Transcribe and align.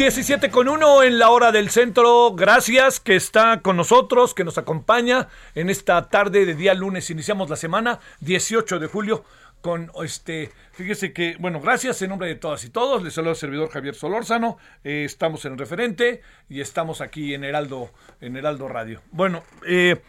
17 0.00 0.50
con 0.50 0.66
1 0.66 1.02
en 1.02 1.18
la 1.18 1.28
hora 1.28 1.52
del 1.52 1.68
centro. 1.68 2.32
Gracias 2.32 3.00
que 3.00 3.16
está 3.16 3.60
con 3.60 3.76
nosotros, 3.76 4.32
que 4.32 4.44
nos 4.44 4.56
acompaña 4.56 5.28
en 5.54 5.68
esta 5.68 6.08
tarde 6.08 6.46
de 6.46 6.54
día 6.54 6.72
lunes. 6.72 7.10
Iniciamos 7.10 7.50
la 7.50 7.56
semana 7.56 8.00
18 8.20 8.78
de 8.78 8.86
julio 8.86 9.24
con 9.60 9.92
este, 10.02 10.52
fíjese 10.72 11.12
que, 11.12 11.36
bueno, 11.38 11.60
gracias 11.60 12.00
en 12.00 12.08
nombre 12.08 12.28
de 12.28 12.36
todas 12.36 12.64
y 12.64 12.70
todos. 12.70 13.02
Les 13.02 13.12
saludo 13.12 13.32
al 13.32 13.36
servidor 13.36 13.68
Javier 13.68 13.94
Solórzano. 13.94 14.56
Eh, 14.84 15.04
estamos 15.04 15.44
en 15.44 15.52
el 15.52 15.58
referente 15.58 16.22
y 16.48 16.62
estamos 16.62 17.02
aquí 17.02 17.34
en 17.34 17.44
Heraldo, 17.44 17.90
en 18.22 18.38
Heraldo 18.38 18.68
Radio. 18.68 19.02
Bueno, 19.10 19.44
eh, 19.66 20.00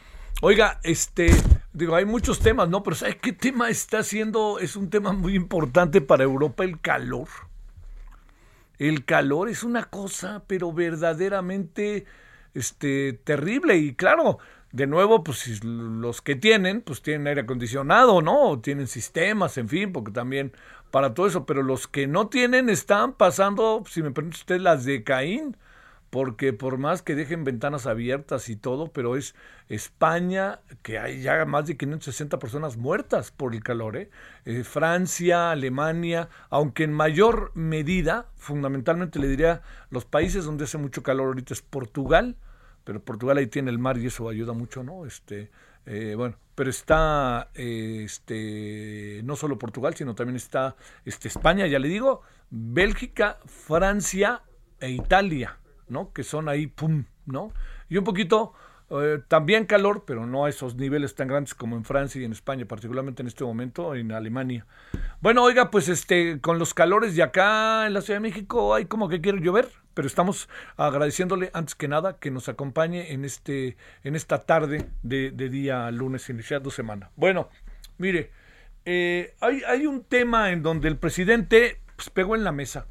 Oiga, 0.42 0.80
este, 0.84 1.30
digo, 1.74 1.96
hay 1.96 2.06
muchos 2.06 2.40
temas, 2.40 2.70
¿no? 2.70 2.82
Pero 2.82 2.96
¿sabe 2.96 3.18
qué 3.18 3.34
tema 3.34 3.70
está 3.70 4.04
siendo? 4.04 4.58
Es 4.60 4.78
un 4.78 4.90
tema 4.90 5.12
muy 5.12 5.36
importante 5.36 6.00
para 6.00 6.24
Europa, 6.24 6.64
el 6.64 6.80
calor. 6.80 7.28
El 8.82 9.06
calor 9.06 9.48
es 9.48 9.64
una 9.64 9.84
cosa, 9.84 10.44
pero 10.48 10.74
verdaderamente 10.74 12.06
este, 12.56 13.14
terrible. 13.14 13.78
Y 13.78 13.94
claro, 13.94 14.40
de 14.72 14.88
nuevo, 14.88 15.24
pues 15.24 15.64
los 15.64 16.24
que 16.24 16.36
tienen, 16.36 16.82
pues 16.82 17.04
tienen 17.04 17.28
aire 17.28 17.42
acondicionado, 17.42 18.24
¿no? 18.24 18.42
O 18.50 18.60
tienen 18.60 18.88
sistemas, 18.88 19.60
en 19.60 19.70
fin, 19.70 19.94
porque 19.94 20.12
también 20.12 20.52
para 20.90 21.14
todo 21.14 21.28
eso. 21.28 21.46
Pero 21.46 21.62
los 21.62 21.88
que 21.88 22.08
no 22.08 22.30
tienen 22.30 22.70
están 22.70 23.14
pasando, 23.14 23.84
si 23.88 24.02
me 24.02 24.10
permite 24.10 24.38
usted, 24.38 24.60
las 24.60 24.84
de 24.84 25.04
Caín. 25.04 25.58
Porque 26.12 26.54
por 26.54 26.78
más 26.78 27.02
que 27.02 27.16
dejen 27.16 27.44
ventanas 27.46 27.88
abiertas 27.88 28.50
y 28.50 28.56
todo, 28.58 28.92
pero 28.92 29.16
es 29.16 29.34
España, 29.70 30.60
que 30.84 31.00
hay 31.00 31.22
ya 31.22 31.44
más 31.46 31.66
de 31.66 31.78
560 31.78 32.38
personas 32.38 32.78
muertas 32.78 33.32
por 33.32 33.56
el 33.56 33.64
calor, 33.64 33.96
¿eh? 33.96 34.10
Eh, 34.46 34.64
Francia, 34.64 35.52
Alemania, 35.52 36.30
aunque 36.50 36.84
en 36.84 36.92
mayor 36.92 37.52
medida, 37.56 38.28
fundamentalmente 38.36 39.18
le 39.20 39.30
diría, 39.30 39.62
los 39.90 40.06
países 40.06 40.46
donde 40.46 40.66
hace 40.66 40.78
mucho 40.78 41.02
calor 41.02 41.28
ahorita 41.28 41.54
es 41.54 41.62
Portugal, 41.62 42.36
pero 42.84 43.02
Portugal 43.02 43.38
ahí 43.38 43.48
tiene 43.48 43.72
el 43.72 43.80
mar 43.80 43.98
y 43.98 44.08
eso 44.08 44.28
ayuda 44.28 44.52
mucho, 44.54 44.84
¿no? 44.84 45.06
Este, 45.06 45.50
eh, 45.86 46.14
bueno, 46.18 46.36
pero 46.56 46.70
está 46.70 47.50
eh, 47.56 48.02
este, 48.04 49.22
no 49.24 49.36
solo 49.38 49.58
Portugal, 49.58 49.96
sino 49.96 50.14
también 50.14 50.36
está 50.36 50.76
este, 51.06 51.30
España, 51.30 51.68
ya 51.68 51.80
le 51.80 51.88
digo, 51.88 52.22
Bélgica, 52.50 53.40
Francia 53.46 54.42
e 54.80 54.92
Italia. 54.92 55.61
¿No? 55.92 56.14
Que 56.14 56.24
son 56.24 56.50
ahí, 56.50 56.68
pum, 56.68 57.06
¿no? 57.26 57.54
Y 57.90 57.98
un 57.98 58.04
poquito, 58.04 58.54
eh, 58.90 59.22
también 59.28 59.66
calor, 59.66 60.04
pero 60.06 60.26
no 60.26 60.46
a 60.46 60.50
esos 60.50 60.76
niveles 60.76 61.16
tan 61.16 61.28
grandes 61.28 61.54
como 61.54 61.76
en 61.76 61.86
Francia 61.86 62.22
y 62.22 62.26
en 62.26 62.32
España, 62.32 62.66
particularmente 62.66 63.22
en 63.22 63.28
este 63.28 63.44
momento 63.44 63.94
en 63.96 64.12
Alemania. 64.12 64.66
Bueno, 65.22 65.44
oiga, 65.44 65.72
pues 65.72 65.90
este, 65.90 66.42
con 66.42 66.60
los 66.60 66.74
calores 66.74 67.16
de 67.16 67.24
acá 67.24 67.86
en 67.88 67.94
la 67.94 68.02
Ciudad 68.02 68.20
de 68.20 68.30
México 68.30 68.74
hay 68.74 68.86
como 68.86 69.08
que 69.08 69.22
quiere 69.22 69.40
llover, 69.42 69.70
pero 69.94 70.08
estamos 70.08 70.50
agradeciéndole 70.78 71.52
antes 71.54 71.76
que 71.76 71.88
nada 71.88 72.18
que 72.18 72.32
nos 72.32 72.50
acompañe 72.50 73.14
en 73.14 73.24
este, 73.24 73.78
en 74.04 74.16
esta 74.16 74.40
tarde 74.40 74.90
de, 75.04 75.32
día 75.32 75.92
lunes, 75.92 76.30
iniciando 76.30 76.72
semana. 76.72 77.12
Bueno, 77.16 77.50
mire, 77.98 78.32
eh, 78.86 79.36
hay, 79.42 79.62
hay 79.68 79.86
un 79.86 80.04
tema 80.04 80.52
en 80.52 80.64
donde 80.64 80.88
el 80.88 80.98
presidente 80.98 81.80
pues, 81.96 82.10
pegó 82.10 82.36
en 82.36 82.44
la 82.44 82.52
mesa, 82.52 82.88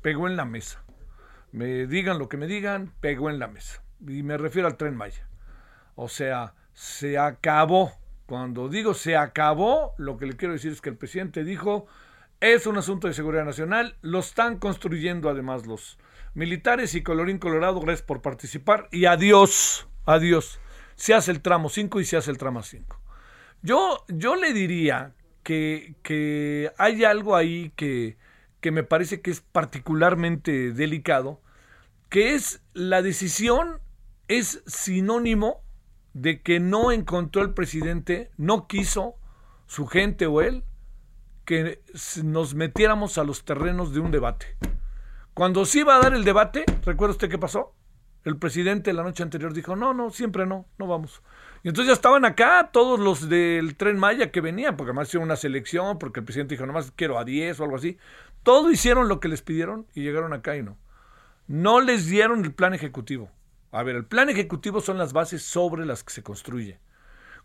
pegó 0.00 0.26
en 0.26 0.36
la 0.36 0.44
mesa 0.44 0.81
me 1.52 1.86
digan 1.86 2.18
lo 2.18 2.28
que 2.28 2.36
me 2.36 2.46
digan, 2.46 2.92
pegó 3.00 3.30
en 3.30 3.38
la 3.38 3.46
mesa. 3.46 3.82
Y 4.00 4.22
me 4.22 4.36
refiero 4.36 4.66
al 4.66 4.76
tren 4.76 4.96
Maya. 4.96 5.28
O 5.94 6.08
sea, 6.08 6.54
se 6.72 7.18
acabó. 7.18 7.92
Cuando 8.26 8.68
digo 8.68 8.94
se 8.94 9.16
acabó, 9.16 9.94
lo 9.98 10.16
que 10.16 10.26
le 10.26 10.36
quiero 10.36 10.54
decir 10.54 10.72
es 10.72 10.80
que 10.80 10.88
el 10.88 10.96
presidente 10.96 11.44
dijo, 11.44 11.86
es 12.40 12.66
un 12.66 12.78
asunto 12.78 13.06
de 13.06 13.14
seguridad 13.14 13.44
nacional, 13.44 13.96
lo 14.00 14.20
están 14.20 14.58
construyendo 14.58 15.28
además 15.28 15.66
los 15.66 15.98
militares 16.34 16.94
y 16.94 17.02
colorín 17.02 17.38
colorado, 17.38 17.80
gracias 17.80 18.06
por 18.06 18.22
participar 18.22 18.88
y 18.90 19.04
adiós, 19.04 19.86
adiós. 20.06 20.60
Se 20.94 21.12
hace 21.14 21.30
el 21.30 21.42
tramo 21.42 21.68
5 21.68 22.00
y 22.00 22.04
se 22.04 22.16
hace 22.16 22.30
el 22.30 22.38
tramo 22.38 22.62
5. 22.62 22.98
Yo, 23.62 24.04
yo 24.08 24.36
le 24.36 24.52
diría 24.52 25.12
que, 25.42 25.94
que 26.02 26.72
hay 26.78 27.04
algo 27.04 27.36
ahí 27.36 27.72
que, 27.76 28.16
que 28.62 28.70
me 28.70 28.84
parece 28.84 29.20
que 29.20 29.30
es 29.30 29.42
particularmente 29.42 30.72
delicado, 30.72 31.42
que 32.08 32.34
es 32.34 32.62
la 32.72 33.02
decisión 33.02 33.80
es 34.28 34.62
sinónimo 34.66 35.62
de 36.14 36.40
que 36.40 36.60
no 36.60 36.92
encontró 36.92 37.42
el 37.42 37.52
presidente, 37.52 38.30
no 38.38 38.68
quiso 38.68 39.16
su 39.66 39.86
gente 39.86 40.26
o 40.26 40.40
él 40.40 40.64
que 41.44 41.82
nos 42.22 42.54
metiéramos 42.54 43.18
a 43.18 43.24
los 43.24 43.44
terrenos 43.44 43.92
de 43.92 44.00
un 44.00 44.12
debate. 44.12 44.56
Cuando 45.34 45.64
se 45.64 45.80
iba 45.80 45.96
a 45.96 46.00
dar 46.00 46.14
el 46.14 46.24
debate, 46.24 46.64
¿recuerda 46.84 47.12
usted 47.12 47.28
qué 47.28 47.38
pasó? 47.38 47.74
El 48.24 48.36
presidente 48.36 48.92
la 48.92 49.02
noche 49.02 49.24
anterior 49.24 49.52
dijo, 49.52 49.74
no, 49.74 49.92
no, 49.92 50.10
siempre 50.10 50.46
no, 50.46 50.66
no 50.78 50.86
vamos. 50.86 51.22
Y 51.64 51.68
entonces 51.68 51.88
ya 51.88 51.94
estaban 51.94 52.24
acá 52.24 52.70
todos 52.72 53.00
los 53.00 53.28
del 53.28 53.76
tren 53.76 53.98
Maya 53.98 54.30
que 54.30 54.40
venían, 54.40 54.76
porque 54.76 54.90
además 54.90 55.08
hicieron 55.08 55.26
una 55.26 55.36
selección, 55.36 55.98
porque 55.98 56.20
el 56.20 56.24
presidente 56.24 56.54
dijo, 56.54 56.66
nomás 56.66 56.92
quiero 56.94 57.18
a 57.18 57.24
10 57.24 57.58
o 57.58 57.64
algo 57.64 57.76
así. 57.76 57.98
Todo 58.42 58.70
hicieron 58.70 59.08
lo 59.08 59.20
que 59.20 59.28
les 59.28 59.42
pidieron 59.42 59.86
y 59.94 60.02
llegaron 60.02 60.32
acá 60.32 60.56
y 60.56 60.62
no. 60.62 60.76
No 61.46 61.80
les 61.80 62.06
dieron 62.06 62.44
el 62.44 62.52
plan 62.52 62.74
ejecutivo. 62.74 63.30
A 63.70 63.82
ver, 63.82 63.96
el 63.96 64.04
plan 64.04 64.28
ejecutivo 64.28 64.80
son 64.80 64.98
las 64.98 65.12
bases 65.12 65.42
sobre 65.42 65.86
las 65.86 66.04
que 66.04 66.12
se 66.12 66.22
construye. 66.22 66.78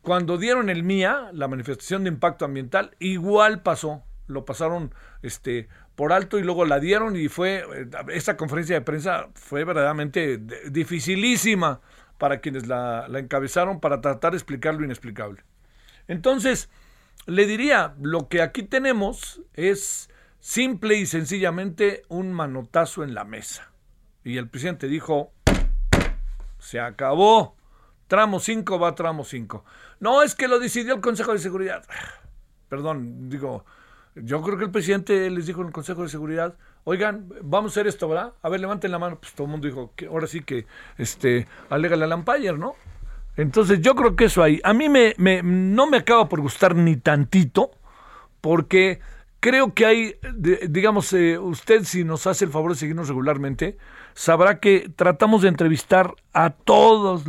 Cuando 0.02 0.38
dieron 0.38 0.70
el 0.70 0.84
MIA, 0.84 1.32
la 1.34 1.48
manifestación 1.48 2.04
de 2.04 2.10
impacto 2.10 2.46
ambiental, 2.46 2.96
igual 3.00 3.62
pasó. 3.62 4.04
Lo 4.28 4.46
pasaron 4.46 4.94
este, 5.22 5.70
por 5.96 6.12
alto 6.12 6.38
y 6.38 6.44
luego 6.44 6.66
la 6.66 6.80
dieron 6.80 7.16
y 7.16 7.30
fue, 7.30 7.66
esa 8.10 8.36
conferencia 8.36 8.76
de 8.76 8.82
prensa 8.82 9.30
fue 9.36 9.64
verdaderamente 9.64 10.38
dificilísima 10.70 11.82
para 12.18 12.40
quienes 12.42 12.68
la, 12.68 13.08
la 13.08 13.20
encabezaron 13.20 13.80
para 13.80 14.02
tratar 14.02 14.32
de 14.32 14.38
explicar 14.38 14.76
lo 14.76 14.84
inexplicable. 14.84 15.44
Entonces, 16.08 16.70
le 17.26 17.46
diría, 17.46 17.96
lo 18.02 18.28
que 18.28 18.42
aquí 18.42 18.64
tenemos 18.64 19.42
es 19.54 20.10
simple 20.48 20.96
y 20.96 21.06
sencillamente 21.06 22.04
un 22.08 22.32
manotazo 22.32 23.04
en 23.04 23.14
la 23.14 23.26
mesa. 23.26 23.70
Y 24.24 24.38
el 24.38 24.48
presidente 24.48 24.88
dijo, 24.88 25.34
se 26.58 26.80
acabó. 26.80 27.58
Tramo 28.08 28.40
5 28.40 28.80
va 28.80 28.96
tramo 28.96 29.26
5. 29.26 29.66
No, 30.00 30.24
es 30.24 30.36
que 30.36 30.48
lo 30.48 30.58
decidió 30.58 30.96
el 30.96 31.02
Consejo 31.02 31.34
de 31.34 31.40
Seguridad. 31.40 31.84
Perdón, 32.70 33.30
digo, 33.30 33.66
yo 34.16 34.42
creo 34.42 34.58
que 34.58 34.64
el 34.64 34.72
presidente 34.72 35.30
les 35.30 35.48
dijo 35.48 35.60
en 35.60 35.68
el 35.68 35.74
Consejo 35.74 36.04
de 36.04 36.10
Seguridad, 36.10 36.56
oigan, 36.86 37.28
vamos 37.42 37.72
a 37.72 37.74
hacer 37.74 37.88
esto, 37.88 38.08
¿verdad? 38.08 38.32
A 38.42 38.48
ver, 38.48 38.62
levanten 38.62 38.92
la 38.92 39.00
mano. 39.00 39.20
Pues 39.20 39.34
todo 39.34 39.48
el 39.48 39.52
mundo 39.52 39.68
dijo, 39.68 39.92
que 39.98 40.06
ahora 40.06 40.28
sí 40.28 40.44
que, 40.44 40.66
este, 40.98 41.46
alégale 41.70 42.06
al 42.06 42.10
Lampayer, 42.12 42.58
¿no? 42.58 42.76
Entonces 43.36 43.82
yo 43.82 43.96
creo 43.96 44.16
que 44.16 44.26
eso 44.26 44.42
ahí, 44.42 44.62
a 44.64 44.72
mí 44.72 44.88
me, 44.88 45.14
me, 45.18 45.44
no 45.44 45.88
me 45.88 45.98
acaba 45.98 46.30
por 46.30 46.40
gustar 46.40 46.74
ni 46.74 46.96
tantito, 46.96 47.72
porque 48.40 49.02
creo 49.40 49.74
que 49.74 49.86
hay, 49.86 50.16
digamos, 50.68 51.14
eh, 51.14 51.38
usted 51.38 51.84
si 51.84 52.04
nos 52.04 52.28
hace 52.28 52.46
el 52.46 52.52
favor 52.52 52.72
de 52.72 52.78
seguirnos 52.78 53.08
regularmente, 53.08 53.78
sabrá 54.14 54.60
que 54.60 54.92
tratamos 54.96 55.42
de 55.42 55.50
entrevistar 55.50 56.16
a 56.34 56.50
todas 56.50 57.26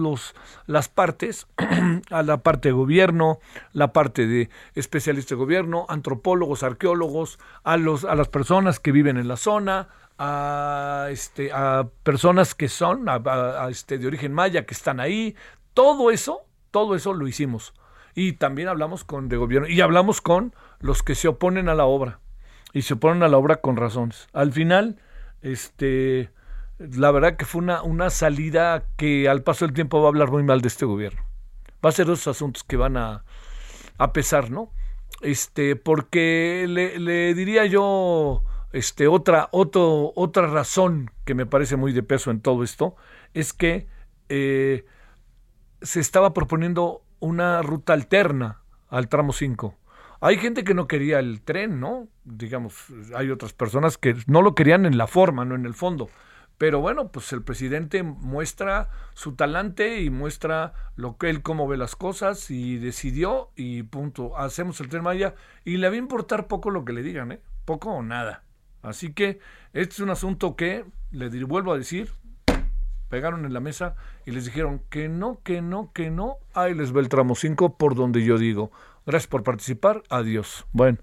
las 0.67 0.89
partes, 0.89 1.47
a 2.11 2.23
la 2.23 2.39
parte 2.39 2.69
de 2.69 2.73
gobierno, 2.73 3.39
la 3.73 3.93
parte 3.93 4.27
de 4.27 4.51
especialistas 4.75 5.31
de 5.31 5.45
gobierno, 5.45 5.87
antropólogos, 5.89 6.63
arqueólogos, 6.63 7.39
a, 7.63 7.77
los, 7.77 8.05
a 8.05 8.15
las 8.15 8.29
personas 8.29 8.81
que 8.81 8.93
viven 8.93 9.17
en 9.19 9.29
la 9.29 9.37
zona, 9.37 9.89
a, 10.19 11.09
este, 11.11 11.53
a 11.53 11.89
personas 12.03 12.55
que 12.55 12.69
son 12.69 13.07
este, 13.71 13.99
de 13.99 14.07
origen 14.07 14.33
maya 14.33 14.67
que 14.67 14.75
están 14.75 15.01
ahí. 15.01 15.37
Todo 15.75 16.11
eso, 16.11 16.43
todo 16.71 16.95
eso 16.95 17.15
lo 17.15 17.29
hicimos. 17.29 17.75
Y 18.15 18.33
también 18.33 18.69
hablamos 18.69 19.05
con 19.05 19.29
de 19.29 19.37
gobierno 19.37 19.69
y 19.69 19.81
hablamos 19.81 20.21
con 20.21 20.53
los 20.81 21.03
que 21.03 21.15
se 21.15 21.29
oponen 21.29 21.69
a 21.69 21.75
la 21.75 21.85
obra. 21.85 22.21
Y 22.73 22.83
se 22.83 22.95
oponen 22.95 23.23
a 23.23 23.29
la 23.29 23.39
obra 23.39 23.57
con 23.57 23.77
razones. 23.77 24.29
Al 24.33 24.53
final, 24.53 25.01
este 25.43 26.31
la 26.79 27.11
verdad 27.11 27.37
que 27.37 27.45
fue 27.45 27.61
una, 27.61 27.83
una 27.83 28.11
salida 28.11 28.85
que 28.97 29.29
al 29.29 29.43
paso 29.43 29.67
del 29.67 29.75
tiempo 29.75 30.01
va 30.01 30.07
a 30.07 30.09
hablar 30.09 30.31
muy 30.31 30.45
mal 30.45 30.61
de 30.61 30.69
este 30.69 30.87
gobierno. 30.87 31.23
Va 31.85 31.91
a 31.91 31.93
ser 31.93 32.07
esos 32.07 32.29
asuntos 32.29 32.65
que 32.65 32.77
van 32.77 32.97
a, 32.97 33.25
a 33.99 34.13
pesar, 34.13 34.51
¿no? 34.51 34.73
Este, 35.21 35.75
porque 35.75 36.67
le, 36.69 36.99
le, 36.99 37.35
diría 37.35 37.67
yo, 37.67 38.45
este, 38.73 39.09
otra, 39.09 39.49
otro, 39.51 40.13
otra 40.15 40.47
razón 40.47 41.11
que 41.25 41.35
me 41.35 41.47
parece 41.47 41.77
muy 41.77 41.93
de 41.93 42.03
peso 42.03 42.31
en 42.31 42.41
todo 42.41 42.63
esto, 42.63 42.95
es 43.35 43.53
que 43.53 43.89
eh, 44.29 44.85
se 45.83 46.01
estaba 46.01 46.33
proponiendo 46.33 47.03
una 47.19 47.63
ruta 47.63 47.93
alterna 47.93 48.63
al 48.89 49.09
tramo 49.09 49.33
5. 49.33 49.75
Hay 50.21 50.39
gente 50.39 50.65
que 50.65 50.75
no 50.75 50.89
quería 50.89 51.21
el 51.21 51.41
tren, 51.43 51.79
¿no? 51.79 52.09
Digamos, 52.25 52.87
hay 53.15 53.31
otras 53.31 53.53
personas 53.53 53.99
que 53.99 54.17
no 54.27 54.43
lo 54.43 54.55
querían 54.55 54.85
en 54.85 54.99
la 54.99 55.07
forma, 55.07 55.45
no 55.45 55.55
en 55.55 55.65
el 55.65 55.75
fondo. 55.75 56.09
Pero 56.59 56.81
bueno, 56.81 57.13
pues 57.13 57.33
el 57.33 57.43
presidente 57.43 58.03
muestra 58.03 58.91
su 59.15 59.37
talante 59.37 60.01
y 60.01 60.11
muestra 60.11 60.73
lo 60.97 61.17
que 61.17 61.31
él 61.31 61.41
cómo 61.41 61.69
ve 61.69 61.77
las 61.77 61.95
cosas 61.95 62.51
y 62.51 62.79
decidió 62.79 63.51
y 63.55 63.85
punto, 63.85 64.37
hacemos 64.37 64.81
el 64.81 64.89
tren 64.89 65.05
Maya 65.05 65.37
y 65.65 65.77
le 65.77 65.89
va 65.89 65.95
a 65.95 65.99
importar 65.99 66.49
poco 66.49 66.71
lo 66.71 66.85
que 66.85 66.93
le 66.93 67.05
digan, 67.05 67.31
¿eh? 67.31 67.41
Poco 67.65 67.91
o 67.91 68.03
nada. 68.03 68.43
Así 68.83 69.13
que 69.13 69.39
este 69.73 69.95
es 69.95 70.01
un 70.01 70.11
asunto 70.11 70.57
que, 70.57 70.85
le 71.13 71.29
vuelvo 71.45 71.73
a 71.73 71.79
decir, 71.79 72.11
pegaron 73.09 73.45
en 73.45 73.55
la 73.55 73.61
mesa 73.61 73.95
y 74.27 74.33
les 74.33 74.45
dijeron 74.45 74.83
que 74.91 75.09
no, 75.09 75.41
que 75.45 75.63
no, 75.63 75.93
que 75.93 76.11
no, 76.11 76.39
ahí 76.55 76.75
les 76.75 76.91
ve 76.91 77.01
el 77.01 77.09
tramo 77.09 77.37
5 77.37 77.77
por 77.77 77.95
donde 77.95 78.25
yo 78.25 78.37
digo. 78.37 78.73
Gracias 79.09 79.27
por 79.27 79.43
participar. 79.43 80.03
Adiós. 80.11 80.67
Bueno, 80.71 80.99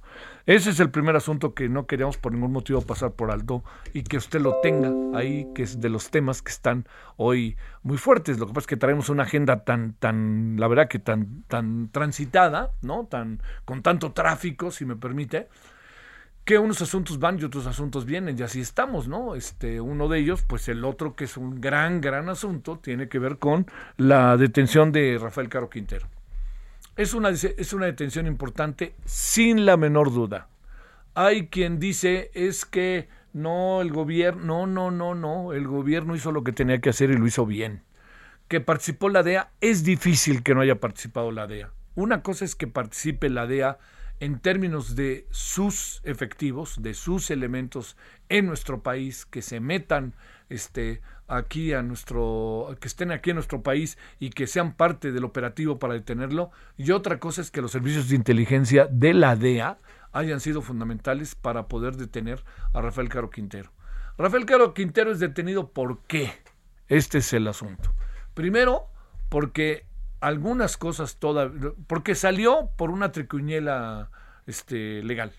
ese 0.45 0.69
es 0.69 0.79
el 0.79 0.91
primer 0.91 1.15
asunto 1.15 1.55
que 1.55 1.69
no 1.69 1.87
queríamos 1.87 2.17
por 2.17 2.33
ningún 2.33 2.51
motivo 2.51 2.79
pasar 2.81 3.13
por 3.13 3.31
alto 3.31 3.63
y 3.93 4.03
que 4.03 4.17
usted 4.17 4.41
lo 4.41 4.59
tenga 4.61 4.91
ahí, 5.17 5.47
que 5.55 5.63
es 5.63 5.81
de 5.81 5.89
los 5.89 6.11
temas 6.11 6.43
que 6.43 6.51
están 6.51 6.87
hoy 7.17 7.57
muy 7.81 7.97
fuertes. 7.97 8.37
Lo 8.37 8.45
que 8.45 8.53
pasa 8.53 8.65
es 8.65 8.67
que 8.67 8.77
traemos 8.77 9.09
una 9.09 9.23
agenda 9.23 9.63
tan, 9.63 9.93
tan, 9.93 10.55
la 10.59 10.67
verdad 10.67 10.87
que 10.87 10.99
tan, 10.99 11.45
tan 11.47 11.89
transitada, 11.89 12.73
¿no? 12.83 13.07
Tan, 13.07 13.41
con 13.65 13.81
tanto 13.81 14.11
tráfico, 14.11 14.69
si 14.69 14.85
me 14.85 14.95
permite, 14.95 15.49
que 16.43 16.59
unos 16.59 16.83
asuntos 16.83 17.17
van 17.17 17.39
y 17.39 17.43
otros 17.43 17.65
asuntos 17.65 18.05
vienen, 18.05 18.37
y 18.37 18.43
así 18.43 18.61
estamos, 18.61 19.07
¿no? 19.07 19.33
Este, 19.33 19.81
uno 19.81 20.09
de 20.09 20.19
ellos, 20.19 20.43
pues 20.43 20.69
el 20.69 20.85
otro 20.85 21.15
que 21.15 21.23
es 21.23 21.37
un 21.37 21.59
gran, 21.59 22.01
gran 22.01 22.29
asunto, 22.29 22.77
tiene 22.77 23.09
que 23.09 23.17
ver 23.17 23.39
con 23.39 23.65
la 23.97 24.37
detención 24.37 24.91
de 24.91 25.17
Rafael 25.19 25.49
Caro 25.49 25.71
Quintero. 25.71 26.05
Es 26.95 27.13
una, 27.13 27.29
es 27.29 27.73
una 27.73 27.87
detención 27.87 28.25
importante, 28.25 28.95
sin 29.05 29.65
la 29.65 29.75
menor 29.75 30.13
duda. 30.13 30.47
Hay 31.13 31.47
quien 31.47 31.79
dice 31.79 32.31
es 32.33 32.65
que 32.65 33.09
no, 33.33 33.81
el 33.81 33.91
gobierno, 33.91 34.65
no, 34.65 34.91
no, 34.91 34.91
no, 34.91 35.15
no, 35.15 35.53
el 35.53 35.67
gobierno 35.67 36.15
hizo 36.15 36.31
lo 36.31 36.45
que 36.45 36.53
tenía 36.53 36.79
que 36.79 36.89
hacer 36.89 37.11
y 37.11 37.17
lo 37.17 37.27
hizo 37.27 37.45
bien. 37.45 37.83
Que 38.47 38.61
participó 38.61 39.09
la 39.09 39.23
DEA, 39.23 39.51
es 39.59 39.83
difícil 39.83 40.41
que 40.41 40.55
no 40.55 40.61
haya 40.61 40.79
participado 40.79 41.31
la 41.31 41.47
DEA. 41.47 41.71
Una 41.95 42.21
cosa 42.21 42.45
es 42.45 42.55
que 42.55 42.67
participe 42.67 43.29
la 43.29 43.45
DEA 43.45 43.77
en 44.21 44.39
términos 44.39 44.95
de 44.95 45.27
sus 45.31 45.99
efectivos, 46.05 46.81
de 46.81 46.93
sus 46.93 47.29
elementos 47.29 47.97
en 48.29 48.45
nuestro 48.45 48.83
país, 48.83 49.25
que 49.25 49.41
se 49.41 49.59
metan 49.59 50.13
este, 50.47 51.01
aquí 51.27 51.73
a 51.73 51.81
nuestro, 51.81 52.75
que 52.79 52.87
estén 52.87 53.11
aquí 53.11 53.31
en 53.31 53.35
nuestro 53.35 53.61
país 53.61 53.97
y 54.19 54.29
que 54.29 54.47
sean 54.47 54.75
parte 54.75 55.11
del 55.11 55.23
operativo 55.23 55.79
para 55.79 55.93
detenerlo. 55.93 56.51
Y 56.77 56.91
otra 56.91 57.19
cosa 57.19 57.41
es 57.41 57.51
que 57.51 57.61
los 57.61 57.71
servicios 57.71 58.09
de 58.09 58.15
inteligencia 58.15 58.87
de 58.89 59.13
la 59.13 59.35
DEA 59.35 59.77
hayan 60.11 60.39
sido 60.39 60.61
fundamentales 60.61 61.35
para 61.35 61.67
poder 61.67 61.97
detener 61.97 62.43
a 62.73 62.81
Rafael 62.81 63.09
Caro 63.09 63.29
Quintero. 63.29 63.71
Rafael 64.17 64.45
Caro 64.45 64.73
Quintero 64.73 65.11
es 65.11 65.19
detenido 65.19 65.71
¿por 65.71 65.99
qué? 66.03 66.31
Este 66.87 67.17
es 67.17 67.33
el 67.33 67.47
asunto. 67.47 67.93
Primero, 68.33 68.87
porque 69.29 69.85
algunas 70.21 70.77
cosas 70.77 71.17
todas, 71.17 71.51
porque 71.87 72.15
salió 72.15 72.69
por 72.77 72.91
una 72.91 73.11
tricuñela 73.11 74.09
este, 74.45 75.03
legal, 75.03 75.33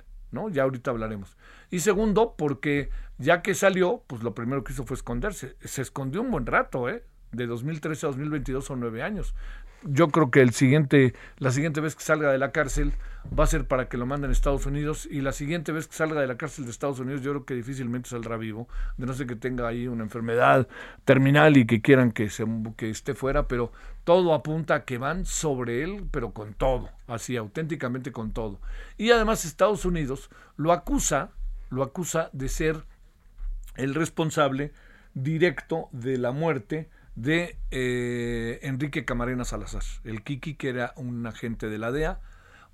Ya 0.51 0.63
ahorita 0.63 0.91
hablaremos. 0.91 1.37
Y 1.71 1.81
segundo, 1.81 2.35
porque 2.37 2.91
ya 3.19 3.43
que 3.43 3.55
salió, 3.55 4.03
pues 4.07 4.23
lo 4.23 4.35
primero 4.35 4.63
que 4.65 4.73
hizo 4.73 4.85
fue 4.85 4.97
esconderse. 4.97 5.57
Se 5.61 5.83
escondió 5.83 6.23
un 6.23 6.31
buen 6.31 6.47
rato, 6.47 6.89
¿eh? 6.89 7.05
De 7.33 7.47
2013 7.47 8.07
a 8.07 8.09
2022 8.11 8.65
son 8.65 8.81
nueve 8.81 9.03
años. 9.03 9.35
Yo 9.89 10.09
creo 10.09 10.31
que 10.31 10.41
el 10.41 10.53
siguiente, 10.53 11.15
la 11.39 11.51
siguiente 11.51 11.81
vez 11.81 11.95
que 11.95 12.03
salga 12.03 12.33
de 12.33 12.39
la 12.39 12.53
cárcel 12.53 12.93
va 13.39 13.45
a 13.45 13.47
ser 13.47 13.67
para 13.67 13.89
que 13.89 13.97
lo 13.97 14.07
manden 14.07 14.31
a 14.31 14.33
Estados 14.33 14.67
Unidos 14.67 15.09
y 15.11 15.21
la 15.21 15.33
siguiente 15.33 15.73
vez 15.73 15.87
que 15.87 15.95
salga 15.95 16.21
de 16.21 16.27
la 16.27 16.37
cárcel 16.37 16.65
de 16.65 16.71
Estados 16.71 17.01
Unidos 17.01 17.23
yo 17.23 17.33
creo 17.33 17.45
que 17.45 17.55
difícilmente 17.55 18.09
saldrá 18.09 18.37
vivo, 18.37 18.69
de 18.97 19.07
no 19.07 19.15
ser 19.15 19.27
que 19.27 19.37
tenga 19.37 19.67
ahí 19.67 19.89
una 19.89 20.05
enfermedad 20.05 20.69
terminal 21.05 21.57
y 21.57 21.67
que 21.67 21.81
quieran 21.81 22.13
que, 22.13 22.29
esté 22.81 23.15
fuera, 23.15 23.49
pero 23.49 23.73
todo 24.05 24.35
apunta 24.35 24.75
a 24.75 24.85
que 24.85 24.99
van 24.99 25.25
sobre 25.25 25.83
él, 25.83 26.07
pero 26.11 26.33
con 26.33 26.55
todo, 26.55 26.91
así 27.07 27.37
auténticamente 27.37 28.13
con 28.13 28.33
todo. 28.33 28.61
Y 28.97 29.11
además 29.11 29.45
Estados 29.45 29.85
Unidos 29.85 30.31
lo 30.57 30.73
acusa, 30.73 31.31
lo 31.71 31.83
acusa 31.83 32.31
de 32.33 32.49
ser 32.49 32.85
el 33.77 33.95
responsable 33.95 34.73
directo 35.15 35.89
de 35.93 36.19
la 36.19 36.33
muerte 36.33 36.89
de 37.17 37.59
eh, 37.71 38.61
Enrique 38.63 39.05
Camarena 39.05 39.45
Salazar, 39.45 39.83
el 40.05 40.23
Kiki, 40.23 40.55
que 40.55 40.69
era 40.69 40.93
un 40.97 41.27
agente 41.27 41.69
de 41.69 41.79
la 41.79 41.91
DEA, 41.91 42.21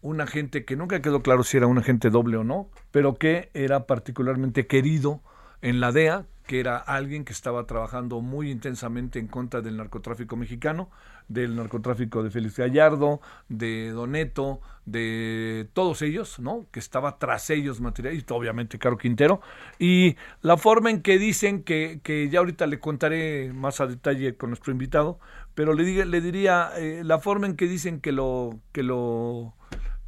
un 0.02 0.20
agente 0.20 0.64
que 0.64 0.76
nunca 0.76 1.00
quedó 1.00 1.22
claro 1.22 1.44
si 1.44 1.56
era 1.56 1.68
un 1.68 1.78
agente 1.78 2.11
doble 2.11 2.37
o 2.37 2.44
no, 2.44 2.68
pero 2.90 3.14
que 3.14 3.50
era 3.54 3.87
particularmente 3.87 4.66
querido 4.66 5.22
en 5.62 5.80
la 5.80 5.92
DEA, 5.92 6.26
que 6.46 6.58
era 6.58 6.76
alguien 6.76 7.25
que 7.25 7.32
estaba 7.32 7.66
trabajando 7.66 8.20
muy 8.20 8.50
intensamente 8.50 9.20
en 9.20 9.28
contra 9.28 9.62
del 9.62 9.76
narcotráfico 9.76 10.37
mexicano, 10.37 10.90
del 11.29 11.57
narcotráfico 11.57 12.23
de 12.23 12.31
Félix 12.31 12.57
Gallardo, 12.57 13.21
de 13.49 13.91
Doneto, 13.91 14.61
de 14.85 15.69
todos 15.73 16.02
ellos, 16.02 16.41
¿no? 16.41 16.67
Que 16.71 16.81
estaba 16.81 17.19
tras 17.19 17.50
ellos 17.50 17.81
material, 17.81 18.14
y 18.14 18.25
obviamente 18.31 18.79
Caro 18.79 18.99
Quintero. 18.99 19.41
Y 19.79 20.17
la 20.41 20.57
forma 20.57 20.91
en 20.91 21.02
que 21.02 21.19
dicen, 21.19 21.62
que, 21.62 22.00
que 22.02 22.29
ya 22.29 22.41
ahorita 22.41 22.67
le 22.67 22.81
contaré 22.81 23.52
más 23.52 23.81
a 23.81 23.87
detalle 23.87 24.35
con 24.37 24.50
nuestro 24.50 24.73
invitado, 24.73 25.19
pero 25.55 25.75
le, 25.75 26.05
le 26.05 26.21
diría, 26.21 26.71
eh, 26.76 27.02
la 27.05 27.19
forma 27.19 27.47
en 27.47 27.57
que 27.57 27.69
dicen 27.69 28.00
que 28.00 28.12
lo, 28.12 28.59
que 28.73 28.83
lo, 28.83 29.55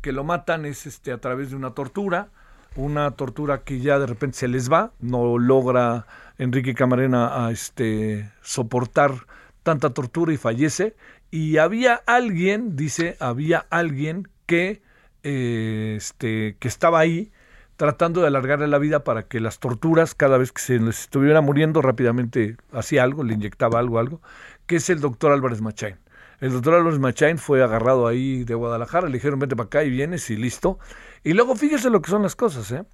que 0.01 0.13
lo 0.13 0.25
matan 0.25 0.65
es 0.65 0.87
este, 0.87 1.13
a 1.13 1.19
través 1.19 1.51
de 1.51 1.57
una 1.57 1.73
tortura, 1.73 2.29
una 2.77 3.13
tortura 3.13 3.63
que 3.63 3.81
ya 3.81 3.99
de 3.99 4.07
repente 4.07 4.39
se 4.39 4.49
les 4.49 4.71
va, 4.71 4.93
no 5.01 5.39
logra 5.39 6.07
Enrique 6.39 6.75
Camarena 6.75 7.47
a 7.47 7.53
este, 7.53 8.31
soportar 8.43 9.27
tanta 9.65 9.91
tortura 9.91 10.33
y 10.33 10.37
fallece. 10.37 10.95
Y 11.33 11.57
había 11.57 11.95
alguien, 12.07 12.77
dice, 12.77 13.17
había 13.19 13.67
alguien 13.71 14.29
que, 14.47 14.83
eh, 15.25 15.95
este, 15.97 16.57
que 16.61 16.69
estaba 16.69 17.01
ahí 17.01 17.33
tratando 17.77 18.21
de 18.21 18.29
alargarle 18.29 18.69
la 18.69 18.79
vida 18.79 19.03
para 19.03 19.27
que 19.27 19.41
las 19.41 19.59
torturas, 19.59 20.15
cada 20.15 20.39
vez 20.39 20.53
que 20.53 20.63
se 20.63 20.79
les 20.79 21.01
estuviera 21.01 21.41
muriendo, 21.41 21.83
rápidamente 21.83 22.57
hacía 22.71 23.03
algo, 23.03 23.25
le 23.25 23.35
inyectaba 23.35 23.81
algo, 23.81 23.99
algo, 23.99 24.21
que 24.67 24.77
es 24.77 24.89
el 24.91 25.01
doctor 25.01 25.33
Álvarez 25.33 25.61
Machain. 25.61 25.97
El 26.41 26.53
doctor 26.53 26.75
Álvarez 26.75 27.01
Machain 27.01 27.39
fue 27.39 27.65
agarrado 27.65 28.07
ahí 28.07 28.45
de 28.45 28.55
Guadalajara, 28.55 29.09
le 29.09 29.15
dijeron 29.15 29.41
vente 29.41 29.57
para 29.57 29.67
acá 29.67 29.83
y 29.83 29.91
vienes 29.91 30.31
y 30.31 30.37
listo. 30.37 30.79
Y 31.25 31.33
luego 31.33 31.57
fíjese 31.57 31.91
lo 31.91 32.01
que 32.03 32.11
son 32.11 32.23
las 32.23 32.37
cosas, 32.37 32.71
¿eh? 32.71 32.85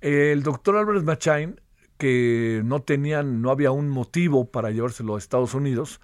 El 0.00 0.42
doctor 0.42 0.76
Álvarez 0.76 1.04
Machain, 1.04 1.60
que 1.96 2.62
no 2.64 2.82
tenían, 2.82 3.42
no 3.42 3.50
había 3.50 3.70
un 3.70 3.88
motivo 3.88 4.50
para 4.50 4.70
llevárselo 4.70 5.14
a 5.14 5.18
Estados 5.18 5.54
Unidos, 5.54 6.00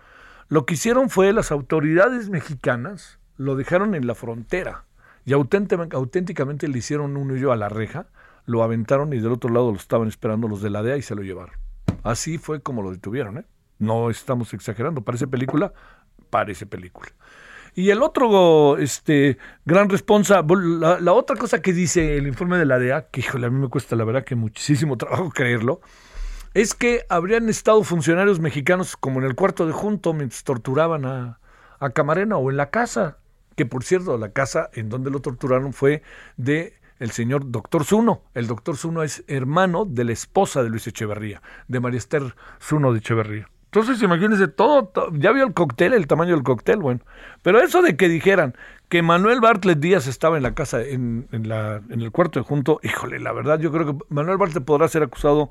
lo 0.48 0.66
que 0.66 0.74
hicieron 0.74 1.10
fue 1.10 1.32
las 1.32 1.50
autoridades 1.50 2.28
mexicanas 2.28 3.18
lo 3.36 3.56
dejaron 3.56 3.94
en 3.94 4.06
la 4.06 4.14
frontera 4.14 4.84
y 5.24 5.32
auténticamente 5.32 6.68
le 6.68 6.78
hicieron 6.78 7.16
un 7.16 7.30
hoyo 7.30 7.52
a 7.52 7.56
la 7.56 7.68
reja, 7.68 8.06
lo 8.44 8.62
aventaron 8.62 9.12
y 9.12 9.20
del 9.20 9.32
otro 9.32 9.50
lado 9.50 9.70
lo 9.70 9.76
estaban 9.76 10.08
esperando 10.08 10.48
los 10.48 10.62
de 10.62 10.70
la 10.70 10.82
DEA 10.82 10.96
y 10.96 11.02
se 11.02 11.14
lo 11.14 11.22
llevaron. 11.22 11.54
Así 12.02 12.38
fue 12.38 12.60
como 12.60 12.82
lo 12.82 12.90
detuvieron, 12.90 13.38
¿eh? 13.38 13.44
No 13.78 14.10
estamos 14.10 14.52
exagerando, 14.54 15.02
parece 15.02 15.26
película, 15.26 15.72
parece 16.30 16.66
película. 16.66 17.10
Y 17.74 17.90
el 17.90 18.02
otro 18.02 18.76
este, 18.78 19.38
gran 19.64 19.88
responsable, 19.88 20.56
la, 20.78 21.00
la, 21.00 21.12
otra 21.12 21.36
cosa 21.36 21.62
que 21.62 21.72
dice 21.72 22.16
el 22.16 22.26
informe 22.26 22.58
de 22.58 22.66
la 22.66 22.78
DEA, 22.78 23.08
que 23.10 23.20
híjole, 23.20 23.46
a 23.46 23.50
mí 23.50 23.58
me 23.58 23.68
cuesta 23.68 23.96
la 23.96 24.04
verdad 24.04 24.24
que 24.24 24.34
muchísimo 24.34 24.96
trabajo 24.98 25.30
creerlo, 25.30 25.80
es 26.54 26.74
que 26.74 27.06
habrían 27.08 27.48
estado 27.48 27.82
funcionarios 27.82 28.40
mexicanos 28.40 28.96
como 28.96 29.20
en 29.20 29.26
el 29.26 29.34
cuarto 29.34 29.66
de 29.66 29.72
junto 29.72 30.12
mientras 30.12 30.44
torturaban 30.44 31.06
a, 31.06 31.38
a 31.78 31.90
Camarena 31.90 32.36
o 32.36 32.50
en 32.50 32.58
la 32.58 32.70
casa 32.70 33.16
que 33.56 33.66
por 33.66 33.84
cierto, 33.84 34.16
la 34.18 34.32
casa 34.32 34.70
en 34.72 34.88
donde 34.88 35.10
lo 35.10 35.20
torturaron 35.20 35.72
fue 35.72 36.02
de 36.36 36.74
el 36.98 37.10
señor 37.10 37.50
doctor 37.50 37.84
Zuno. 37.84 38.22
El 38.34 38.46
doctor 38.46 38.76
Zuno 38.76 39.02
es 39.02 39.24
hermano 39.26 39.84
de 39.84 40.04
la 40.04 40.12
esposa 40.12 40.62
de 40.62 40.70
Luis 40.70 40.86
Echeverría, 40.86 41.42
de 41.68 41.80
María 41.80 41.98
Esther 41.98 42.34
Zuno 42.60 42.92
de 42.92 43.00
Echeverría. 43.00 43.48
Entonces, 43.74 44.02
imagínense 44.02 44.48
todo, 44.48 44.92
ya 45.14 45.32
vio 45.32 45.46
el 45.46 45.54
cóctel, 45.54 45.94
el 45.94 46.06
tamaño 46.06 46.34
del 46.34 46.42
cóctel, 46.42 46.76
bueno. 46.76 47.00
Pero 47.40 47.58
eso 47.58 47.80
de 47.80 47.96
que 47.96 48.10
dijeran 48.10 48.54
que 48.90 49.00
Manuel 49.00 49.40
Bartlett 49.40 49.78
Díaz 49.78 50.06
estaba 50.08 50.36
en 50.36 50.42
la 50.42 50.52
casa, 50.52 50.82
en, 50.82 51.26
la, 51.30 51.80
en 51.88 52.02
el 52.02 52.10
cuarto 52.10 52.38
de 52.38 52.44
junto, 52.44 52.80
híjole, 52.82 53.18
la 53.18 53.32
verdad, 53.32 53.58
yo 53.58 53.72
creo 53.72 53.86
que 53.86 54.04
Manuel 54.10 54.36
Bartlett 54.36 54.66
podrá 54.66 54.88
ser 54.88 55.04
acusado 55.04 55.48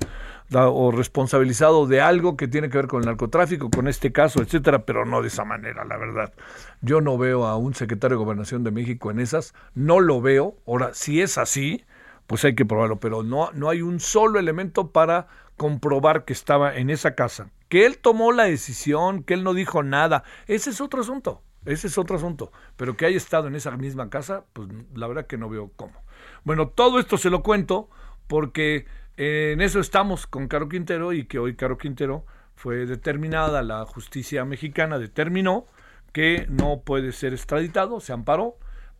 o 0.54 0.92
responsabilizado 0.92 1.88
de 1.88 2.00
algo 2.00 2.36
que 2.36 2.46
tiene 2.46 2.70
que 2.70 2.78
ver 2.78 2.86
con 2.86 3.00
el 3.00 3.06
narcotráfico, 3.06 3.70
con 3.70 3.88
este 3.88 4.12
caso, 4.12 4.40
etcétera, 4.40 4.86
pero 4.86 5.04
no 5.04 5.20
de 5.20 5.26
esa 5.26 5.44
manera, 5.44 5.84
la 5.84 5.96
verdad. 5.96 6.32
Yo 6.80 7.00
no 7.00 7.18
veo 7.18 7.46
a 7.46 7.56
un 7.56 7.74
secretario 7.74 8.18
de 8.18 8.24
Gobernación 8.24 8.62
de 8.62 8.70
México 8.70 9.10
en 9.10 9.18
esas, 9.18 9.52
no 9.74 9.98
lo 9.98 10.20
veo. 10.20 10.54
Ahora, 10.64 10.90
si 10.94 11.20
es 11.20 11.38
así, 11.38 11.84
pues 12.28 12.44
hay 12.44 12.54
que 12.54 12.64
probarlo, 12.64 13.00
pero 13.00 13.24
no, 13.24 13.50
no 13.52 13.68
hay 13.68 13.82
un 13.82 13.98
solo 13.98 14.38
elemento 14.38 14.92
para 14.92 15.26
comprobar 15.62 16.24
que 16.24 16.32
estaba 16.32 16.74
en 16.76 16.90
esa 16.90 17.14
casa. 17.14 17.52
Que 17.68 17.86
él 17.86 17.98
tomó 17.98 18.32
la 18.32 18.46
decisión, 18.46 19.22
que 19.22 19.34
él 19.34 19.44
no 19.44 19.54
dijo 19.54 19.84
nada, 19.84 20.24
ese 20.48 20.70
es 20.70 20.80
otro 20.80 21.02
asunto. 21.02 21.40
Ese 21.64 21.86
es 21.86 21.98
otro 21.98 22.16
asunto. 22.16 22.50
Pero 22.76 22.96
que 22.96 23.06
haya 23.06 23.16
estado 23.16 23.46
en 23.46 23.54
esa 23.54 23.70
misma 23.76 24.10
casa, 24.10 24.44
pues 24.54 24.68
la 24.92 25.06
verdad 25.06 25.28
que 25.28 25.38
no 25.38 25.48
veo 25.48 25.70
cómo. 25.76 26.02
Bueno, 26.42 26.66
todo 26.66 26.98
esto 26.98 27.16
se 27.16 27.30
lo 27.30 27.44
cuento 27.44 27.88
porque 28.26 28.86
en 29.16 29.60
eso 29.60 29.78
estamos 29.78 30.26
con 30.26 30.48
Caro 30.48 30.68
Quintero 30.68 31.12
y 31.12 31.26
que 31.26 31.38
hoy 31.38 31.54
Caro 31.54 31.78
Quintero 31.78 32.26
fue 32.56 32.84
determinada, 32.84 33.62
la 33.62 33.86
justicia 33.86 34.44
mexicana 34.44 34.98
determinó 34.98 35.68
que 36.12 36.48
no 36.48 36.80
puede 36.80 37.12
ser 37.12 37.34
extraditado, 37.34 38.00
se 38.00 38.12
amparó, 38.12 38.56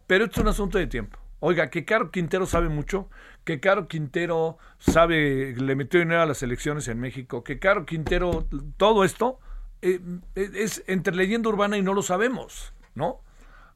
pero 0.07 0.26
es 0.26 0.38
un 0.38 0.47
asunto 0.47 0.78
de 0.78 0.87
tiempo. 0.87 1.19
Oiga, 1.44 1.70
que 1.70 1.84
Caro 1.84 2.12
Quintero 2.12 2.46
sabe 2.46 2.68
mucho, 2.68 3.11
que 3.42 3.58
Caro 3.58 3.88
Quintero 3.88 4.58
sabe, 4.78 5.56
le 5.56 5.75
metió 5.75 5.99
dinero 5.99 6.22
a 6.22 6.26
las 6.26 6.44
elecciones 6.44 6.87
en 6.87 7.00
México, 7.00 7.42
que 7.42 7.58
Caro 7.58 7.84
Quintero, 7.84 8.46
todo 8.76 9.02
esto 9.02 9.40
eh, 9.82 9.99
es 10.37 10.84
entre 10.87 11.16
leyenda 11.16 11.49
urbana 11.49 11.76
y 11.76 11.82
no 11.82 11.94
lo 11.94 12.02
sabemos, 12.02 12.72
¿no? 12.94 13.22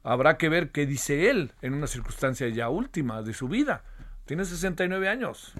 Habrá 0.01 0.37
que 0.37 0.47
ver 0.47 0.71
qué 0.71 0.85
dice 0.85 1.29
él 1.29 1.51
en 1.61 1.73
una 1.73 1.87
circunstancia 1.87 2.47
ya 2.47 2.69
última 2.69 3.21
de 3.21 3.33
su 3.33 3.49
vida. 3.49 3.83
Tiene 4.23 4.45
69 4.45 5.09
años. 5.09 5.53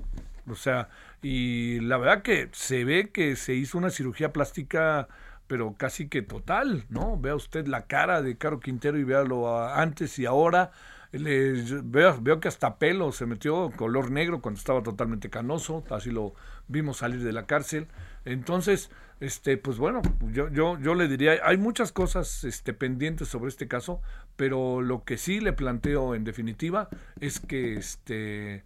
O 0.49 0.55
sea, 0.55 0.87
y 1.21 1.81
la 1.81 1.97
verdad 1.97 2.21
que 2.21 2.47
se 2.53 2.85
ve 2.85 3.09
que 3.09 3.35
se 3.35 3.53
hizo 3.53 3.77
una 3.77 3.89
cirugía 3.89 4.31
plástica 4.31 5.09
pero 5.47 5.75
casi 5.77 6.07
que 6.07 6.21
total, 6.21 6.85
¿no? 6.89 7.17
Vea 7.17 7.35
usted 7.35 7.67
la 7.67 7.85
cara 7.85 8.21
de 8.21 8.37
Caro 8.37 8.59
Quintero 8.61 8.97
y 8.97 9.03
véalo 9.03 9.61
antes 9.73 10.19
y 10.19 10.25
ahora 10.25 10.71
veo, 11.11 12.17
veo 12.21 12.39
que 12.39 12.47
hasta 12.47 12.77
pelo 12.77 13.11
se 13.11 13.25
metió 13.25 13.71
color 13.75 14.11
negro 14.11 14.41
cuando 14.41 14.57
estaba 14.57 14.83
totalmente 14.83 15.29
canoso, 15.29 15.83
así 15.89 16.11
lo 16.11 16.33
vimos 16.67 16.97
salir 16.97 17.23
de 17.23 17.33
la 17.33 17.45
cárcel. 17.45 17.87
Entonces, 18.25 18.91
este, 19.19 19.57
pues 19.57 19.77
bueno, 19.77 20.01
yo, 20.31 20.49
yo, 20.49 20.77
yo 20.79 20.95
le 20.95 21.07
diría, 21.07 21.39
hay 21.43 21.57
muchas 21.57 21.91
cosas 21.91 22.43
este, 22.43 22.73
pendientes 22.73 23.27
sobre 23.27 23.49
este 23.49 23.67
caso, 23.67 24.01
pero 24.35 24.81
lo 24.81 25.03
que 25.03 25.17
sí 25.17 25.39
le 25.39 25.53
planteo 25.53 26.13
en 26.13 26.23
definitiva 26.23 26.89
es 27.19 27.39
que 27.39 27.75
este 27.75 28.63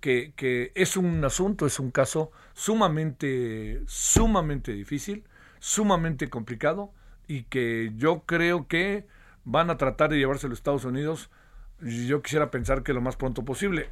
que, 0.00 0.34
que 0.36 0.70
es 0.74 0.98
un 0.98 1.24
asunto, 1.24 1.64
es 1.64 1.80
un 1.80 1.90
caso 1.90 2.30
sumamente, 2.52 3.80
sumamente 3.86 4.72
difícil, 4.72 5.24
sumamente 5.60 6.28
complicado, 6.28 6.92
y 7.26 7.44
que 7.44 7.90
yo 7.96 8.24
creo 8.26 8.68
que 8.68 9.06
van 9.44 9.70
a 9.70 9.78
tratar 9.78 10.10
de 10.10 10.18
llevarse 10.18 10.46
a 10.46 10.52
Estados 10.52 10.84
Unidos 10.84 11.30
yo 11.80 12.22
quisiera 12.22 12.50
pensar 12.50 12.82
que 12.82 12.92
lo 12.92 13.00
más 13.00 13.16
pronto 13.16 13.44
posible. 13.44 13.88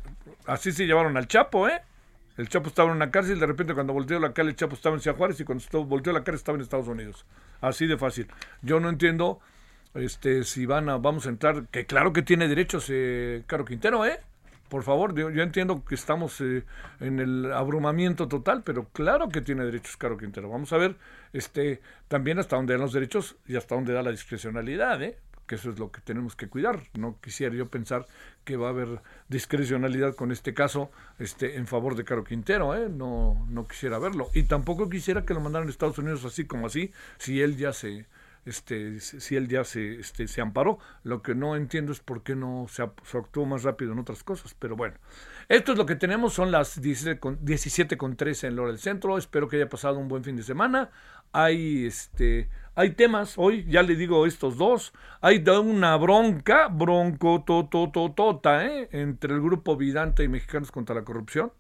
Así 0.47 0.73
se 0.73 0.87
llevaron 0.87 1.17
al 1.17 1.29
Chapo, 1.29 1.69
¿eh? 1.69 1.83
El 2.37 2.49
Chapo 2.49 2.69
estaba 2.69 2.89
en 2.91 2.97
una 2.97 3.11
cárcel, 3.11 3.39
de 3.39 3.47
repente 3.47 3.75
cuando 3.75 3.93
volteó 3.93 4.19
la 4.19 4.33
cara 4.33 4.49
el 4.49 4.57
Chapo 4.57 4.75
estaba 4.75 4.95
en 4.95 5.03
Ciudad 5.03 5.17
Juárez 5.17 5.39
y 5.41 5.45
cuando 5.45 5.85
volteó 5.85 6.13
la 6.13 6.25
cara 6.25 6.37
estaba 6.37 6.57
en 6.57 6.63
Estados 6.63 6.89
Unidos. 6.89 7.27
Así 7.61 7.87
de 7.87 7.99
fácil. 7.99 8.29
Yo 8.63 8.81
no 8.81 8.89
entiendo 8.89 9.41
este 9.95 10.45
si 10.45 10.65
van 10.65 10.89
a 10.89 10.97
vamos 10.97 11.27
a 11.27 11.29
entrar, 11.29 11.67
que 11.71 11.85
claro 11.85 12.13
que 12.13 12.23
tiene 12.23 12.49
derechos 12.49 12.87
eh, 12.89 13.43
Caro 13.47 13.65
Quintero, 13.65 14.07
¿eh? 14.07 14.19
Por 14.71 14.85
favor, 14.85 15.15
yo, 15.15 15.29
entiendo 15.43 15.85
que 15.85 15.95
estamos 15.95 16.41
eh, 16.41 16.65
en 17.01 17.21
el 17.21 17.53
abrumamiento 17.53 18.27
total, 18.27 18.63
pero 18.63 18.89
claro 18.95 19.29
que 19.29 19.43
tiene 19.43 19.67
derechos 19.67 19.99
Caro 19.99 20.17
Quintero. 20.17 20.49
Vamos 20.49 20.73
a 20.73 20.79
ver 20.79 20.97
este 21.35 21.83
también 22.09 22.39
hasta 22.39 22.57
dónde 22.57 22.73
dan 22.73 22.81
los 22.81 22.95
derechos 22.95 23.37
y 23.47 23.57
hasta 23.57 23.75
dónde 23.75 23.93
da 23.93 24.03
la 24.03 24.11
discrecionalidad, 24.11 25.03
¿eh? 25.03 25.19
Eso 25.55 25.71
es 25.71 25.79
lo 25.79 25.91
que 25.91 26.01
tenemos 26.01 26.37
que 26.37 26.49
cuidar. 26.49 26.83
No 26.95 27.19
quisiera 27.21 27.55
yo 27.55 27.69
pensar 27.69 28.07
que 28.45 28.57
va 28.57 28.69
a 28.69 28.71
haber 28.71 29.01
discrecionalidad 29.29 30.15
con 30.15 30.33
este 30.33 30.55
caso 30.55 30.91
este, 31.19 31.57
en 31.57 31.67
favor 31.67 31.95
de 31.97 32.05
Caro 32.05 32.25
Quintero, 32.25 32.75
¿eh? 32.77 32.89
no, 32.89 33.47
no 33.49 33.67
quisiera 33.67 33.99
verlo. 33.99 34.31
Y 34.35 34.45
tampoco 34.45 34.89
quisiera 34.89 35.25
que 35.25 35.35
lo 35.35 35.41
mandaran 35.41 35.69
a 35.69 35.71
Estados 35.71 35.99
Unidos 35.99 36.25
así 36.25 36.45
como 36.45 36.67
así, 36.67 36.93
si 37.19 37.41
él 37.41 37.57
ya 37.57 37.73
se, 37.73 38.07
este, 38.45 38.99
si 39.01 39.37
él 39.37 39.49
ya 39.49 39.65
se, 39.65 40.01
este, 40.01 40.27
se 40.27 40.41
amparó. 40.41 40.79
Lo 41.05 41.23
que 41.23 41.35
no 41.35 41.57
entiendo 41.57 41.93
es 41.93 42.01
por 42.01 42.23
qué 42.23 42.35
no 42.35 42.67
se, 42.69 42.83
actuó 42.83 43.47
más 43.47 43.63
rápido 43.63 43.93
en 43.93 43.99
otras 43.99 44.25
cosas. 44.25 44.55
Pero 44.59 44.77
bueno, 44.77 44.97
esto 45.49 45.73
es 45.73 45.79
lo 45.79 45.87
que 45.87 45.97
tenemos. 45.97 46.35
Son 46.35 46.51
las 46.51 46.81
17 46.81 47.21
con, 47.21 47.45
17 47.45 47.97
con 47.97 48.17
13 48.17 48.49
en 48.49 48.57
Lora 48.57 48.71
del 48.71 48.81
Centro. 48.81 49.19
Espero 49.19 49.49
que 49.49 49.57
haya 49.57 49.69
pasado 49.69 49.99
un 49.99 50.09
buen 50.09 50.25
fin 50.25 50.37
de 50.37 50.43
semana. 50.43 50.91
Hay 51.33 51.87
este 51.87 52.49
hay 52.75 52.93
temas, 52.93 53.35
hoy 53.37 53.67
ya 53.69 53.83
le 53.83 53.97
digo 53.97 54.25
estos 54.25 54.57
dos, 54.57 54.95
hay 55.21 55.45
una 55.47 55.97
bronca, 55.97 56.69
bronco, 56.69 57.45
tota, 57.45 58.67
¿eh? 58.67 58.89
entre 58.93 59.35
el 59.35 59.43
grupo 59.43 59.77
Vidanta 59.77 60.23
y 60.23 60.29
Mexicanos 60.29 60.73
contra 60.73 60.95
la 60.95 61.05
Corrupción. 61.05 61.53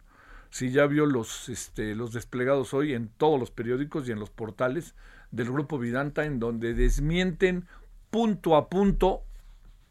Si 0.48 0.70
ya 0.70 0.86
vio 0.86 1.04
los, 1.04 1.50
este, 1.50 1.94
los 1.94 2.14
desplegados 2.14 2.72
hoy 2.72 2.94
en 2.94 3.08
todos 3.08 3.38
los 3.38 3.50
periódicos 3.50 4.08
y 4.08 4.12
en 4.12 4.20
los 4.20 4.30
portales 4.30 4.94
del 5.30 5.50
grupo 5.50 5.78
Vidanta, 5.78 6.24
en 6.24 6.38
donde 6.40 6.72
desmienten 6.72 7.66
punto 8.10 8.56
a 8.56 8.70
punto, 8.70 9.22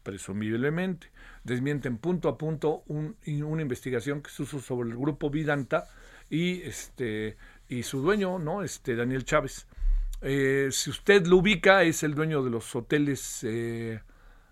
presumiblemente, 0.02 1.12
desmienten 1.44 1.98
punto 1.98 2.28
a 2.28 2.36
punto 2.36 2.82
una 2.86 3.62
investigación 3.62 4.22
que 4.22 4.30
se 4.30 4.42
hizo 4.42 4.58
sobre 4.58 4.90
el 4.90 4.96
grupo 4.96 5.30
Vidanta 5.30 5.86
y, 6.30 6.62
este, 6.62 7.36
y 7.68 7.82
su 7.82 8.00
dueño, 8.00 8.38
¿no? 8.38 8.62
Este, 8.62 8.96
Daniel 8.96 9.24
Chávez. 9.24 9.66
Eh, 10.22 10.68
si 10.70 10.90
usted 10.90 11.26
lo 11.26 11.38
ubica, 11.38 11.82
es 11.82 12.02
el 12.02 12.14
dueño 12.14 12.42
de 12.44 12.50
los 12.50 12.74
hoteles. 12.76 13.40
Eh, 13.42 14.00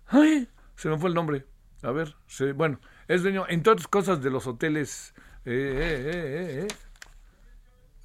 ay, 0.07 0.47
se 0.75 0.89
me 0.89 0.97
fue 0.97 1.09
el 1.09 1.15
nombre. 1.15 1.45
A 1.81 1.91
ver, 1.91 2.15
bueno, 2.55 2.79
es 3.07 3.23
dueño, 3.23 3.45
entre 3.47 3.73
otras 3.73 3.87
cosas, 3.87 4.21
de 4.21 4.29
los 4.29 4.45
hoteles. 4.47 5.13
Eh, 5.45 6.67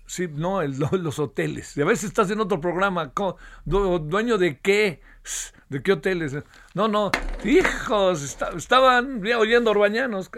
sí, 0.06 0.28
no, 0.28 0.62
los 0.92 1.18
hoteles. 1.18 1.76
a 1.76 1.84
veces 1.84 2.04
estás 2.04 2.30
en 2.30 2.40
otro 2.40 2.60
programa. 2.60 3.12
¿Dueño 3.64 4.38
de 4.38 4.60
qué? 4.60 5.00
¿De 5.68 5.82
qué 5.82 5.92
hoteles? 5.92 6.36
No, 6.74 6.86
no, 6.86 7.10
hijos, 7.44 8.38
estaban 8.56 9.26
oyendo 9.26 9.72
orbañanos, 9.72 10.30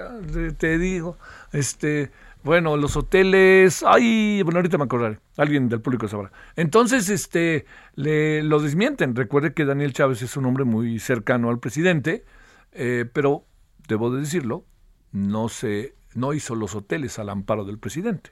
te 0.56 0.78
digo. 0.78 1.18
Este. 1.52 2.10
Bueno, 2.44 2.76
los 2.76 2.96
hoteles, 2.96 3.84
ay, 3.86 4.42
bueno, 4.42 4.58
ahorita 4.58 4.78
me 4.78 4.84
acordaré, 4.84 5.18
alguien 5.36 5.68
del 5.68 5.80
público 5.80 6.06
sabrá. 6.06 6.30
Entonces, 6.54 7.08
este, 7.08 7.66
le, 7.94 8.42
lo 8.44 8.60
desmienten. 8.60 9.16
Recuerde 9.16 9.54
que 9.54 9.64
Daniel 9.64 9.92
Chávez 9.92 10.22
es 10.22 10.36
un 10.36 10.46
hombre 10.46 10.64
muy 10.64 11.00
cercano 11.00 11.50
al 11.50 11.58
presidente, 11.58 12.24
eh, 12.72 13.06
pero 13.12 13.44
debo 13.88 14.10
de 14.10 14.20
decirlo, 14.20 14.64
no 15.10 15.48
se, 15.48 15.96
no 16.14 16.32
hizo 16.32 16.54
los 16.54 16.76
hoteles 16.76 17.18
al 17.18 17.28
amparo 17.28 17.64
del 17.64 17.78
presidente, 17.78 18.30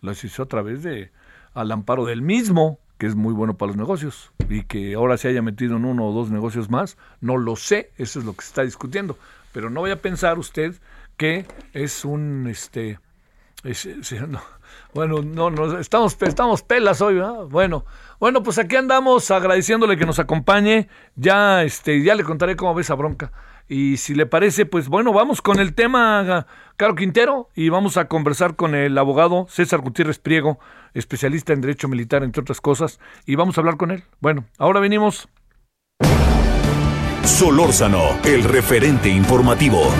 los 0.00 0.22
hizo 0.22 0.44
a 0.44 0.46
través 0.46 0.82
de 0.82 1.10
al 1.52 1.72
amparo 1.72 2.06
del 2.06 2.22
mismo, 2.22 2.78
que 2.98 3.06
es 3.06 3.16
muy 3.16 3.34
bueno 3.34 3.56
para 3.56 3.68
los 3.68 3.76
negocios, 3.76 4.32
y 4.48 4.62
que 4.62 4.94
ahora 4.94 5.16
se 5.16 5.28
haya 5.28 5.42
metido 5.42 5.76
en 5.76 5.84
uno 5.84 6.08
o 6.08 6.12
dos 6.12 6.30
negocios 6.30 6.70
más, 6.70 6.96
no 7.20 7.36
lo 7.36 7.56
sé, 7.56 7.90
eso 7.96 8.20
es 8.20 8.24
lo 8.24 8.34
que 8.34 8.42
se 8.42 8.48
está 8.48 8.62
discutiendo, 8.62 9.18
pero 9.52 9.70
no 9.70 9.82
vaya 9.82 9.94
a 9.94 10.02
pensar 10.02 10.38
usted 10.38 10.76
que 11.16 11.46
es 11.72 12.04
un 12.04 12.46
este 12.48 12.98
bueno, 14.94 15.22
no, 15.22 15.50
no, 15.50 15.78
estamos, 15.78 16.16
estamos 16.20 16.62
pelas 16.62 17.00
hoy, 17.00 17.14
¿verdad? 17.16 17.44
Bueno, 17.48 17.84
bueno, 18.18 18.42
pues 18.42 18.58
aquí 18.58 18.76
andamos 18.76 19.30
agradeciéndole 19.30 19.96
que 19.96 20.06
nos 20.06 20.18
acompañe. 20.18 20.88
Ya, 21.16 21.62
este, 21.62 22.02
ya 22.02 22.14
le 22.14 22.24
contaré 22.24 22.56
cómo 22.56 22.74
ve 22.74 22.82
esa 22.82 22.94
bronca. 22.94 23.32
Y 23.68 23.98
si 23.98 24.14
le 24.14 24.26
parece, 24.26 24.66
pues 24.66 24.88
bueno, 24.88 25.12
vamos 25.12 25.42
con 25.42 25.60
el 25.60 25.74
tema, 25.74 26.46
Caro 26.76 26.96
Quintero, 26.96 27.48
y 27.54 27.68
vamos 27.68 27.96
a 27.98 28.08
conversar 28.08 28.56
con 28.56 28.74
el 28.74 28.98
abogado 28.98 29.46
César 29.48 29.80
Gutiérrez 29.80 30.18
Priego, 30.18 30.58
especialista 30.92 31.52
en 31.52 31.60
Derecho 31.60 31.86
Militar, 31.86 32.24
entre 32.24 32.42
otras 32.42 32.60
cosas, 32.60 32.98
y 33.26 33.36
vamos 33.36 33.56
a 33.56 33.60
hablar 33.60 33.76
con 33.76 33.92
él. 33.92 34.02
Bueno, 34.18 34.44
ahora 34.58 34.80
venimos. 34.80 35.28
Solórzano, 37.22 38.18
el 38.24 38.42
referente 38.42 39.08
informativo. 39.08 39.92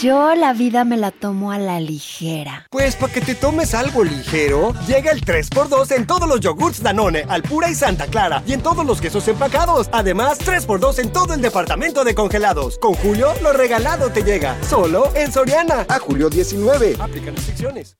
Yo 0.00 0.34
la 0.34 0.52
vida 0.52 0.84
me 0.84 0.96
la 0.96 1.10
tomo 1.10 1.52
a 1.52 1.58
la 1.58 1.78
ligera. 1.78 2.66
Pues 2.70 2.96
para 2.96 3.12
que 3.12 3.20
te 3.20 3.34
tomes 3.34 3.74
algo 3.74 4.02
ligero, 4.02 4.72
llega 4.86 5.12
el 5.12 5.24
3x2 5.24 5.94
en 5.94 6.06
todos 6.06 6.28
los 6.28 6.40
yogurts 6.40 6.82
Danone, 6.82 7.24
Alpura 7.28 7.70
y 7.70 7.74
Santa 7.74 8.06
Clara, 8.06 8.42
y 8.46 8.54
en 8.54 8.62
todos 8.62 8.84
los 8.84 9.00
quesos 9.00 9.26
empacados. 9.28 9.88
Además, 9.92 10.40
3x2 10.40 10.98
en 11.00 11.12
todo 11.12 11.34
el 11.34 11.42
departamento 11.42 12.02
de 12.02 12.14
congelados. 12.14 12.78
Con 12.78 12.94
Julio, 12.94 13.32
lo 13.42 13.52
regalado 13.52 14.10
te 14.10 14.22
llega. 14.22 14.56
Solo 14.68 15.14
en 15.14 15.30
Soriana. 15.30 15.86
A 15.88 15.98
julio 15.98 16.30
19. 16.30 16.96
Aplican 16.98 17.36
restricciones. 17.36 17.96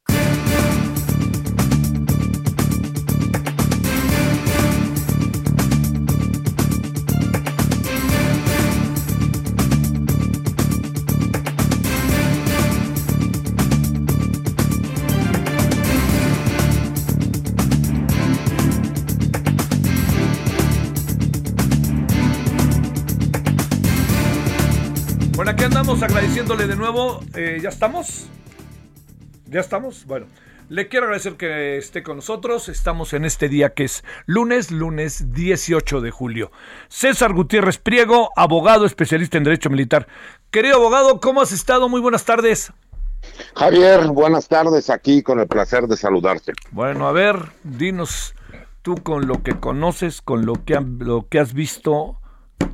Andamos 25.64 26.02
agradeciéndole 26.02 26.66
de 26.66 26.76
nuevo. 26.76 27.21
Eh, 27.35 27.59
¿Ya 27.62 27.71
estamos? 27.71 28.26
¿Ya 29.47 29.61
estamos? 29.61 30.04
Bueno, 30.04 30.26
le 30.68 30.88
quiero 30.88 31.06
agradecer 31.06 31.37
que 31.37 31.78
esté 31.78 32.02
con 32.02 32.16
nosotros. 32.16 32.68
Estamos 32.68 33.14
en 33.14 33.25
este 33.25 33.49
día 33.49 33.73
que 33.73 33.85
es 33.85 34.04
lunes, 34.26 34.71
lunes 34.71 35.33
18 35.33 36.02
de 36.02 36.11
julio. 36.11 36.52
César 36.88 37.33
Gutiérrez 37.33 37.78
Priego, 37.78 38.30
abogado 38.37 38.85
especialista 38.85 39.38
en 39.38 39.44
Derecho 39.44 39.71
Militar. 39.71 40.06
Querido 40.50 40.76
abogado, 40.76 41.18
¿cómo 41.18 41.40
has 41.40 41.52
estado? 41.52 41.88
Muy 41.88 42.02
buenas 42.02 42.26
tardes. 42.26 42.71
Javier, 43.56 44.09
buenas 44.09 44.49
tardes 44.49 44.90
aquí 44.90 45.23
con 45.23 45.40
el 45.40 45.47
placer 45.47 45.87
de 45.87 45.97
saludarte. 45.97 46.52
Bueno, 46.73 47.09
a 47.09 47.12
ver, 47.12 47.37
dinos 47.62 48.35
tú 48.83 48.97
con 48.97 49.26
lo 49.26 49.42
que 49.42 49.59
conoces, 49.59 50.21
con 50.21 50.44
lo 50.44 50.62
que, 50.66 50.78
lo 50.99 51.26
que 51.26 51.38
has 51.38 51.54
visto, 51.54 52.18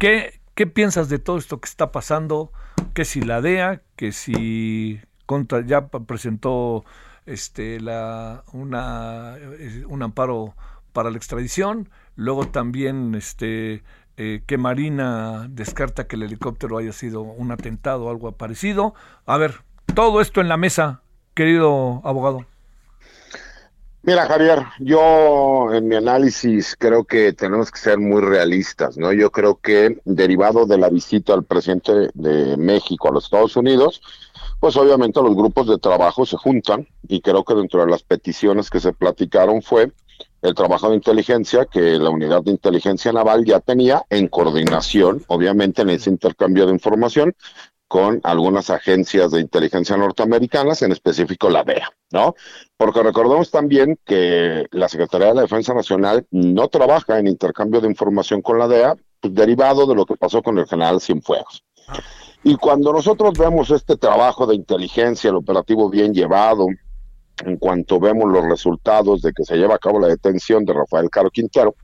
¿qué, 0.01 0.41
¿qué 0.57 0.67
piensas 0.67 1.09
de 1.09 1.21
todo 1.21 1.39
esto 1.39 1.61
que 1.61 1.69
está 1.69 1.93
pasando? 1.93 2.51
Que 2.95 3.05
si 3.05 3.21
la 3.21 3.41
DEA, 3.41 3.83
que 3.97 4.13
si 4.13 5.01
contra 5.27 5.65
ya 5.65 5.89
presentó 5.89 6.85
este 7.27 7.81
la 7.81 8.45
una 8.53 9.37
eh, 9.39 9.85
un 9.89 10.03
amparo 10.03 10.55
para 10.93 11.11
la 11.11 11.17
extradición, 11.17 11.89
luego 12.17 12.49
también 12.49 13.15
este 13.15 13.83
eh, 14.17 14.43
que 14.47 14.59
Marina 14.59 15.47
descarta 15.49 16.07
que 16.07 16.17
el 16.17 16.25
helicóptero 16.25 16.79
haya 16.79 16.93
sido 16.93 17.23
un 17.23 17.53
atentado 17.53 18.05
o 18.05 18.11
algo 18.11 18.33
parecido. 18.33 18.95
A 19.25 19.39
ver, 19.39 19.63
todo 19.95 20.21
esto 20.21 20.41
en 20.41 20.49
la 20.49 20.57
mesa, 20.57 21.03
querido 21.35 22.03
abogado. 22.05 22.45
Mira, 24.03 24.27
Javier, 24.27 24.65
yo 24.79 25.75
en 25.75 25.87
mi 25.87 25.95
análisis 25.95 26.75
creo 26.79 27.05
que 27.05 27.35
tenemos 27.35 27.71
que 27.71 27.79
ser 27.79 27.99
muy 27.99 28.23
realistas, 28.23 28.97
¿no? 28.97 29.13
Yo 29.13 29.31
creo 29.31 29.57
que 29.57 30.01
derivado 30.07 30.65
de 30.65 30.79
la 30.79 30.89
visita 30.89 31.35
al 31.35 31.45
presidente 31.45 32.09
de 32.15 32.57
México 32.57 33.09
a 33.09 33.13
los 33.13 33.25
Estados 33.25 33.57
Unidos, 33.57 34.01
pues 34.59 34.75
obviamente 34.77 35.21
los 35.23 35.37
grupos 35.37 35.67
de 35.67 35.77
trabajo 35.77 36.25
se 36.25 36.39
juntan 36.39 36.89
y 37.09 37.21
creo 37.21 37.45
que 37.45 37.55
dentro 37.55 37.85
de 37.85 37.91
las 37.91 38.03
peticiones 38.03 38.71
que 38.71 38.81
se 38.81 38.95
platicaron 38.95 39.61
fue 39.61 39.93
el 40.41 40.55
trabajo 40.55 40.89
de 40.89 40.97
inteligencia 40.97 41.67
que 41.67 41.81
la 41.81 42.09
unidad 42.09 42.43
de 42.43 42.53
inteligencia 42.53 43.13
naval 43.13 43.45
ya 43.45 43.61
tenía 43.61 44.03
en 44.09 44.29
coordinación, 44.29 45.23
obviamente 45.27 45.83
en 45.83 45.91
ese 45.91 46.09
intercambio 46.09 46.67
de 46.67 46.73
información, 46.73 47.35
con 47.91 48.21
algunas 48.23 48.71
agencias 48.71 49.33
de 49.33 49.41
inteligencia 49.41 49.97
norteamericanas, 49.97 50.81
en 50.83 50.93
específico 50.93 51.51
la 51.51 51.65
DEA, 51.65 51.91
¿no? 52.13 52.37
Porque 52.77 53.03
recordemos 53.03 53.51
también 53.51 53.99
que 54.07 54.69
la 54.71 54.89
Secretaría 54.89 55.27
de 55.27 55.35
la 55.35 55.41
Defensa 55.43 55.75
Nacional 55.75 56.25
no 56.31 56.69
trabaja 56.69 57.19
en 57.19 57.27
intercambio 57.27 57.81
de 57.81 57.89
información 57.89 58.43
con 58.43 58.61
la 58.61 58.69
DEA, 58.69 58.95
pues, 59.21 59.35
derivado 59.35 59.87
de 59.87 59.97
lo 59.97 60.07
que 60.07 60.15
pasó 60.15 60.41
con 60.41 60.57
el 60.61 60.69
general 60.69 61.01
Cienfuegos. 61.01 61.65
Y 62.45 62.55
cuando 62.59 62.93
nosotros 62.93 63.37
vemos 63.37 63.73
este 63.73 63.97
trabajo 63.97 64.47
de 64.47 64.55
inteligencia, 64.55 65.31
el 65.31 65.37
operativo 65.37 65.91
bien 65.91 66.15
llevado, 66.15 66.69
en 67.45 67.57
cuanto 67.57 67.99
vemos 67.99 68.31
los 68.31 68.45
resultados 68.45 69.21
de 69.21 69.33
que 69.33 69.43
se 69.43 69.57
lleva 69.57 69.75
a 69.75 69.79
cabo 69.79 69.99
la 69.99 70.07
detención 70.07 70.65
de 70.65 70.75
Rafael 70.75 71.11
Caro 71.11 71.29
Quintero, 71.33 71.75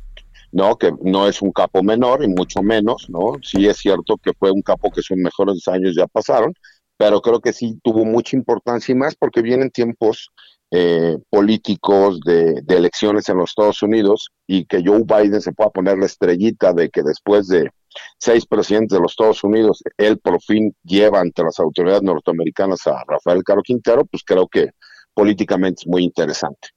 ¿no? 0.52 0.76
Que 0.76 0.92
no 1.02 1.28
es 1.28 1.42
un 1.42 1.52
capo 1.52 1.82
menor 1.82 2.24
y 2.24 2.28
mucho 2.28 2.62
menos, 2.62 3.06
¿no? 3.08 3.34
Sí 3.42 3.66
es 3.66 3.78
cierto 3.78 4.16
que 4.16 4.32
fue 4.38 4.50
un 4.50 4.62
capo 4.62 4.90
que 4.90 5.02
sus 5.02 5.16
mejores 5.16 5.66
años 5.68 5.94
ya 5.96 6.06
pasaron, 6.06 6.52
pero 6.96 7.20
creo 7.20 7.40
que 7.40 7.52
sí 7.52 7.78
tuvo 7.82 8.04
mucha 8.04 8.36
importancia 8.36 8.92
y 8.92 8.96
más 8.96 9.14
porque 9.14 9.42
vienen 9.42 9.70
tiempos 9.70 10.30
eh, 10.70 11.16
políticos 11.30 12.18
de, 12.24 12.60
de, 12.62 12.76
elecciones 12.76 13.28
en 13.28 13.36
los 13.36 13.50
Estados 13.50 13.82
Unidos 13.82 14.30
y 14.48 14.64
que 14.64 14.82
Joe 14.84 15.04
Biden 15.04 15.40
se 15.40 15.52
pueda 15.52 15.70
poner 15.70 15.96
la 15.98 16.06
estrellita 16.06 16.72
de 16.72 16.90
que 16.90 17.02
después 17.02 17.46
de 17.46 17.70
seis 18.18 18.46
presidentes 18.46 18.96
de 18.96 19.02
los 19.02 19.12
Estados 19.12 19.44
Unidos, 19.44 19.82
él 19.96 20.18
por 20.18 20.40
fin 20.42 20.74
lleva 20.82 21.20
ante 21.20 21.42
las 21.42 21.58
autoridades 21.60 22.02
norteamericanas 22.02 22.86
a 22.86 23.02
Rafael 23.06 23.42
Caro 23.44 23.62
Quintero, 23.62 24.04
pues 24.04 24.22
creo 24.24 24.48
que 24.48 24.70
políticamente 25.14 25.82
es 25.82 25.86
muy 25.86 26.04
interesante. 26.04 26.68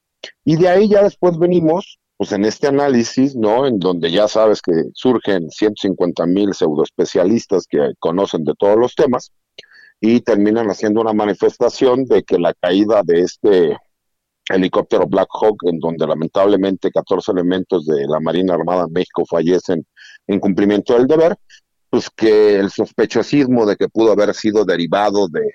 Y 0.46 0.56
de 0.56 0.70
ahí 0.70 0.90
ya 0.90 1.04
después 1.04 1.38
venimos 1.38 2.00
pues 2.20 2.34
en 2.34 2.44
este 2.44 2.68
análisis, 2.68 3.34
¿no? 3.34 3.66
En 3.66 3.80
donde 3.80 4.12
ya 4.12 4.28
sabes 4.28 4.62
que 4.62 4.74
surgen 4.94 5.50
150 5.50 6.26
mil 6.26 6.54
pseudoespecialistas 6.54 7.66
que 7.66 7.94
conocen 7.98 8.44
de 8.44 8.56
todos 8.60 8.78
los 8.78 8.94
temas 8.94 9.32
y 10.02 10.20
terminan 10.20 10.68
haciendo 10.70 11.00
una 11.00 11.14
manifestación 11.14 12.04
de 12.04 12.24
que 12.24 12.38
la 12.38 12.54
caída 12.54 13.04
de 13.06 13.22
este 13.22 13.78
helicóptero 14.50 15.08
Black 15.08 15.30
Hawk, 15.32 15.60
en 15.72 15.80
donde 15.80 16.06
lamentablemente 16.06 16.92
14 16.92 17.32
elementos 17.32 17.86
de 17.86 18.06
la 18.06 18.20
Marina 18.20 18.56
Armada 18.56 18.84
de 18.84 18.92
México 18.92 19.24
fallecen 19.26 19.88
en 20.28 20.42
cumplimiento 20.42 20.96
del 20.96 21.08
deber, 21.08 21.38
pues 21.90 22.10
que 22.10 22.58
el 22.58 22.70
sospechosismo 22.70 23.66
de 23.66 23.78
que 23.78 23.88
pudo 23.88 24.12
haber 24.12 24.34
sido 24.34 24.66
derivado 24.66 25.30
de 25.30 25.50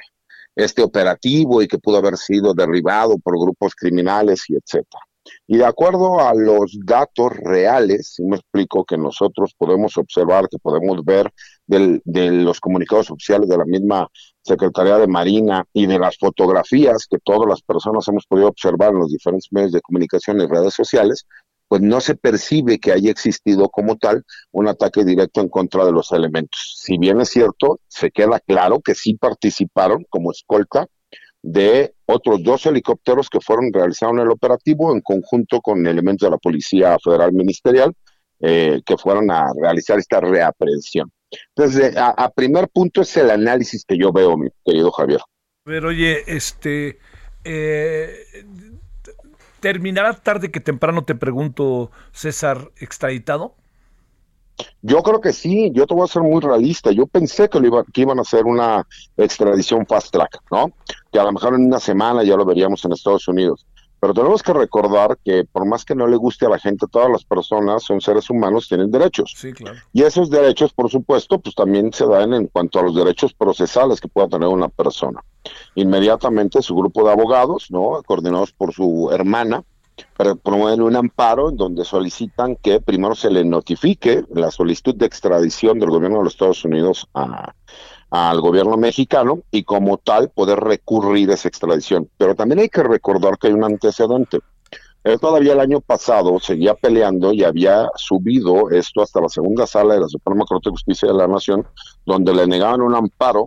este 0.57 0.83
operativo 0.83 1.61
y 1.61 1.69
que 1.69 1.79
pudo 1.79 1.99
haber 1.99 2.17
sido 2.17 2.55
derribado 2.55 3.19
por 3.19 3.39
grupos 3.39 3.75
criminales 3.75 4.45
y 4.49 4.55
etcétera. 4.55 5.03
Y 5.47 5.59
de 5.59 5.65
acuerdo 5.65 6.21
a 6.21 6.35
los 6.35 6.79
datos 6.85 7.33
reales, 7.37 8.15
si 8.15 8.25
me 8.25 8.37
explico 8.37 8.85
que 8.85 8.97
nosotros 8.97 9.55
podemos 9.57 9.97
observar, 9.97 10.49
que 10.49 10.59
podemos 10.59 11.05
ver 11.05 11.31
del, 11.67 12.01
de 12.05 12.31
los 12.31 12.61
comunicados 12.61 13.11
oficiales 13.11 13.49
de 13.49 13.59
la 13.59 13.65
misma 13.65 14.09
Secretaría 14.43 14.99
de 14.99 15.07
Marina 15.07 15.65
y 15.73 15.87
de 15.87 15.99
las 15.99 16.19
fotografías 16.19 17.07
que 17.09 17.19
todas 17.19 17.49
las 17.49 17.63
personas 17.63 18.07
hemos 18.09 18.27
podido 18.27 18.49
observar 18.49 18.93
en 18.93 18.99
los 18.99 19.11
diferentes 19.11 19.51
medios 19.51 19.73
de 19.73 19.81
comunicación 19.81 20.41
y 20.41 20.47
redes 20.47 20.75
sociales, 20.75 21.27
pues 21.69 21.81
no 21.81 22.01
se 22.01 22.15
percibe 22.15 22.79
que 22.79 22.93
haya 22.93 23.11
existido 23.11 23.69
como 23.69 23.97
tal 23.97 24.25
un 24.53 24.69
ataque 24.69 25.05
directo 25.05 25.41
en 25.41 25.49
contra 25.49 25.85
de 25.85 25.93
los 25.93 26.13
elementos. 26.13 26.77
Si 26.79 26.99
bien 26.99 27.21
es 27.21 27.31
cierto, 27.31 27.81
se 27.89 28.11
queda 28.11 28.39
claro 28.41 28.81
que 28.81 28.95
sí 28.95 29.15
participaron 29.15 30.05
como 30.11 30.31
escolta 30.31 30.87
de 31.45 31.95
otros 32.07 32.43
dos 32.43 32.65
helicópteros 32.65 33.29
que 33.29 33.39
fueron 33.39 33.71
realizados 33.71 34.15
en 34.15 34.21
el 34.23 34.31
operativo 34.31 34.95
en 34.95 35.03
conjunto 35.03 35.61
con 35.61 35.87
elementos 35.87 36.27
de 36.27 36.31
la 36.31 36.39
Policía 36.39 36.97
Federal 37.05 37.35
Ministerial 37.35 37.93
eh, 38.41 38.81
que 38.87 38.97
fueron 38.97 39.31
a 39.31 39.53
realizar 39.61 39.99
esta 39.99 40.21
reaprehensión. 40.21 41.13
Entonces, 41.55 41.95
a, 41.99 42.31
primer 42.31 42.69
punto 42.69 43.03
es 43.03 43.15
el 43.19 43.31
análisis 43.31 43.85
que 43.85 43.99
yo 43.99 44.11
veo, 44.11 44.39
mi 44.39 44.49
querido 44.65 44.91
Javier. 44.91 45.21
Pero 45.65 45.89
oye, 45.89 46.23
este, 46.27 46.99
eh, 47.45 48.25
¿terminará 49.61 50.15
tarde 50.15 50.51
que 50.51 50.61
temprano, 50.61 51.05
te 51.05 51.15
pregunto, 51.15 51.91
César, 52.13 52.71
extraditado? 52.79 53.55
Yo 54.83 55.03
creo 55.03 55.21
que 55.21 55.33
sí, 55.33 55.71
yo 55.73 55.87
te 55.87 55.95
voy 55.95 56.05
a 56.05 56.13
ser 56.13 56.23
muy 56.23 56.41
realista. 56.41 56.93
Yo 56.93 57.07
pensé 57.07 57.49
que, 57.49 57.61
lo 57.61 57.67
iba, 57.67 57.85
que 57.85 58.03
iban 58.03 58.19
a 58.19 58.23
hacer 58.23 58.45
una 58.45 58.87
extradición 59.17 59.87
fast 59.87 60.13
track, 60.13 60.41
¿no? 60.51 60.73
Que 61.13 61.19
a 61.19 61.25
lo 61.25 61.33
mejor 61.33 61.55
en 61.55 61.67
una 61.67 61.81
semana 61.81 62.23
ya 62.23 62.37
lo 62.37 62.45
veríamos 62.45 62.85
en 62.85 62.93
Estados 62.93 63.27
Unidos. 63.29 63.67
Pero 64.05 64.13
tenemos 64.13 64.43
que 64.43 64.53
recordar 64.53 65.17
que 65.25 65.45
por 65.51 65.65
más 65.65 65.83
que 65.83 65.95
no 65.95 66.07
le 66.07 66.17
guste 66.17 66.45
a 66.45 66.51
la 66.51 66.59
gente, 66.59 66.87
todas 66.91 67.09
las 67.09 67.25
personas 67.25 67.83
son 67.85 68.03
seres 68.03 68.29
humanos, 68.29 68.69
tienen 68.69 68.91
derechos. 68.91 69.33
Sí, 69.35 69.51
claro. 69.55 69.79
Y 69.95 70.03
esos 70.03 70.29
derechos, 70.29 70.75
por 70.75 70.91
supuesto, 70.91 71.39
pues 71.41 71.55
también 71.55 71.91
se 71.91 72.07
dan 72.07 72.35
en 72.35 72.49
cuanto 72.49 72.79
a 72.79 72.83
los 72.83 72.95
derechos 72.95 73.33
procesales 73.33 74.03
que 74.03 74.09
pueda 74.09 74.29
tener 74.29 74.49
una 74.49 74.69
persona. 74.69 75.25
Inmediatamente 75.75 76.61
su 76.61 76.77
grupo 76.77 77.03
de 77.03 77.13
abogados, 77.13 77.71
¿no? 77.71 78.03
Coordinados 78.05 78.53
por 78.53 78.75
su 78.75 79.09
hermana, 79.11 79.65
promueven 80.43 80.83
un 80.83 80.97
amparo 80.97 81.51
en 81.51 81.57
donde 81.57 81.85
solicitan 81.85 82.57
que 82.57 82.81
primero 82.81 83.15
se 83.15 83.31
le 83.31 83.45
notifique 83.45 84.25
la 84.33 84.51
solicitud 84.51 84.95
de 84.95 85.07
extradición 85.07 85.79
del 85.79 85.91
gobierno 85.91 86.19
de 86.19 86.25
los 86.25 86.35
Estados 86.35 86.65
Unidos 86.65 87.09
a, 87.15 87.55
al 88.11 88.41
gobierno 88.41 88.77
mexicano 88.77 89.41
y 89.51 89.65
como 89.65 89.99
tal 89.99 90.31
poder 90.31 90.61
recurrir 90.61 91.31
a 91.31 91.35
esa 91.35 91.49
extradición. 91.49 92.09
Pero 92.17 92.35
también 92.35 92.61
hay 92.61 92.69
que 92.69 92.83
recordar 92.83 93.39
que 93.39 93.49
hay 93.49 93.53
un 93.53 93.65
antecedente. 93.65 94.39
Él 95.03 95.21
todavía 95.21 95.53
el 95.53 95.61
año 95.61 95.81
pasado 95.81 96.39
seguía 96.41 96.75
peleando 96.75 97.33
y 97.33 97.45
había 97.45 97.89
subido 97.97 98.71
esto 98.71 99.03
hasta 99.03 99.21
la 99.21 99.29
segunda 99.29 99.67
sala 99.67 99.95
de 99.95 100.01
la 100.01 100.09
Suprema 100.09 100.45
Corte 100.47 100.71
de 100.71 100.75
Justicia 100.75 101.09
de 101.09 101.15
la 101.15 101.29
Nación, 101.29 101.67
donde 102.07 102.33
le 102.33 102.47
negaban 102.47 102.81
un 102.81 102.95
amparo 102.95 103.45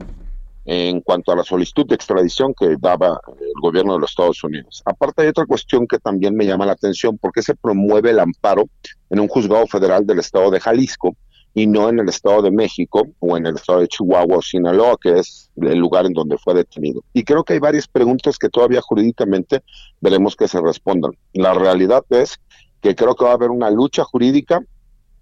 en 0.70 1.00
cuanto 1.00 1.32
a 1.32 1.36
la 1.38 1.44
solicitud 1.44 1.88
de 1.88 1.96
extradición 1.96 2.54
que 2.54 2.76
daba 2.78 3.20
el 3.40 3.62
gobierno 3.62 3.94
de 3.94 4.02
los 4.02 4.12
Estados 4.12 4.44
Unidos. 4.44 4.84
Aparte 4.86 5.22
hay 5.22 5.30
otra 5.30 5.46
cuestión 5.46 5.88
que 5.88 5.98
también 5.98 6.36
me 6.36 6.46
llama 6.46 6.66
la 6.66 6.74
atención, 6.74 7.18
porque 7.18 7.42
se 7.42 7.56
promueve 7.56 8.12
el 8.12 8.20
amparo 8.20 8.66
en 9.10 9.22
un 9.22 9.30
juzgado 9.30 9.66
federal 9.66 10.06
del 10.06 10.20
estado 10.20 10.52
de 10.52 10.60
Jalisco, 10.60 11.16
y 11.54 11.66
no 11.66 11.90
en 11.90 11.98
el 11.98 12.08
Estado 12.08 12.44
de 12.44 12.52
México 12.52 13.08
o 13.18 13.36
en 13.36 13.48
el 13.48 13.56
Estado 13.56 13.80
de 13.80 13.88
Chihuahua 13.88 14.38
o 14.38 14.42
Sinaloa, 14.44 14.96
que 15.02 15.18
es 15.18 15.50
el 15.56 15.80
lugar 15.80 16.06
en 16.06 16.14
donde 16.14 16.38
fue 16.38 16.54
detenido. 16.54 17.02
Y 17.14 17.24
creo 17.24 17.44
que 17.44 17.54
hay 17.54 17.60
varias 17.60 17.88
preguntas 17.88 18.38
que 18.38 18.50
todavía 18.50 18.80
jurídicamente 18.80 19.64
veremos 20.00 20.36
que 20.36 20.48
se 20.48 20.62
respondan. 20.62 21.14
La 21.34 21.56
realidad 21.56 22.06
es 22.10 22.40
que 22.80 22.94
creo 22.94 23.16
que 23.16 23.26
va 23.26 23.32
a 23.32 23.34
haber 23.34 23.50
una 23.50 23.72
lucha 23.72 24.04
jurídica 24.04 24.60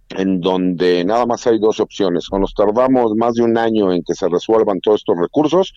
en 0.09 0.41
donde 0.41 1.03
nada 1.03 1.25
más 1.25 1.45
hay 1.47 1.59
dos 1.59 1.79
opciones. 1.79 2.27
O 2.31 2.39
nos 2.39 2.53
tardamos 2.53 3.15
más 3.15 3.35
de 3.35 3.43
un 3.43 3.57
año 3.57 3.91
en 3.91 4.03
que 4.03 4.13
se 4.13 4.27
resuelvan 4.27 4.79
todos 4.81 5.01
estos 5.01 5.17
recursos, 5.17 5.73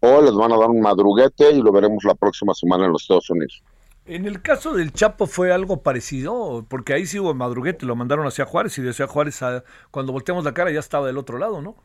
o 0.00 0.22
les 0.22 0.34
van 0.34 0.52
a 0.52 0.58
dar 0.58 0.70
un 0.70 0.80
madruguete 0.80 1.52
y 1.52 1.62
lo 1.62 1.72
veremos 1.72 2.04
la 2.04 2.14
próxima 2.14 2.54
semana 2.54 2.86
en 2.86 2.92
los 2.92 3.02
Estados 3.02 3.30
Unidos. 3.30 3.62
En 4.06 4.26
el 4.26 4.42
caso 4.42 4.74
del 4.74 4.92
Chapo 4.92 5.26
fue 5.26 5.52
algo 5.52 5.82
parecido, 5.82 6.64
porque 6.68 6.94
ahí 6.94 7.06
sí 7.06 7.20
hubo 7.20 7.34
madruguete, 7.34 7.86
lo 7.86 7.94
mandaron 7.94 8.26
hacia 8.26 8.46
Juárez 8.46 8.76
y 8.78 8.82
decía 8.82 9.06
Juárez, 9.06 9.42
ah, 9.42 9.62
cuando 9.90 10.12
volteamos 10.12 10.44
la 10.44 10.54
cara 10.54 10.70
ya 10.70 10.80
estaba 10.80 11.06
del 11.06 11.18
otro 11.18 11.38
lado, 11.38 11.60
¿no? 11.62 11.76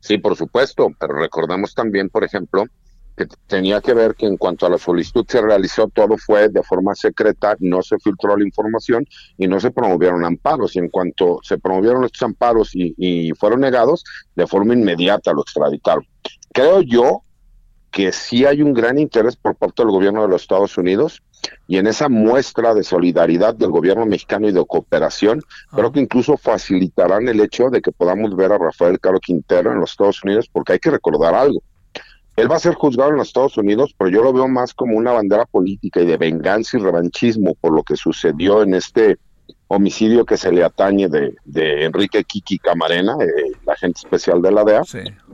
Sí, 0.00 0.18
por 0.18 0.36
supuesto, 0.36 0.88
pero 0.98 1.14
recordamos 1.14 1.74
también, 1.74 2.10
por 2.10 2.24
ejemplo, 2.24 2.64
que 3.16 3.26
tenía 3.46 3.80
que 3.80 3.94
ver 3.94 4.14
que 4.14 4.26
en 4.26 4.36
cuanto 4.36 4.66
a 4.66 4.70
la 4.70 4.78
solicitud 4.78 5.24
se 5.28 5.40
realizó, 5.40 5.88
todo 5.88 6.16
fue 6.16 6.48
de 6.48 6.62
forma 6.62 6.94
secreta, 6.94 7.56
no 7.60 7.82
se 7.82 7.98
filtró 7.98 8.36
la 8.36 8.44
información 8.44 9.06
y 9.38 9.46
no 9.46 9.60
se 9.60 9.70
promovieron 9.70 10.24
amparos. 10.24 10.76
Y 10.76 10.80
en 10.80 10.88
cuanto 10.88 11.38
se 11.42 11.58
promovieron 11.58 12.04
estos 12.04 12.22
amparos 12.22 12.74
y, 12.74 12.94
y 12.96 13.32
fueron 13.32 13.60
negados, 13.60 14.04
de 14.34 14.46
forma 14.46 14.74
inmediata 14.74 15.32
lo 15.32 15.42
extraditaron. 15.42 16.06
Creo 16.52 16.80
yo 16.80 17.22
que 17.94 18.10
sí 18.10 18.44
hay 18.44 18.60
un 18.60 18.74
gran 18.74 18.98
interés 18.98 19.36
por 19.36 19.54
parte 19.54 19.82
del 19.82 19.92
gobierno 19.92 20.22
de 20.22 20.28
los 20.28 20.42
Estados 20.42 20.76
Unidos 20.76 21.22
y 21.68 21.76
en 21.78 21.86
esa 21.86 22.08
muestra 22.08 22.74
de 22.74 22.82
solidaridad 22.82 23.54
del 23.54 23.70
gobierno 23.70 24.04
mexicano 24.04 24.48
y 24.48 24.52
de 24.52 24.64
cooperación, 24.66 25.42
creo 25.70 25.92
que 25.92 26.00
incluso 26.00 26.36
facilitarán 26.36 27.28
el 27.28 27.40
hecho 27.40 27.70
de 27.70 27.80
que 27.80 27.92
podamos 27.92 28.34
ver 28.34 28.50
a 28.52 28.58
Rafael 28.58 28.98
Caro 28.98 29.20
Quintero 29.20 29.72
en 29.72 29.78
los 29.78 29.92
Estados 29.92 30.22
Unidos, 30.24 30.48
porque 30.52 30.72
hay 30.72 30.78
que 30.80 30.90
recordar 30.90 31.34
algo. 31.34 31.62
Él 32.36 32.50
va 32.50 32.56
a 32.56 32.60
ser 32.60 32.74
juzgado 32.74 33.10
en 33.10 33.16
los 33.16 33.28
Estados 33.28 33.56
Unidos, 33.56 33.94
pero 33.96 34.10
yo 34.10 34.22
lo 34.22 34.32
veo 34.32 34.48
más 34.48 34.74
como 34.74 34.96
una 34.96 35.12
bandera 35.12 35.44
política 35.46 36.00
y 36.00 36.06
de 36.06 36.16
venganza 36.16 36.76
y 36.76 36.80
revanchismo 36.80 37.54
por 37.54 37.72
lo 37.72 37.82
que 37.82 37.96
sucedió 37.96 38.62
en 38.62 38.74
este 38.74 39.18
homicidio 39.68 40.24
que 40.24 40.36
se 40.36 40.52
le 40.52 40.64
atañe 40.64 41.08
de, 41.08 41.84
Enrique 41.84 42.24
Kiki 42.24 42.58
Camarena, 42.58 43.16
eh, 43.20 43.52
el 43.62 43.70
agente 43.70 44.00
especial 44.02 44.42
de 44.42 44.52
la 44.52 44.64
DEA, 44.64 44.82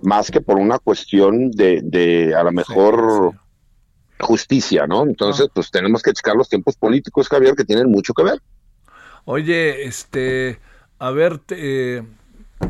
más 0.03 0.31
que 0.31 0.41
por 0.41 0.59
una 0.59 0.79
cuestión 0.79 1.51
de, 1.51 1.81
de 1.83 2.35
a 2.35 2.43
lo 2.43 2.53
mejor 2.53 3.35
justicia, 4.21 4.87
¿no? 4.87 5.03
Entonces, 5.05 5.47
ah. 5.49 5.53
pues 5.55 5.71
tenemos 5.71 6.03
que 6.03 6.13
checar 6.13 6.37
los 6.37 6.49
tiempos 6.49 6.77
políticos, 6.77 7.29
Javier, 7.29 7.55
que 7.55 7.65
tienen 7.65 7.91
mucho 7.91 8.13
que 8.15 8.23
ver. 8.23 8.41
Oye, 9.25 9.85
este, 9.85 10.59
a 10.99 11.11
ver, 11.11 11.41
eh, 11.51 12.03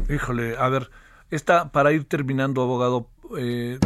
híjole, 0.08 0.56
a 0.56 0.68
ver, 0.68 0.90
esta, 1.30 1.70
para 1.70 1.92
ir 1.92 2.04
terminando, 2.04 2.62
abogado, 2.62 3.06
eh, 3.38 3.78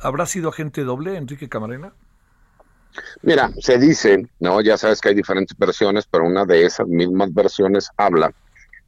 ¿habrá 0.00 0.26
sido 0.26 0.48
agente 0.48 0.84
doble, 0.84 1.16
Enrique 1.16 1.48
Camarena? 1.48 1.92
Mira, 3.22 3.50
se 3.60 3.78
dice, 3.78 4.28
no, 4.40 4.60
ya 4.60 4.76
sabes 4.76 5.00
que 5.00 5.10
hay 5.10 5.14
diferentes 5.14 5.56
versiones, 5.56 6.06
pero 6.10 6.24
una 6.24 6.44
de 6.44 6.64
esas 6.64 6.88
mismas 6.88 7.32
versiones 7.32 7.88
habla 7.96 8.32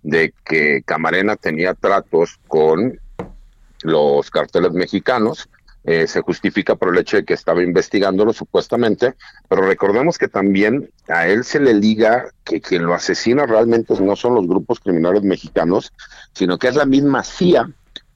de 0.03 0.35
que 0.45 0.83
Camarena 0.85 1.37
tenía 1.37 1.75
tratos 1.75 2.41
con 2.49 2.99
los 3.83 4.31
carteles 4.31 4.73
mexicanos. 4.73 5.49
Eh, 5.85 6.07
se 6.07 6.21
justifica 6.21 6.77
por 6.77 6.91
el 6.91 6.99
hecho 6.99 7.17
de 7.17 7.25
que 7.25 7.35
estaba 7.35 7.63
investigándolo 7.63 8.33
supuestamente, 8.33 9.15
pero 9.49 9.63
recordemos 9.63 10.17
que 10.17 10.29
también 10.29 10.91
a 11.09 11.27
él 11.27 11.43
se 11.43 11.59
le 11.59 11.75
liga 11.75 12.27
que 12.45 12.61
quien 12.61 12.85
lo 12.85 12.95
asesina 12.95 13.47
realmente 13.47 14.01
no 14.01 14.15
son 14.15 14.37
los 14.37 14.47
grupos 14.47 14.79
criminales 14.79 15.23
mexicanos, 15.23 15.93
sino 16.35 16.57
que 16.57 16.69
es 16.69 16.77
la 16.77 16.87
misma 16.87 17.25
CIA 17.25 17.69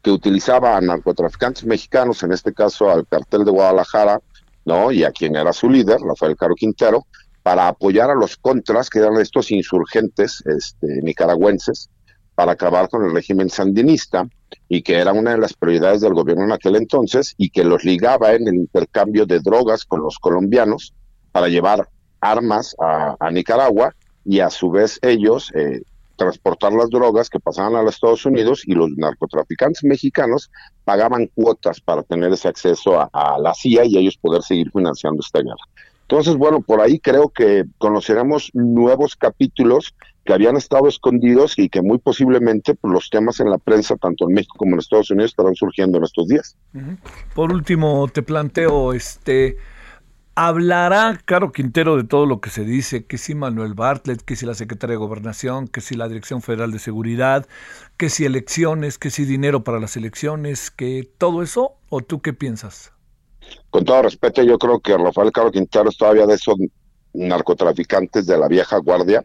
que 0.06 0.12
utilizaba 0.12 0.76
a 0.76 0.80
narcotraficantes 0.80 1.64
mexicanos, 1.64 2.22
en 2.22 2.30
este 2.30 2.54
caso 2.54 2.88
al 2.88 3.08
cartel 3.08 3.44
de 3.44 3.50
Guadalajara, 3.50 4.20
¿no? 4.64 4.92
Y 4.92 5.02
a 5.02 5.10
quien 5.10 5.34
era 5.34 5.52
su 5.52 5.68
líder, 5.68 5.98
Rafael 5.98 6.36
Caro 6.36 6.54
Quintero, 6.54 7.04
para 7.42 7.66
apoyar 7.66 8.10
a 8.10 8.14
los 8.14 8.36
contras, 8.36 8.88
que 8.88 9.00
eran 9.00 9.20
estos 9.20 9.50
insurgentes 9.50 10.44
este, 10.46 11.02
nicaragüenses, 11.02 11.90
para 12.36 12.52
acabar 12.52 12.88
con 12.88 13.04
el 13.04 13.12
régimen 13.12 13.50
sandinista 13.50 14.28
y 14.68 14.82
que 14.82 14.94
era 14.94 15.12
una 15.12 15.32
de 15.32 15.38
las 15.38 15.54
prioridades 15.54 16.02
del 16.02 16.14
gobierno 16.14 16.44
en 16.44 16.52
aquel 16.52 16.76
entonces 16.76 17.34
y 17.36 17.50
que 17.50 17.64
los 17.64 17.82
ligaba 17.82 18.32
en 18.32 18.46
el 18.46 18.54
intercambio 18.54 19.26
de 19.26 19.40
drogas 19.40 19.84
con 19.84 20.02
los 20.02 20.20
colombianos 20.20 20.94
para 21.32 21.48
llevar 21.48 21.88
armas 22.20 22.76
a, 22.78 23.28
Nicaragua 23.32 23.92
y 24.24 24.38
a 24.38 24.50
su 24.50 24.70
vez 24.70 25.00
ellos 25.02 25.50
eh, 25.56 25.82
transportar 26.16 26.72
las 26.72 26.90
drogas 26.90 27.30
que 27.30 27.40
pasaban 27.40 27.76
a 27.76 27.82
los 27.82 27.94
Estados 27.94 28.24
Unidos 28.26 28.62
y 28.66 28.74
los 28.74 28.90
narcotraficantes 28.96 29.84
mexicanos 29.84 30.50
pagaban 30.84 31.28
cuotas 31.34 31.80
para 31.80 32.02
tener 32.02 32.32
ese 32.32 32.48
acceso 32.48 32.98
a, 33.00 33.38
la 33.38 33.54
CIA 33.54 33.84
y 33.84 33.98
ellos 33.98 34.16
poder 34.16 34.42
seguir 34.42 34.70
financiando 34.72 35.20
esta 35.20 35.40
guerra. 35.40 35.56
Entonces, 36.02 36.36
bueno, 36.36 36.60
por 36.60 36.80
ahí 36.80 37.00
creo 37.00 37.30
que 37.30 37.64
conoceremos 37.78 38.50
nuevos 38.54 39.16
capítulos 39.16 39.94
que 40.24 40.32
habían 40.32 40.56
estado 40.56 40.88
escondidos 40.88 41.58
y 41.58 41.68
que 41.68 41.82
muy 41.82 41.98
posiblemente 41.98 42.74
pues, 42.74 42.92
los 42.92 43.10
temas 43.10 43.40
en 43.40 43.50
la 43.50 43.58
prensa, 43.58 43.96
tanto 43.96 44.28
en 44.28 44.34
México 44.34 44.54
como 44.58 44.74
en 44.74 44.80
Estados 44.80 45.10
Unidos, 45.10 45.30
estarán 45.30 45.54
surgiendo 45.54 45.98
en 45.98 46.04
estos 46.04 46.28
días. 46.28 46.56
Por 47.34 47.52
último, 47.52 48.06
te 48.08 48.22
planteo, 48.22 48.92
este, 48.92 49.56
¿hablará 50.36 51.18
Caro 51.24 51.50
Quintero 51.50 51.96
de 51.96 52.04
todo 52.04 52.26
lo 52.26 52.40
que 52.40 52.50
se 52.50 52.64
dice? 52.64 53.06
Que 53.06 53.18
si 53.18 53.34
Manuel 53.34 53.74
Bartlett, 53.74 54.22
que 54.22 54.36
si 54.36 54.46
la 54.46 54.54
Secretaria 54.54 54.92
de 54.92 54.98
Gobernación, 54.98 55.66
que 55.66 55.80
si 55.80 55.96
la 55.96 56.08
Dirección 56.08 56.42
Federal 56.42 56.70
de 56.70 56.78
Seguridad, 56.78 57.46
que 57.96 58.10
si 58.10 58.26
elecciones, 58.26 58.98
que 58.98 59.10
si 59.10 59.24
dinero 59.24 59.64
para 59.64 59.80
las 59.80 59.96
elecciones, 59.96 60.70
que 60.70 61.08
todo 61.18 61.42
eso, 61.42 61.72
¿o 61.88 62.02
tú 62.02 62.20
qué 62.20 62.34
piensas? 62.34 62.92
Con 63.70 63.84
todo 63.84 64.02
respeto, 64.02 64.42
yo 64.42 64.58
creo 64.58 64.78
que 64.78 64.96
Rafael 64.96 65.32
Caro 65.32 65.50
Quintero 65.50 65.88
es 65.88 65.96
todavía 65.96 66.26
de 66.26 66.34
esos 66.34 66.56
narcotraficantes 67.14 68.26
de 68.26 68.38
la 68.38 68.46
vieja 68.46 68.76
guardia 68.76 69.24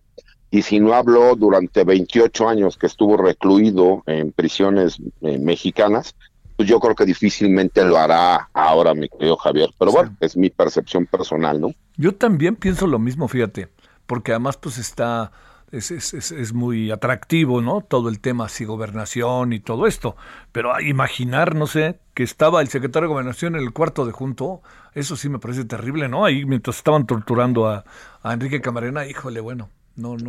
y 0.50 0.62
si 0.62 0.80
no 0.80 0.94
habló 0.94 1.36
durante 1.36 1.84
28 1.84 2.48
años 2.48 2.78
que 2.78 2.88
estuvo 2.88 3.18
recluido 3.18 4.04
en 4.06 4.32
prisiones 4.32 4.98
eh, 5.22 5.40
mexicanas, 5.40 6.16
pues 6.62 6.70
yo 6.70 6.80
creo 6.80 6.94
que 6.94 7.06
difícilmente 7.06 7.84
lo 7.84 7.98
hará 7.98 8.48
ahora, 8.54 8.94
mi 8.94 9.10
querido 9.10 9.36
Javier. 9.36 9.72
Pero 9.80 9.92
bueno, 9.92 10.16
es 10.20 10.38
mi 10.38 10.52
percepción 10.52 11.08
personal, 11.08 11.60
¿no? 11.60 11.72
Yo 11.98 12.14
también 12.14 12.56
pienso 12.56 12.86
lo 12.86 13.00
mismo, 13.00 13.28
fíjate, 13.28 13.70
porque 14.06 14.32
además 14.32 14.58
pues 14.58 14.78
está, 14.78 15.32
es, 15.72 15.90
es, 15.90 16.14
es, 16.14 16.54
muy 16.54 16.92
atractivo, 16.92 17.64
¿no? 17.64 17.82
Todo 17.82 18.10
el 18.10 18.20
tema 18.20 18.46
así, 18.46 18.64
gobernación 18.64 19.54
y 19.54 19.60
todo 19.60 19.88
esto. 19.88 20.16
Pero 20.52 20.80
imaginar, 20.82 21.56
no 21.56 21.66
sé, 21.66 22.00
que 22.14 22.22
estaba 22.22 22.62
el 22.62 22.68
secretario 22.68 23.08
de 23.08 23.14
gobernación 23.14 23.56
en 23.56 23.64
el 23.64 23.74
cuarto 23.74 24.06
de 24.06 24.12
junto, 24.12 24.62
eso 24.94 25.16
sí 25.16 25.28
me 25.28 25.40
parece 25.40 25.66
terrible, 25.66 26.10
¿no? 26.10 26.26
Ahí 26.26 26.46
mientras 26.46 26.78
estaban 26.78 27.08
torturando 27.08 27.68
a, 27.68 27.86
a 28.22 28.34
Enrique 28.34 28.62
Camarena, 28.62 29.08
híjole, 29.08 29.40
bueno, 29.40 29.72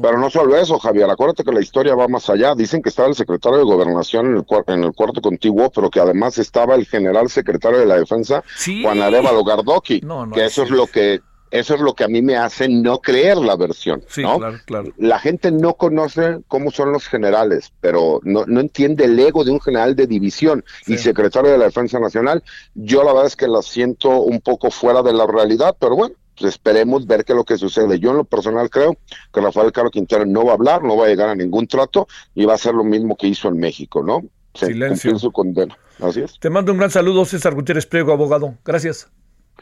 pero 0.01 0.19
no 0.19 0.31
solo 0.31 0.57
eso, 0.57 0.79
Javier, 0.79 1.09
acuérdate 1.11 1.45
que 1.45 1.53
la 1.53 1.61
historia 1.61 1.95
va 1.95 2.09
más 2.09 2.29
allá. 2.31 2.55
Dicen 2.55 2.83
que 2.83 2.89
estaba 2.89 3.09
el 3.09 3.15
secretario 3.15 3.59
de 3.59 3.65
Gobernación 3.65 4.27
en 4.27 4.37
el, 4.37 4.75
en 4.75 4.85
el 4.85 4.93
cuarto 4.93 5.21
contiguo, 5.21 5.71
pero 5.71 5.91
que 5.91 6.01
además 6.01 6.39
estaba 6.39 6.75
el 6.75 6.87
general 6.87 7.29
secretario 7.29 7.79
de 7.79 7.87
la 7.87 7.97
Defensa, 7.97 8.43
Juan 8.83 9.01
Arevalo 9.01 9.45
Gardoqui, 9.45 10.01
que 10.33 10.45
eso 10.45 10.63
es 10.63 10.71
lo 10.71 10.87
que 10.87 11.21
Eso 11.51 11.75
es 11.75 11.83
lo 11.83 11.95
que 11.95 12.05
a 12.05 12.09
mí 12.09 12.23
me 12.23 12.37
hace 12.37 12.67
no 12.67 13.01
creer 13.01 13.37
la 13.37 13.57
versión. 13.57 14.03
Sí, 14.09 14.23
¿no? 14.23 14.39
claro, 14.39 14.59
claro. 14.65 14.89
La 14.97 15.19
gente 15.19 15.53
no 15.53 15.75
conoce 15.75 16.39
cómo 16.49 16.71
son 16.71 16.93
los 16.93 17.07
generales, 17.07 17.75
pero 17.79 18.21
no, 18.23 18.47
no 18.47 18.61
entiende 18.61 19.05
el 19.05 19.19
ego 19.19 19.45
de 19.45 19.51
un 19.51 19.61
general 19.61 19.95
de 19.95 20.07
división 20.07 20.65
y 20.87 20.97
secretario 20.97 21.51
de 21.51 21.59
la 21.59 21.67
Defensa 21.67 22.01
Nacional. 22.01 22.43
Yo 22.75 23.05
la 23.05 23.13
verdad 23.13 23.27
es 23.27 23.37
que 23.37 23.49
la 23.49 23.61
siento 23.61 24.09
un 24.23 24.41
poco 24.41 24.71
fuera 24.71 25.03
de 25.03 25.13
la 25.13 25.27
realidad, 25.27 25.77
pero 25.79 25.95
bueno, 25.95 26.15
pues 26.39 26.55
esperemos 26.55 27.07
ver 27.07 27.25
qué 27.25 27.33
es 27.33 27.37
lo 27.37 27.45
que 27.45 27.59
sucede. 27.59 27.99
Yo 27.99 28.11
en 28.11 28.19
lo 28.19 28.25
personal 28.25 28.71
creo 28.71 28.97
que 29.33 29.41
Rafael 29.41 29.73
Caro 29.73 29.91
Quintero 29.91 30.25
no 30.27 30.45
va 30.45 30.53
a 30.53 30.55
hablar, 30.55 30.83
no 30.83 30.97
va 30.97 31.07
a 31.07 31.09
llegar 31.09 31.29
a 31.29 31.35
ningún 31.35 31.67
trato 31.67 32.07
y 32.35 32.45
va 32.45 32.53
a 32.53 32.57
hacer 32.57 32.75
lo 32.75 32.85
mismo 32.85 33.17
que 33.17 33.29
hizo 33.29 33.49
en 33.49 33.59
México, 33.59 34.03
¿no? 34.03 34.23
Se 34.55 34.67
Silencio. 34.67 35.11
cumplir 35.11 35.21
su 35.21 35.33
condena. 35.33 35.77
Así 36.01 36.21
es. 36.21 36.39
Te 36.39 36.51
mando 36.51 36.73
un 36.73 36.79
gran 36.79 36.91
saludo, 36.91 37.25
César 37.25 37.55
Gutiérrez 37.55 37.87
Priego, 37.87 38.13
abogado. 38.13 38.55
Gracias. 38.65 39.09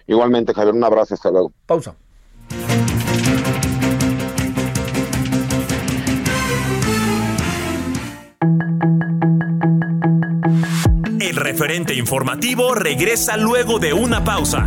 Igualmente, 0.06 0.54
Javier, 0.54 0.74
un 0.74 0.84
abrazo, 0.84 1.14
hasta 1.14 1.30
luego. 1.30 1.52
Pausa. 1.66 1.94
El 11.20 11.36
referente 11.36 11.94
informativo 11.94 12.74
regresa 12.74 13.36
luego 13.36 13.78
de 13.78 13.92
una 13.92 14.24
pausa. 14.24 14.66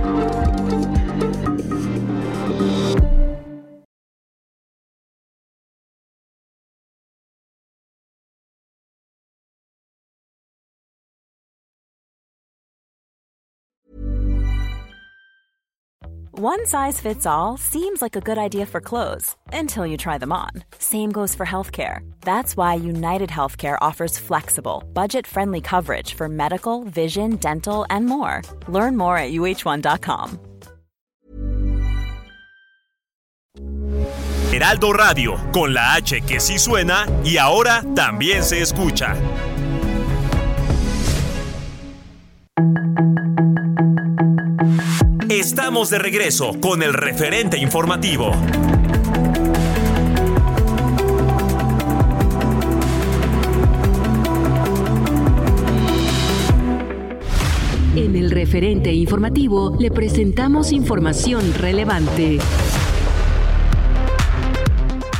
One 16.43 16.65
size 16.65 16.99
fits 16.99 17.27
all 17.27 17.55
seems 17.55 18.01
like 18.01 18.15
a 18.15 18.19
good 18.19 18.39
idea 18.39 18.65
for 18.65 18.81
clothes 18.81 19.35
until 19.53 19.85
you 19.85 19.95
try 19.95 20.17
them 20.17 20.31
on. 20.31 20.49
Same 20.79 21.11
goes 21.11 21.35
for 21.35 21.45
healthcare. 21.45 21.99
That's 22.21 22.57
why 22.57 22.73
United 22.73 23.29
Healthcare 23.29 23.77
offers 23.79 24.17
flexible, 24.17 24.83
budget 24.91 25.27
friendly 25.27 25.61
coverage 25.61 26.15
for 26.15 26.27
medical, 26.27 26.83
vision, 26.85 27.35
dental, 27.35 27.85
and 27.91 28.07
more. 28.07 28.41
Learn 28.67 28.97
more 28.97 29.19
at 29.19 29.33
uh1.com. 29.33 30.39
Heraldo 34.51 34.93
Radio, 34.93 35.37
con 35.53 35.75
la 35.75 35.93
H 35.93 36.21
que 36.21 36.39
sí 36.39 36.57
suena 36.57 37.05
y 37.23 37.37
ahora 37.37 37.83
también 37.93 38.41
se 38.41 38.61
escucha. 38.61 39.15
Estamos 45.41 45.89
de 45.89 45.97
regreso 45.97 46.51
con 46.61 46.83
el 46.83 46.93
referente 46.93 47.57
informativo. 47.57 48.31
En 57.95 58.15
el 58.15 58.29
referente 58.29 58.93
informativo 58.93 59.75
le 59.79 59.89
presentamos 59.89 60.71
información 60.71 61.51
relevante. 61.55 62.37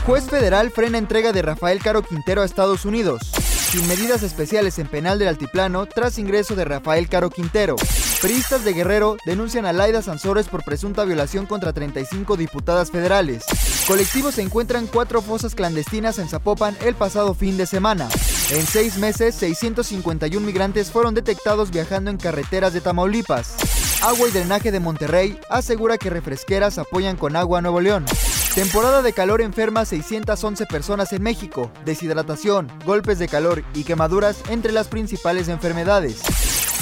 Juez 0.06 0.26
federal 0.26 0.70
frena 0.70 1.00
entrega 1.00 1.32
de 1.32 1.42
Rafael 1.42 1.80
Caro 1.80 2.04
Quintero 2.04 2.44
a 2.44 2.46
Estados 2.46 2.86
Unidos. 2.86 3.24
Sin 3.72 3.88
medidas 3.88 4.22
especiales 4.22 4.78
en 4.78 4.86
penal 4.86 5.18
del 5.18 5.30
altiplano 5.30 5.88
tras 5.88 6.20
ingreso 6.20 6.56
de 6.56 6.66
Rafael 6.66 7.10
Caro 7.10 7.32
Quintero. 7.32 7.76
Periodistas 8.22 8.64
de 8.64 8.74
Guerrero 8.74 9.18
denuncian 9.26 9.66
a 9.66 9.74
Laida 9.74 10.04
Sansores 10.04 10.48
por 10.48 10.64
presunta 10.64 11.06
violación 11.06 11.48
contra 11.48 11.74
35 11.74 12.38
diputadas 12.38 12.92
federales. 12.92 13.44
Colectivos 13.88 14.38
encuentran 14.38 14.86
cuatro 14.86 15.24
fosas 15.24 15.56
clandestinas 15.56 16.20
en 16.20 16.30
Zapopan 16.30 16.78
el 16.82 16.94
pasado 16.94 17.34
fin 17.34 17.58
de 17.58 17.66
semana. 17.66 18.08
En 18.52 18.64
seis 18.68 19.00
meses, 19.00 19.34
651 19.34 20.46
migrantes 20.46 20.92
fueron 20.92 21.16
detectados 21.16 21.72
viajando 21.72 22.12
en 22.12 22.18
carreteras 22.18 22.74
de 22.74 22.82
Tamaulipas. 22.82 23.56
Agua 24.04 24.30
y 24.30 24.32
Drenaje 24.32 24.72
de 24.72 24.80
Monterrey 24.80 25.40
asegura 25.50 25.98
que 25.98 26.12
refresqueras 26.12 26.78
apoyan 26.78 27.18
con 27.18 27.36
agua 27.36 27.58
a 27.58 27.62
Nuevo 27.64 27.82
León. 27.82 28.06
Temporada 28.54 29.02
de 29.02 29.14
calor 29.14 29.42
enferma 29.42 29.84
611 29.86 30.68
personas 30.68 31.12
en 31.12 31.24
México. 31.24 31.72
Deshidratación, 31.86 32.72
golpes 32.86 33.18
de 33.18 33.28
calor 33.28 33.64
y 33.74 33.84
quemaduras 33.84 34.38
entre 34.50 34.74
las 34.74 34.90
principales 34.90 35.48
enfermedades. 35.48 36.22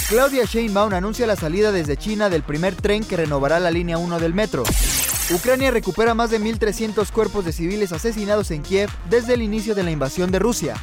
Claudia 0.10 0.44
Sheinbaum 0.46 0.92
anuncia 0.92 1.28
la 1.28 1.36
salida 1.36 1.72
desde 1.72 1.96
China 1.96 2.32
del 2.32 2.42
primer 2.42 2.74
tren 2.76 3.04
que 3.04 3.16
renovará 3.16 3.60
la 3.60 3.70
línea 3.70 4.00
1 4.00 4.18
del 4.18 4.34
metro. 4.34 4.64
Ucrania 5.30 5.70
recupera 5.70 6.16
más 6.16 6.32
de 6.32 6.42
1.300 6.42 7.12
cuerpos 7.12 7.46
de 7.46 7.52
civiles 7.52 7.92
asesinados 7.92 8.50
en 8.50 8.64
Kiev 8.64 8.90
desde 9.08 9.36
el 9.36 9.44
inicio 9.44 9.76
de 9.76 9.84
la 9.84 9.92
invasión 9.92 10.32
de 10.32 10.40
Rusia. 10.40 10.74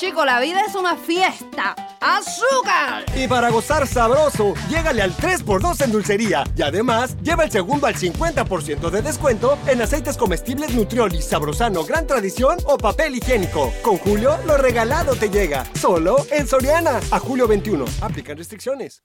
Chico, 0.00 0.24
la 0.24 0.40
vida 0.40 0.62
es 0.66 0.74
una 0.74 0.96
fiesta. 0.96 1.76
¡Azúcar! 2.00 3.04
Y 3.16 3.26
para 3.26 3.50
gozar 3.50 3.86
sabroso, 3.86 4.54
llégale 4.68 5.02
al 5.02 5.16
3x2 5.16 5.84
en 5.84 5.92
dulcería. 5.92 6.44
Y 6.56 6.62
además, 6.62 7.16
lleva 7.22 7.44
el 7.44 7.50
segundo 7.50 7.86
al 7.86 7.94
50% 7.94 8.90
de 8.90 9.02
descuento 9.02 9.58
en 9.66 9.82
aceites 9.82 10.16
comestibles 10.16 10.74
Nutrioli, 10.74 11.22
Sabrosano, 11.22 11.84
Gran 11.84 12.06
Tradición 12.06 12.58
o 12.64 12.78
papel 12.78 13.16
higiénico. 13.16 13.72
Con 13.82 13.98
Julio, 13.98 14.38
lo 14.46 14.56
regalado 14.56 15.14
te 15.14 15.28
llega. 15.28 15.64
Solo 15.74 16.18
en 16.30 16.46
Soriana. 16.46 17.00
A 17.10 17.18
julio 17.18 17.48
21. 17.48 17.84
Aplican 18.00 18.36
restricciones. 18.36 19.02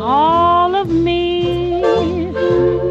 all 0.00 0.74
of 0.74 0.88
me. 0.88 1.80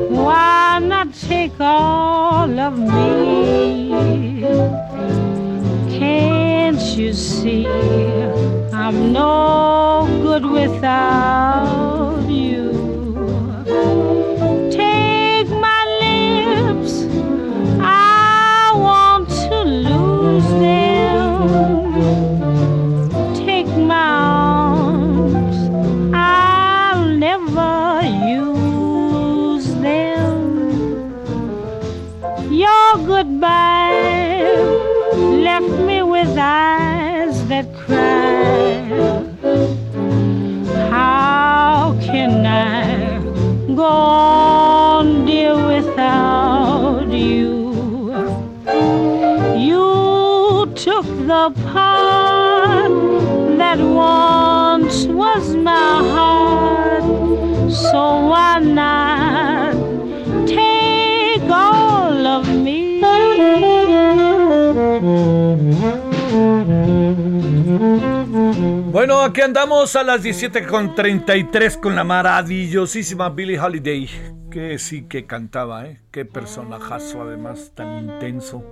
Why 0.10 0.80
not 0.82 1.14
take 1.14 1.54
all 1.60 2.60
of 2.60 2.78
me? 2.78 4.42
Can't 5.98 6.80
you 6.98 7.14
see 7.14 7.68
I'm 8.86 9.14
no 9.14 10.06
good 10.22 10.46
without 10.46 12.26
you? 12.28 12.74
Take 14.72 15.48
my 15.48 15.82
lips, 16.04 17.06
I 17.80 18.74
want 18.76 19.30
to 19.30 19.64
lose 19.64 20.50
them. 20.68 21.94
Take 23.46 23.72
my 23.94 24.10
arms, 24.76 25.58
I'll 26.14 27.06
never 27.08 28.02
use 28.36 29.74
them. 29.76 30.36
Your 32.52 32.98
goodbye 33.08 34.52
left 35.48 35.72
me 35.88 36.04
with 36.04 36.38
eyes 36.38 37.48
that 37.48 37.74
cry. 37.76 38.73
I 42.54 43.20
go 43.76 43.84
on, 43.84 45.26
dear, 45.26 45.56
without 45.56 47.12
you? 47.12 48.14
You 49.58 50.72
took 50.76 51.06
the 51.32 51.52
part 51.72 52.94
that 53.58 53.80
once 53.80 55.06
was 55.06 55.56
my 55.56 55.96
heart, 56.14 57.04
so 57.72 58.28
why 58.28 58.60
not 58.60 59.74
take 60.48 61.50
all 61.50 62.28
of 62.28 62.48
me? 62.48 63.73
Bueno, 68.64 69.22
aquí 69.22 69.42
andamos 69.42 69.96
a 69.96 70.04
las 70.04 70.24
17 70.24 70.66
con 70.68 70.96
33 70.96 71.78
con 71.78 71.96
la 71.96 72.04
maravillosísima 72.04 73.30
Billie 73.30 73.60
Holiday. 73.60 74.08
Que 74.50 74.80
sí 74.80 75.04
que 75.04 75.26
cantaba, 75.26 75.88
¿eh? 75.88 76.00
Qué 76.12 76.24
personajazo, 76.24 77.24
además, 77.24 77.74
tan 77.76 78.06
intenso. 78.06 78.64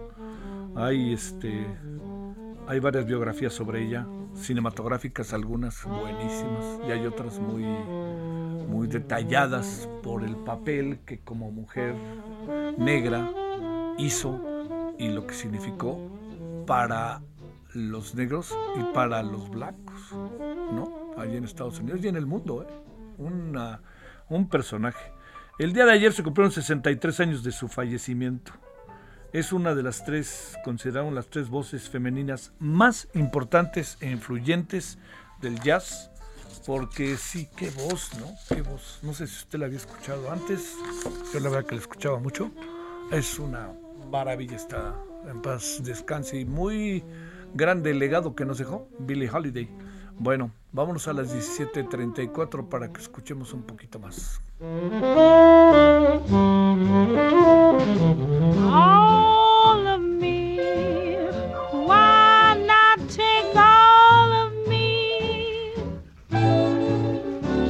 Hay, 0.75 1.11
este, 1.11 1.65
hay 2.67 2.79
varias 2.79 3.05
biografías 3.05 3.51
sobre 3.51 3.83
ella, 3.83 4.07
cinematográficas 4.35 5.33
algunas 5.33 5.83
buenísimas 5.83 6.79
y 6.87 6.91
hay 6.91 7.05
otras 7.05 7.39
muy, 7.39 7.63
muy 7.63 8.87
detalladas 8.87 9.89
por 10.03 10.23
el 10.23 10.37
papel 10.37 10.99
que 11.05 11.19
como 11.19 11.51
mujer 11.51 11.95
negra 12.77 13.29
hizo 13.97 14.39
y 14.97 15.09
lo 15.09 15.27
que 15.27 15.33
significó 15.33 15.99
para 16.65 17.21
los 17.73 18.15
negros 18.15 18.55
y 18.79 18.93
para 18.93 19.23
los 19.23 19.49
blancos, 19.49 20.11
¿no? 20.11 21.01
allí 21.17 21.37
en 21.37 21.43
Estados 21.43 21.79
Unidos 21.79 22.01
y 22.03 22.07
en 22.07 22.15
el 22.15 22.25
mundo, 22.25 22.63
¿eh? 22.63 22.73
Una, 23.17 23.81
un 24.29 24.49
personaje. 24.49 25.11
El 25.59 25.73
día 25.73 25.85
de 25.85 25.91
ayer 25.91 26.13
se 26.13 26.23
cumplieron 26.23 26.51
63 26.51 27.19
años 27.19 27.43
de 27.43 27.51
su 27.51 27.67
fallecimiento. 27.67 28.53
Es 29.31 29.53
una 29.53 29.75
de 29.75 29.83
las 29.83 30.03
tres, 30.03 30.57
consideramos 30.63 31.13
las 31.13 31.27
tres 31.27 31.49
voces 31.49 31.89
femeninas 31.89 32.51
más 32.59 33.07
importantes 33.13 33.97
e 34.01 34.09
influyentes 34.09 34.97
del 35.41 35.59
jazz. 35.59 36.09
Porque 36.65 37.15
sí, 37.17 37.47
qué 37.55 37.69
voz, 37.71 38.11
¿no? 38.19 38.27
Qué 38.49 38.61
voz. 38.61 38.99
No 39.03 39.13
sé 39.13 39.27
si 39.27 39.35
usted 39.37 39.59
la 39.59 39.65
había 39.67 39.77
escuchado 39.77 40.31
antes. 40.31 40.75
Yo 41.33 41.39
la 41.39 41.49
verdad 41.49 41.65
que 41.67 41.75
la 41.75 41.81
escuchaba 41.81 42.19
mucho. 42.19 42.51
Es 43.11 43.39
una 43.39 43.71
maravilla, 44.11 44.55
está 44.55 44.95
en 45.29 45.41
paz, 45.41 45.81
descanse 45.83 46.39
y 46.39 46.45
muy 46.45 47.03
grande 47.53 47.93
legado 47.93 48.35
que 48.35 48.45
nos 48.45 48.57
dejó 48.57 48.87
Billie 48.99 49.29
Holiday. 49.29 49.69
Bueno, 50.17 50.51
vámonos 50.71 51.07
a 51.07 51.13
las 51.13 51.33
17:34 51.33 52.69
para 52.69 52.91
que 52.91 53.01
escuchemos 53.01 53.53
un 53.53 53.63
poquito 53.63 53.99
más. 53.99 54.41
All 58.73 59.87
of 59.87 60.01
me, 60.01 60.59
why 61.71 62.55
not 62.67 62.99
take 63.09 63.55
all 63.55 64.31
of 64.45 64.53
me? 64.67 65.73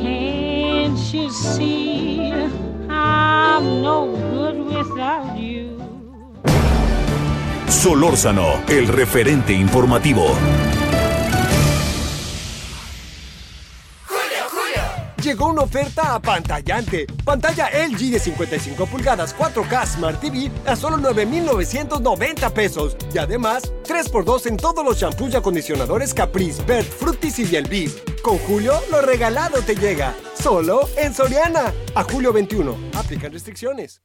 Can't 0.02 1.14
you 1.14 1.30
see 1.32 2.32
I'm 2.90 3.82
no 3.82 4.08
good 4.12 4.58
without 4.66 5.38
you? 5.38 5.41
Solórzano, 7.82 8.62
el 8.68 8.88
referente 8.88 9.54
informativo. 9.54 10.38
Llegó 15.20 15.48
una 15.48 15.64
oferta 15.64 16.14
apantallante. 16.14 17.08
Pantalla 17.26 17.72
LG 17.88 18.12
de 18.12 18.20
55 18.20 18.86
pulgadas 18.86 19.36
4K 19.36 19.88
Smart 19.88 20.22
TV 20.22 20.52
a 20.68 20.76
solo 20.76 20.98
9,990 20.98 22.54
pesos. 22.54 22.96
Y 23.16 23.18
además, 23.18 23.74
3x2 23.88 24.46
en 24.46 24.58
todos 24.58 24.86
los 24.86 25.00
shampoos 25.00 25.34
y 25.34 25.38
acondicionadores 25.38 26.14
Caprice, 26.14 26.64
Bert, 26.64 26.88
Fructis 26.88 27.40
y 27.40 27.46
Bielvis. 27.46 27.98
Con 28.22 28.38
Julio, 28.38 28.80
lo 28.92 29.02
regalado 29.02 29.60
te 29.64 29.74
llega. 29.74 30.14
Solo 30.36 30.88
en 30.98 31.16
Soriana. 31.16 31.74
A 31.96 32.04
julio 32.04 32.32
21. 32.32 32.78
Aplican 32.94 33.34
restricciones. 33.34 34.04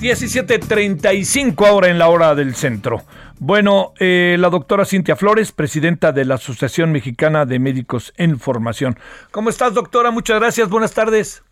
...17.35 0.00 1.66
ahora 1.66 1.88
en 1.88 1.98
la 1.98 2.08
hora 2.08 2.34
del 2.34 2.54
centro. 2.54 3.02
Bueno, 3.38 3.92
eh, 4.00 4.36
la 4.38 4.48
doctora 4.48 4.86
Cintia 4.86 5.14
Flores, 5.14 5.52
presidenta 5.52 6.10
de 6.12 6.24
la 6.24 6.36
Asociación 6.36 6.90
Mexicana 6.90 7.44
de 7.44 7.58
Médicos 7.58 8.14
en 8.16 8.38
Formación. 8.38 8.96
¿Cómo 9.30 9.50
estás, 9.50 9.74
doctora? 9.74 10.10
Muchas 10.10 10.40
gracias. 10.40 10.70
Buenas 10.70 10.94
tardes. 10.94 11.44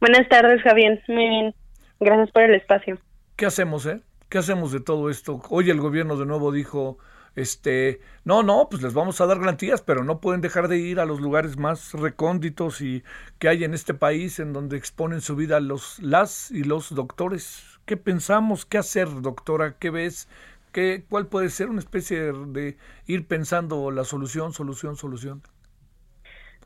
Buenas 0.00 0.26
tardes, 0.30 0.62
Javier. 0.62 1.02
Muy 1.08 1.28
bien. 1.28 1.54
Gracias 2.00 2.30
por 2.30 2.44
el 2.44 2.54
espacio. 2.54 2.98
¿Qué 3.36 3.44
hacemos, 3.44 3.84
eh? 3.84 4.00
¿Qué 4.30 4.38
hacemos 4.38 4.72
de 4.72 4.80
todo 4.80 5.10
esto? 5.10 5.42
Hoy 5.50 5.68
el 5.68 5.78
gobierno 5.78 6.16
de 6.16 6.24
nuevo 6.24 6.52
dijo, 6.52 6.96
este, 7.36 8.00
no, 8.24 8.42
no, 8.42 8.68
pues 8.70 8.82
les 8.82 8.94
vamos 8.94 9.20
a 9.20 9.26
dar 9.26 9.38
garantías, 9.38 9.82
pero 9.82 10.04
no 10.04 10.20
pueden 10.20 10.40
dejar 10.40 10.68
de 10.68 10.78
ir 10.78 11.00
a 11.00 11.04
los 11.04 11.20
lugares 11.20 11.58
más 11.58 11.92
recónditos 11.92 12.80
y 12.80 13.02
que 13.38 13.48
hay 13.48 13.64
en 13.64 13.74
este 13.74 13.94
país 13.94 14.38
en 14.38 14.52
donde 14.52 14.76
exponen 14.76 15.20
su 15.20 15.34
vida 15.36 15.60
los 15.60 15.98
las 16.00 16.50
y 16.50 16.64
los 16.64 16.94
doctores. 16.94 17.80
¿Qué 17.86 17.96
pensamos? 17.96 18.64
¿Qué 18.64 18.78
hacer, 18.78 19.08
doctora? 19.20 19.76
¿Qué 19.78 19.90
ves? 19.90 20.28
¿Qué, 20.72 21.04
¿Cuál 21.08 21.26
puede 21.26 21.50
ser 21.50 21.68
una 21.68 21.80
especie 21.80 22.32
de 22.32 22.76
ir 23.06 23.26
pensando 23.26 23.90
la 23.90 24.04
solución, 24.04 24.52
solución, 24.52 24.96
solución? 24.96 25.42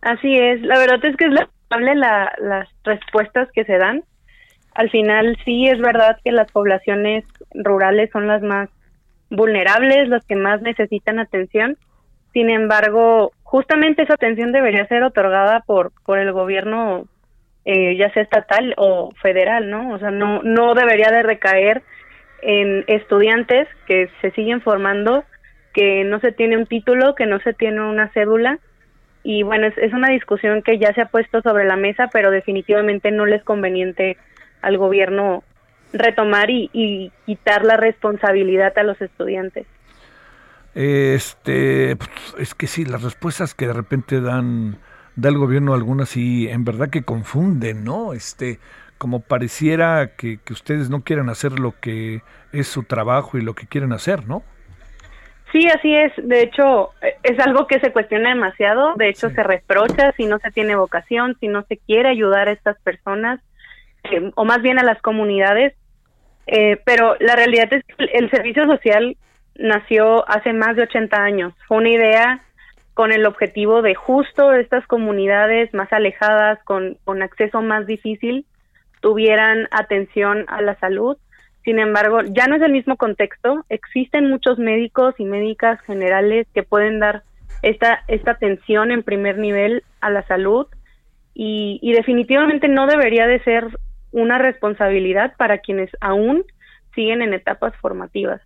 Así 0.03 0.35
es. 0.39 0.61
La 0.63 0.79
verdad 0.79 1.05
es 1.05 1.17
que 1.17 1.25
es 1.25 1.33
lamentable 1.33 1.95
la, 1.97 2.33
las 2.39 2.69
respuestas 2.85 3.49
que 3.53 3.65
se 3.65 3.79
dan. 3.79 4.05
Al 4.75 4.91
final 4.91 5.37
sí 5.45 5.67
es 5.67 5.81
verdad 5.81 6.19
que 6.25 6.31
las 6.31 6.51
poblaciones 6.53 7.25
rurales 7.53 8.11
son 8.13 8.29
las 8.29 8.43
más 8.43 8.69
vulnerables, 9.31 10.09
las 10.09 10.25
que 10.25 10.37
más 10.37 10.63
necesitan 10.63 11.19
atención. 11.19 11.77
Sin 12.33 12.51
embargo, 12.51 13.33
justamente 13.43 14.03
esa 14.03 14.15
atención 14.15 14.53
debería 14.53 14.87
ser 14.87 15.03
otorgada 15.03 15.61
por, 15.67 15.93
por 16.05 16.19
el 16.19 16.33
gobierno 16.33 17.07
eh, 17.71 17.97
ya 17.97 18.11
sea 18.15 18.23
estatal 18.23 18.75
o 18.79 19.11
federal, 19.21 19.69
¿no? 19.69 19.91
O 19.93 19.99
sea, 19.99 20.11
no, 20.11 20.43
no 20.43 20.75
debería 20.75 21.11
de 21.11 21.23
recaer 21.23 21.83
en 22.41 22.85
estudiantes 22.87 23.69
que 23.87 24.09
se 24.23 24.31
siguen 24.31 24.63
formando, 24.63 25.25
que 25.75 26.03
no 26.05 26.19
se 26.21 26.33
tiene 26.33 26.57
un 26.57 26.65
título, 26.65 27.15
que 27.15 27.27
no 27.27 27.41
se 27.41 27.53
tiene 27.53 27.83
una 27.83 28.09
cédula. 28.15 28.59
Y 29.23 29.43
bueno, 29.43 29.67
es, 29.67 29.77
es 29.77 29.93
una 29.93 30.09
discusión 30.09 30.63
que 30.63 30.79
ya 30.79 30.95
se 30.95 31.03
ha 31.03 31.07
puesto 31.11 31.43
sobre 31.43 31.67
la 31.67 31.77
mesa, 31.77 32.09
pero 32.11 32.31
definitivamente 32.31 33.11
no 33.11 33.27
le 33.27 33.37
es 33.37 33.45
conveniente 33.45 34.17
al 34.63 34.79
gobierno 34.79 35.43
retomar 35.93 36.51
y, 36.51 36.71
y 36.73 37.13
quitar 37.27 37.65
la 37.65 37.77
responsabilidad 37.77 38.77
a 38.77 38.83
los 38.83 39.01
estudiantes. 39.01 39.67
Este, 40.75 41.97
pues, 41.97 42.11
es 42.39 42.55
que 42.55 42.67
sí, 42.67 42.85
las 42.85 43.03
respuestas 43.03 43.55
que 43.55 43.67
de 43.67 43.73
repente 43.73 44.21
dan 44.21 44.79
da 45.17 45.31
el 45.31 45.39
gobierno 45.39 45.75
algunas 45.75 46.17
y 46.17 46.49
en 46.49 46.65
verdad 46.65 46.91
que 46.91 47.03
confunden, 47.03 47.83
¿no? 47.83 48.13
Este, 48.13 48.61
como 48.99 49.21
pareciera 49.21 50.15
que, 50.17 50.39
que, 50.45 50.53
ustedes 50.53 50.91
no 50.91 51.03
quieren 51.03 51.29
hacer 51.29 51.59
lo 51.59 51.75
que 51.81 52.23
es 52.53 52.69
su 52.69 52.85
trabajo 52.85 53.37
y 53.37 53.43
lo 53.43 53.55
que 53.55 53.67
quieren 53.67 53.93
hacer, 53.93 54.29
¿no? 54.29 54.45
Sí, 55.51 55.67
así 55.69 55.95
es. 55.95 56.13
De 56.17 56.43
hecho, 56.43 56.91
es 57.23 57.39
algo 57.41 57.67
que 57.67 57.81
se 57.81 57.91
cuestiona 57.91 58.29
demasiado. 58.29 58.95
De 58.95 59.09
hecho, 59.09 59.29
sí. 59.31 59.35
se 59.35 59.43
reprocha 59.43 60.13
si 60.13 60.27
no 60.27 60.39
se 60.39 60.51
tiene 60.51 60.77
vocación, 60.77 61.37
si 61.41 61.49
no 61.49 61.65
se 61.65 61.79
quiere 61.79 62.11
ayudar 62.11 62.49
a 62.49 62.53
estas 62.53 62.79
personas, 62.81 63.41
eh, 64.11 64.31
o 64.35 64.45
más 64.45 64.63
bien 64.63 64.79
a 64.79 64.85
las 64.85 65.01
comunidades. 65.03 65.75
Eh, 66.47 66.81
pero 66.85 67.17
la 67.21 67.37
realidad 67.37 67.73
es 67.73 67.85
que 67.85 68.05
el 68.05 68.31
servicio 68.31 68.67
social 68.67 69.17
nació 69.55 70.29
hace 70.29 70.53
más 70.53 70.77
de 70.77 70.85
80 70.85 71.17
años. 71.17 71.53
Fue 71.67 71.77
una 71.77 71.91
idea 71.91 72.43
con 72.95 73.13
el 73.13 73.27
objetivo 73.27 73.83
de 73.83 73.95
justo 73.95 74.53
estas 74.53 74.87
comunidades 74.87 75.73
más 75.75 75.93
alejadas, 75.93 76.59
con, 76.65 76.97
con 77.05 77.23
acceso 77.23 77.61
más 77.63 77.87
difícil, 77.87 78.45
tuvieran 79.01 79.69
atención 79.71 80.47
a 80.49 80.63
la 80.63 80.75
salud. 80.81 81.17
Sin 81.65 81.79
embargo, 81.79 82.23
ya 82.23 82.47
no 82.47 82.57
es 82.57 82.63
el 82.63 82.73
mismo 82.73 82.97
contexto. 82.97 83.65
Existen 83.69 84.29
muchos 84.29 84.59
médicos 84.59 85.15
y 85.19 85.25
médicas 85.25 85.81
generales 85.83 86.47
que 86.55 86.63
pueden 86.63 86.99
dar 86.99 87.23
esta, 87.63 88.03
esta 88.09 88.33
atención 88.33 88.91
en 88.91 89.03
primer 89.03 89.39
nivel 89.39 89.85
a 90.01 90.11
la 90.11 90.27
salud 90.27 90.67
y, 91.35 91.79
y 91.83 91.93
definitivamente 91.93 92.69
no 92.69 92.87
debería 92.87 93.27
de 93.27 93.41
ser 93.45 93.69
una 94.13 94.39
responsabilidad 94.39 95.35
para 95.37 95.59
quienes 95.59 95.91
aún 96.01 96.45
siguen 96.95 97.23
en 97.23 97.35
etapas 97.35 97.75
formativas. 97.77 98.41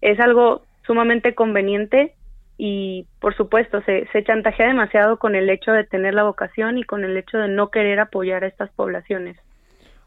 Es 0.00 0.20
algo 0.20 0.62
sumamente 0.86 1.34
conveniente 1.34 2.14
y 2.56 3.06
por 3.20 3.36
supuesto 3.36 3.82
se, 3.82 4.06
se 4.12 4.24
chantajea 4.24 4.68
demasiado 4.68 5.18
con 5.18 5.34
el 5.34 5.48
hecho 5.50 5.72
de 5.72 5.84
tener 5.84 6.14
la 6.14 6.24
vocación 6.24 6.78
y 6.78 6.84
con 6.84 7.04
el 7.04 7.16
hecho 7.16 7.38
de 7.38 7.48
no 7.48 7.70
querer 7.70 8.00
apoyar 8.00 8.44
a 8.44 8.48
estas 8.48 8.70
poblaciones. 8.70 9.36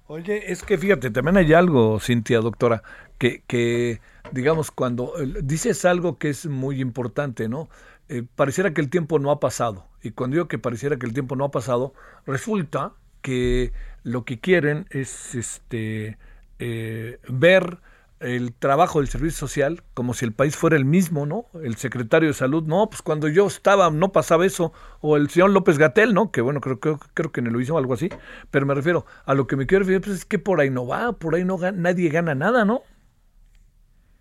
Oye, 0.07 0.51
es 0.51 0.63
que 0.63 0.77
fíjate, 0.77 1.09
también 1.11 1.37
hay 1.37 1.53
algo, 1.53 1.99
Cintia, 2.01 2.39
doctora, 2.39 2.81
que, 3.17 3.43
que 3.47 4.01
digamos, 4.31 4.71
cuando 4.71 5.13
dices 5.43 5.85
algo 5.85 6.17
que 6.17 6.29
es 6.29 6.47
muy 6.47 6.81
importante, 6.81 7.47
¿no? 7.47 7.69
Eh, 8.09 8.23
pareciera 8.35 8.73
que 8.73 8.81
el 8.81 8.89
tiempo 8.89 9.19
no 9.19 9.31
ha 9.31 9.39
pasado. 9.39 9.87
Y 10.03 10.11
cuando 10.11 10.35
digo 10.35 10.47
que 10.49 10.59
pareciera 10.59 10.97
que 10.97 11.05
el 11.05 11.13
tiempo 11.13 11.37
no 11.37 11.45
ha 11.45 11.51
pasado, 11.51 11.93
resulta 12.25 12.91
que 13.21 13.71
lo 14.03 14.25
que 14.25 14.39
quieren 14.39 14.85
es 14.89 15.35
este 15.35 16.17
eh, 16.59 17.19
ver 17.27 17.79
el 18.21 18.53
trabajo 18.53 18.99
del 18.99 19.07
servicio 19.07 19.47
social 19.47 19.81
como 19.95 20.13
si 20.13 20.25
el 20.25 20.31
país 20.31 20.55
fuera 20.55 20.75
el 20.75 20.85
mismo, 20.85 21.25
¿no? 21.25 21.45
El 21.63 21.75
secretario 21.75 22.29
de 22.29 22.33
salud, 22.33 22.63
no, 22.63 22.87
pues 22.87 23.01
cuando 23.01 23.27
yo 23.27 23.47
estaba 23.47 23.89
no 23.89 24.11
pasaba 24.11 24.45
eso, 24.45 24.73
o 25.01 25.17
el 25.17 25.29
señor 25.29 25.49
López 25.49 25.79
Gatel, 25.79 26.13
¿no? 26.13 26.31
Que 26.31 26.41
bueno, 26.41 26.61
creo, 26.61 26.79
creo, 26.79 26.99
creo 27.13 27.31
que 27.31 27.41
lo 27.41 27.59
hizo 27.59 27.77
algo 27.77 27.95
así, 27.95 28.09
pero 28.51 28.65
me 28.65 28.75
refiero, 28.75 29.05
a 29.25 29.33
lo 29.33 29.47
que 29.47 29.55
me 29.55 29.65
quiero 29.65 29.79
referir, 29.79 30.01
pues 30.01 30.17
es 30.17 30.25
que 30.25 30.37
por 30.37 30.61
ahí 30.61 30.69
no 30.69 30.85
va, 30.85 31.13
por 31.13 31.33
ahí 31.35 31.43
no 31.43 31.57
nadie 31.57 32.09
gana 32.09 32.35
nada, 32.35 32.63
¿no? 32.63 32.83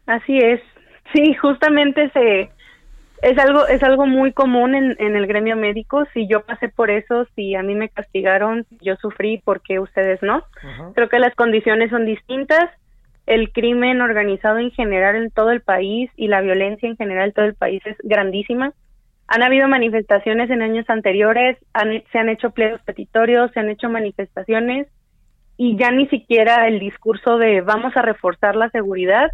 Así 0.07 0.39
es, 0.39 0.61
sí, 1.15 1.35
justamente 1.35 2.11
se 2.13 2.51
es 3.23 3.39
algo 3.39 3.67
es 3.67 3.83
algo 3.83 4.07
muy 4.07 4.33
común 4.33 4.75
en, 4.75 4.97
en 4.99 5.17
el 5.17 5.27
gremio 5.27 5.57
médico, 5.57 6.05
si 6.13 6.27
yo 6.27 6.43
pasé 6.43 6.69
por 6.69 6.91
eso, 6.91 7.27
si 7.35 7.55
a 7.55 7.63
mí 7.63 7.75
me 7.75 7.89
castigaron, 7.89 8.67
yo 8.81 8.97
sufrí, 8.97 9.41
porque 9.45 9.79
ustedes 9.79 10.23
no? 10.23 10.39
Uh 10.39 10.67
-huh. 10.67 10.95
Creo 10.95 11.09
que 11.09 11.19
las 11.19 11.35
condiciones 11.35 11.91
son 11.91 12.07
distintas, 12.07 12.71
el 13.27 13.53
crimen 13.53 14.01
organizado 14.01 14.59
en 14.59 14.71
general 14.71 15.17
en 15.17 15.31
todo 15.31 15.51
el 15.51 15.61
país 15.61 16.11
y 16.17 16.29
la 16.29 16.41
violencia 16.41 16.89
en 16.89 16.97
general 16.97 17.29
en 17.29 17.35
todo 17.35 17.47
el 17.47 17.55
país 17.55 17.83
es 17.85 17.97
grandísima. 18.03 18.73
Han 19.29 19.43
habido 19.43 19.69
manifestaciones 19.69 20.51
en 20.51 20.63
años 20.63 20.89
anteriores, 20.89 21.57
han, 21.73 22.03
se 22.11 22.19
han 22.19 22.29
hecho 22.29 22.51
pliegos 22.51 22.83
petitorios, 22.83 23.53
se 23.53 23.61
han 23.61 23.69
hecho 23.69 23.89
manifestaciones 23.89 24.89
y 25.57 25.77
ya 25.77 25.91
ni 25.91 26.09
siquiera 26.09 26.67
el 26.67 26.81
discurso 26.81 27.37
de 27.39 27.61
vamos 27.61 27.97
a 27.97 28.03
reforzar 28.03 28.57
la 28.57 28.71
seguridad 28.71 29.31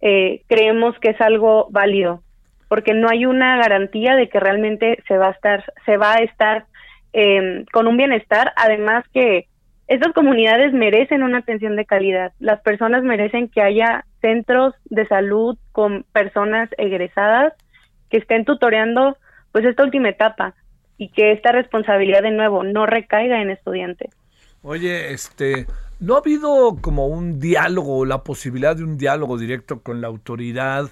eh, 0.00 0.42
creemos 0.48 0.98
que 0.98 1.10
es 1.10 1.20
algo 1.20 1.68
válido, 1.70 2.22
porque 2.70 2.94
no 2.94 3.08
hay 3.08 3.26
una 3.26 3.56
garantía 3.56 4.14
de 4.14 4.28
que 4.28 4.38
realmente 4.38 5.02
se 5.08 5.18
va 5.18 5.26
a 5.26 5.32
estar, 5.32 5.64
se 5.84 5.96
va 5.96 6.12
a 6.12 6.18
estar 6.18 6.66
eh, 7.12 7.64
con 7.72 7.88
un 7.88 7.96
bienestar, 7.96 8.52
además 8.54 9.04
que 9.12 9.48
estas 9.88 10.12
comunidades 10.12 10.72
merecen 10.72 11.24
una 11.24 11.38
atención 11.38 11.74
de 11.74 11.84
calidad. 11.84 12.32
Las 12.38 12.60
personas 12.60 13.02
merecen 13.02 13.48
que 13.48 13.60
haya 13.60 14.04
centros 14.20 14.72
de 14.84 15.04
salud 15.08 15.58
con 15.72 16.04
personas 16.12 16.70
egresadas 16.78 17.54
que 18.08 18.18
estén 18.18 18.44
tutoreando 18.44 19.16
pues 19.50 19.64
esta 19.64 19.82
última 19.82 20.10
etapa 20.10 20.54
y 20.96 21.08
que 21.08 21.32
esta 21.32 21.50
responsabilidad 21.50 22.22
de 22.22 22.30
nuevo 22.30 22.62
no 22.62 22.86
recaiga 22.86 23.42
en 23.42 23.50
estudiantes. 23.50 24.14
Oye, 24.62 25.12
este, 25.12 25.66
¿no 25.98 26.14
ha 26.14 26.18
habido 26.18 26.76
como 26.80 27.08
un 27.08 27.40
diálogo, 27.40 28.06
la 28.06 28.22
posibilidad 28.22 28.76
de 28.76 28.84
un 28.84 28.96
diálogo 28.96 29.38
directo 29.38 29.82
con 29.82 30.00
la 30.00 30.06
autoridad 30.06 30.88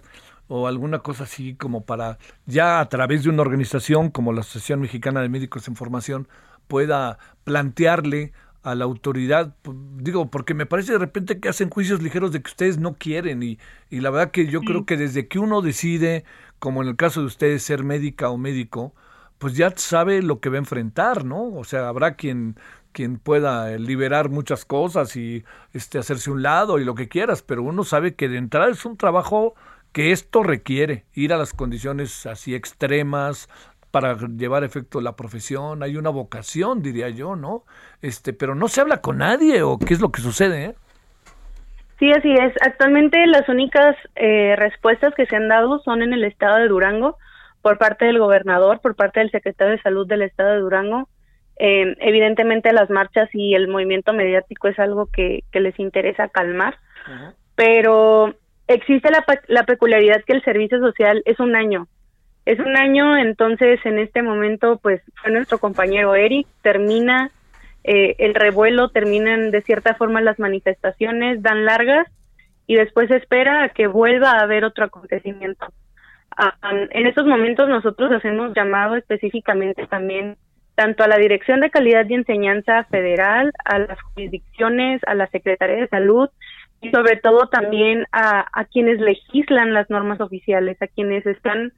o 0.48 0.66
alguna 0.66 1.00
cosa 1.00 1.24
así 1.24 1.54
como 1.54 1.84
para 1.84 2.18
ya 2.46 2.80
a 2.80 2.88
través 2.88 3.22
de 3.22 3.30
una 3.30 3.42
organización 3.42 4.10
como 4.10 4.32
la 4.32 4.40
Asociación 4.40 4.80
Mexicana 4.80 5.20
de 5.20 5.28
Médicos 5.28 5.68
en 5.68 5.76
Formación 5.76 6.28
pueda 6.66 7.18
plantearle 7.44 8.32
a 8.62 8.74
la 8.74 8.84
autoridad, 8.84 9.54
digo, 9.96 10.30
porque 10.30 10.52
me 10.52 10.66
parece 10.66 10.92
de 10.92 10.98
repente 10.98 11.38
que 11.40 11.48
hacen 11.48 11.70
juicios 11.70 12.02
ligeros 12.02 12.32
de 12.32 12.42
que 12.42 12.48
ustedes 12.48 12.78
no 12.78 12.94
quieren 12.94 13.42
y, 13.42 13.58
y 13.88 14.00
la 14.00 14.10
verdad 14.10 14.30
que 14.30 14.46
yo 14.48 14.60
creo 14.60 14.84
que 14.84 14.96
desde 14.96 15.28
que 15.28 15.38
uno 15.38 15.62
decide, 15.62 16.24
como 16.58 16.82
en 16.82 16.88
el 16.88 16.96
caso 16.96 17.20
de 17.20 17.26
ustedes, 17.26 17.62
ser 17.62 17.84
médica 17.84 18.28
o 18.28 18.36
médico, 18.36 18.94
pues 19.38 19.54
ya 19.54 19.72
sabe 19.76 20.22
lo 20.22 20.40
que 20.40 20.48
va 20.50 20.56
a 20.56 20.58
enfrentar, 20.58 21.24
¿no? 21.24 21.54
O 21.54 21.64
sea, 21.64 21.88
habrá 21.88 22.16
quien 22.16 22.56
quien 22.92 23.18
pueda 23.18 23.76
liberar 23.76 24.28
muchas 24.28 24.64
cosas 24.64 25.14
y 25.14 25.44
este 25.72 25.98
hacerse 25.98 26.30
un 26.30 26.42
lado 26.42 26.78
y 26.78 26.84
lo 26.84 26.94
que 26.94 27.08
quieras, 27.08 27.42
pero 27.42 27.62
uno 27.62 27.84
sabe 27.84 28.14
que 28.14 28.28
de 28.28 28.38
entrada 28.38 28.70
es 28.70 28.84
un 28.84 28.96
trabajo 28.96 29.54
que 29.98 30.12
esto 30.12 30.44
requiere, 30.44 31.06
ir 31.12 31.32
a 31.32 31.36
las 31.36 31.52
condiciones 31.52 32.24
así 32.24 32.54
extremas, 32.54 33.48
para 33.90 34.16
llevar 34.28 34.62
efecto 34.62 35.00
la 35.00 35.16
profesión, 35.16 35.82
hay 35.82 35.96
una 35.96 36.10
vocación, 36.10 36.82
diría 36.82 37.08
yo, 37.08 37.34
¿no? 37.34 37.64
Este, 38.00 38.32
pero 38.32 38.54
no 38.54 38.68
se 38.68 38.80
habla 38.80 39.00
con 39.00 39.18
nadie 39.18 39.60
o 39.62 39.76
qué 39.76 39.94
es 39.94 40.00
lo 40.00 40.12
que 40.12 40.20
sucede, 40.20 40.66
¿eh? 40.66 40.74
Sí, 41.98 42.12
así 42.12 42.32
es. 42.32 42.52
Actualmente 42.64 43.26
las 43.26 43.48
únicas 43.48 43.96
eh, 44.14 44.54
respuestas 44.54 45.12
que 45.16 45.26
se 45.26 45.34
han 45.34 45.48
dado 45.48 45.80
son 45.80 46.00
en 46.02 46.12
el 46.12 46.22
estado 46.22 46.58
de 46.58 46.68
Durango 46.68 47.18
por 47.60 47.78
parte 47.78 48.04
del 48.04 48.20
gobernador, 48.20 48.80
por 48.80 48.94
parte 48.94 49.18
del 49.18 49.32
secretario 49.32 49.72
de 49.72 49.82
salud 49.82 50.06
del 50.06 50.22
estado 50.22 50.50
de 50.50 50.60
Durango. 50.60 51.08
Eh, 51.58 51.96
evidentemente 51.98 52.72
las 52.72 52.88
marchas 52.88 53.28
y 53.32 53.56
el 53.56 53.66
movimiento 53.66 54.12
mediático 54.12 54.68
es 54.68 54.78
algo 54.78 55.06
que, 55.06 55.42
que 55.50 55.58
les 55.58 55.76
interesa 55.80 56.28
calmar, 56.28 56.78
pero 57.56 58.36
existe 58.68 59.10
la, 59.10 59.24
la 59.48 59.64
peculiaridad 59.64 60.22
que 60.24 60.34
el 60.34 60.44
servicio 60.44 60.78
social 60.78 61.22
es 61.24 61.40
un 61.40 61.56
año, 61.56 61.88
es 62.44 62.58
un 62.60 62.76
año, 62.76 63.16
entonces 63.16 63.80
en 63.84 63.98
este 63.98 64.22
momento 64.22 64.78
pues 64.82 65.02
fue 65.20 65.32
nuestro 65.32 65.58
compañero 65.58 66.14
Eric, 66.14 66.46
termina 66.62 67.30
eh, 67.84 68.16
el 68.18 68.34
revuelo, 68.34 68.90
terminan 68.90 69.50
de 69.50 69.62
cierta 69.62 69.94
forma 69.94 70.20
las 70.20 70.38
manifestaciones, 70.38 71.42
dan 71.42 71.64
largas 71.64 72.06
y 72.66 72.76
después 72.76 73.10
espera 73.10 73.64
a 73.64 73.68
que 73.70 73.86
vuelva 73.86 74.32
a 74.32 74.42
haber 74.42 74.64
otro 74.64 74.84
acontecimiento. 74.84 75.66
Ah, 76.36 76.54
en 76.90 77.06
estos 77.06 77.26
momentos 77.26 77.68
nosotros 77.68 78.12
hacemos 78.12 78.52
llamado 78.54 78.96
específicamente 78.96 79.86
también 79.86 80.36
tanto 80.74 81.02
a 81.02 81.08
la 81.08 81.18
Dirección 81.18 81.60
de 81.60 81.70
Calidad 81.70 82.06
y 82.08 82.14
Enseñanza 82.14 82.84
Federal, 82.84 83.52
a 83.64 83.80
las 83.80 84.00
jurisdicciones, 84.00 85.00
a 85.06 85.14
la 85.14 85.26
Secretaría 85.26 85.76
de 85.76 85.88
Salud 85.88 86.30
y 86.80 86.90
sobre 86.90 87.16
todo 87.16 87.48
también 87.48 88.06
a, 88.12 88.46
a 88.52 88.64
quienes 88.64 89.00
legislan 89.00 89.74
las 89.74 89.90
normas 89.90 90.20
oficiales, 90.20 90.80
a 90.80 90.86
quienes 90.86 91.26
están 91.26 91.72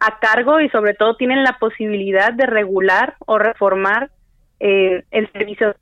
a 0.00 0.18
cargo 0.18 0.60
y 0.60 0.68
sobre 0.70 0.94
todo 0.94 1.16
tienen 1.16 1.44
la 1.44 1.58
posibilidad 1.58 2.32
de 2.32 2.46
regular 2.46 3.14
o 3.20 3.38
reformar 3.38 4.10
eh, 4.58 5.04
el 5.10 5.30
servicio. 5.32 5.74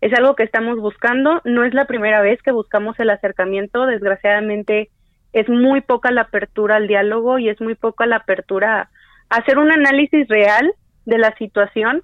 Es 0.00 0.12
algo 0.12 0.36
que 0.36 0.44
estamos 0.44 0.78
buscando, 0.78 1.40
no 1.44 1.64
es 1.64 1.74
la 1.74 1.86
primera 1.86 2.20
vez 2.20 2.40
que 2.42 2.52
buscamos 2.52 2.98
el 3.00 3.10
acercamiento, 3.10 3.86
desgraciadamente 3.86 4.90
es 5.32 5.48
muy 5.48 5.80
poca 5.80 6.10
la 6.10 6.22
apertura 6.22 6.76
al 6.76 6.88
diálogo 6.88 7.38
y 7.38 7.48
es 7.48 7.60
muy 7.60 7.74
poca 7.74 8.06
la 8.06 8.16
apertura 8.16 8.90
a 9.28 9.36
hacer 9.36 9.58
un 9.58 9.70
análisis 9.70 10.28
real 10.28 10.72
de 11.04 11.18
la 11.18 11.34
situación 11.36 12.02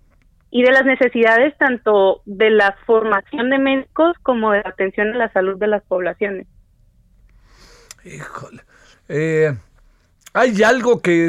y 0.55 0.63
de 0.63 0.71
las 0.71 0.85
necesidades 0.85 1.53
tanto 1.59 2.23
de 2.27 2.49
la 2.49 2.77
formación 2.87 3.51
de 3.51 3.59
médicos 3.59 4.17
como 4.23 4.53
de 4.53 4.63
la 4.63 4.71
atención 4.71 5.09
a 5.09 5.17
la 5.17 5.33
salud 5.33 5.59
de 5.59 5.67
las 5.67 5.83
poblaciones. 5.83 6.47
Híjole. 8.05 8.63
Eh, 9.09 9.53
¿Hay 10.33 10.63
algo 10.63 11.03
que 11.03 11.29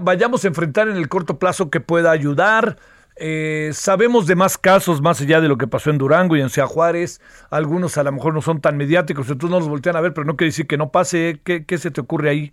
vayamos 0.00 0.44
a 0.44 0.48
enfrentar 0.48 0.88
en 0.88 0.96
el 0.96 1.08
corto 1.08 1.38
plazo 1.38 1.70
que 1.70 1.80
pueda 1.80 2.10
ayudar? 2.10 2.76
Eh, 3.16 3.70
sabemos 3.72 4.26
de 4.26 4.34
más 4.34 4.58
casos 4.58 5.00
más 5.00 5.22
allá 5.22 5.40
de 5.40 5.48
lo 5.48 5.56
que 5.56 5.66
pasó 5.66 5.88
en 5.88 5.96
Durango 5.96 6.36
y 6.36 6.42
en 6.42 6.50
Ciudad 6.50 6.68
Juárez. 6.68 7.22
Algunos 7.48 7.96
a 7.96 8.02
lo 8.02 8.12
mejor 8.12 8.34
no 8.34 8.42
son 8.42 8.60
tan 8.60 8.76
mediáticos, 8.76 9.30
entonces 9.30 9.52
no 9.52 9.58
los 9.58 9.70
voltean 9.70 9.96
a 9.96 10.02
ver, 10.02 10.12
pero 10.12 10.26
no 10.26 10.36
quiere 10.36 10.48
decir 10.50 10.66
que 10.66 10.76
no 10.76 10.90
pase. 10.90 11.40
¿Qué, 11.44 11.64
qué 11.64 11.78
se 11.78 11.90
te 11.90 12.02
ocurre 12.02 12.28
ahí? 12.28 12.52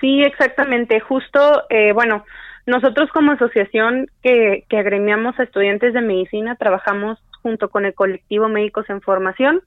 Sí, 0.00 0.22
exactamente. 0.22 1.00
Justo, 1.00 1.64
eh, 1.68 1.90
bueno, 1.92 2.24
nosotros 2.70 3.10
como 3.10 3.32
asociación 3.32 4.06
que, 4.22 4.64
que 4.68 4.78
agremiamos 4.78 5.38
a 5.38 5.42
estudiantes 5.42 5.92
de 5.92 6.00
medicina 6.00 6.54
trabajamos 6.54 7.18
junto 7.42 7.68
con 7.68 7.84
el 7.84 7.94
colectivo 7.94 8.48
Médicos 8.48 8.88
en 8.88 9.00
Formación. 9.00 9.60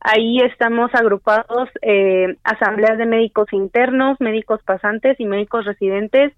Ahí 0.00 0.38
estamos 0.38 0.94
agrupados 0.94 1.68
eh, 1.82 2.36
asambleas 2.42 2.98
de 2.98 3.06
médicos 3.06 3.52
internos, 3.52 4.20
médicos 4.20 4.62
pasantes 4.64 5.20
y 5.20 5.26
médicos 5.26 5.64
residentes 5.64 6.32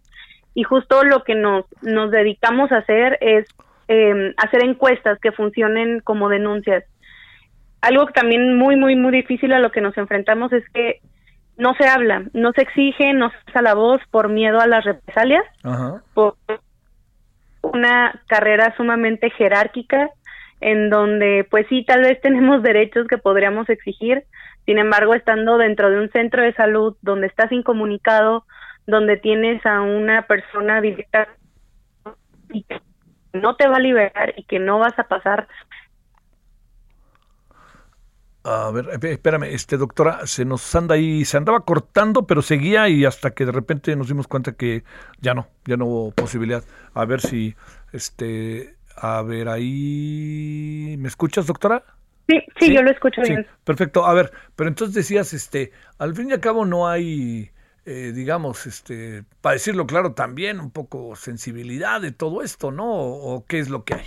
y 0.55 0.65
justo 0.65 1.03
lo 1.05 1.23
que 1.25 1.35
nos, 1.35 1.65
nos 1.81 2.11
dedicamos 2.11 2.73
a 2.73 2.79
hacer 2.79 3.19
es 3.21 3.49
eh, 3.89 4.35
hacer 4.37 4.65
encuestas 4.65 5.19
que 5.21 5.33
funcionen 5.33 6.01
como 6.01 6.29
denuncias. 6.29 6.85
Algo 7.81 8.07
también 8.07 8.57
muy, 8.57 8.77
muy, 8.77 8.97
muy 8.97 9.13
difícil 9.13 9.53
a 9.53 9.61
lo 9.61 9.71
que 9.71 9.81
nos 9.81 9.97
enfrentamos 9.97 10.53
es 10.53 10.69
que 10.71 11.01
no 11.57 11.75
se 11.75 11.87
habla, 11.87 12.25
no 12.33 12.53
se 12.53 12.63
exige, 12.63 13.13
no 13.13 13.31
se 13.31 13.37
alza 13.47 13.63
la 13.63 13.75
voz 13.75 14.01
por 14.11 14.29
miedo 14.29 14.61
a 14.61 14.67
las 14.67 14.85
represalias, 14.85 15.45
por 16.15 16.37
una 17.63 18.21
carrera 18.27 18.75
sumamente 18.77 19.31
jerárquica 19.31 20.11
en 20.61 20.91
donde 20.91 21.47
pues 21.51 21.67
sí, 21.69 21.85
tal 21.85 22.03
vez 22.03 22.21
tenemos 22.21 22.63
derechos 22.63 23.07
que 23.09 23.19
podríamos 23.19 23.69
exigir, 23.69 24.25
sin 24.65 24.79
embargo, 24.79 25.15
estando 25.15 25.59
dentro 25.59 25.91
de 25.91 25.99
un 25.99 26.11
centro 26.11 26.43
de 26.43 26.55
salud 26.55 26.97
donde 27.03 27.27
estás 27.27 27.51
incomunicado, 27.51 28.47
donde 28.87 29.17
tienes 29.17 29.65
a 29.67 29.81
una 29.81 30.23
persona 30.23 30.81
directa 30.81 31.29
y 32.51 32.63
que 32.63 32.81
no 33.33 33.57
te 33.57 33.67
va 33.67 33.77
a 33.77 33.81
liberar 33.81 34.35
y 34.37 34.45
que 34.45 34.59
no 34.59 34.79
vas 34.79 34.97
a 34.99 35.05
pasar 35.05 35.49
a 38.45 38.71
ver, 38.73 38.89
espérame, 39.05 39.45
este 39.45 39.77
doctora, 39.77 40.27
se 40.27 40.45
nos 40.45 40.75
anda 40.75 40.97
ahí, 40.97 41.25
se 41.25 41.37
andaba 41.37 41.65
cortando, 41.65 42.27
pero 42.27 42.43
seguía 42.43 42.89
y 42.89 43.05
hasta 43.05 43.31
que 43.31 43.47
de 43.47 43.53
repente 43.53 43.95
nos 43.95 44.09
dimos 44.09 44.27
cuenta 44.27 44.53
que 44.53 44.83
ya 45.21 45.35
no, 45.35 45.47
ya 45.65 45.77
no 45.77 45.87
hubo 45.87 46.11
posibilidad. 46.11 46.65
A 46.95 47.05
ver 47.05 47.21
si, 47.21 47.55
este, 47.93 48.75
a 48.97 49.23
ver, 49.23 49.49
ahí. 49.49 50.97
¿Me 50.99 51.09
escuchas, 51.09 51.47
doctora? 51.47 51.85
Sí, 52.29 52.43
sí, 52.59 52.75
yo 52.75 52.83
lo 52.83 52.91
escucho 52.91 53.23
bien. 53.23 53.47
Perfecto. 53.65 54.05
A 54.05 54.15
ver, 54.15 54.33
pero 54.57 54.69
entonces 54.69 54.95
decías, 54.95 55.33
este, 55.35 55.73
al 55.99 56.15
fin 56.15 56.31
y 56.31 56.33
al 56.33 56.41
cabo 56.41 56.65
no 56.65 56.89
hay, 56.89 57.51
eh, 57.85 58.13
digamos, 58.13 58.67
este, 58.67 59.25
para 59.41 59.55
decirlo 59.55 59.87
claro, 59.87 60.15
también 60.15 60.59
un 60.59 60.71
poco 60.71 61.15
sensibilidad 61.15 62.01
de 62.01 62.11
todo 62.11 62.43
esto, 62.43 62.73
¿no? 62.73 62.91
¿O 62.91 63.45
qué 63.47 63.61
es 63.61 63.71
lo 63.71 63.85
que 63.85 63.95
hay? 63.95 64.07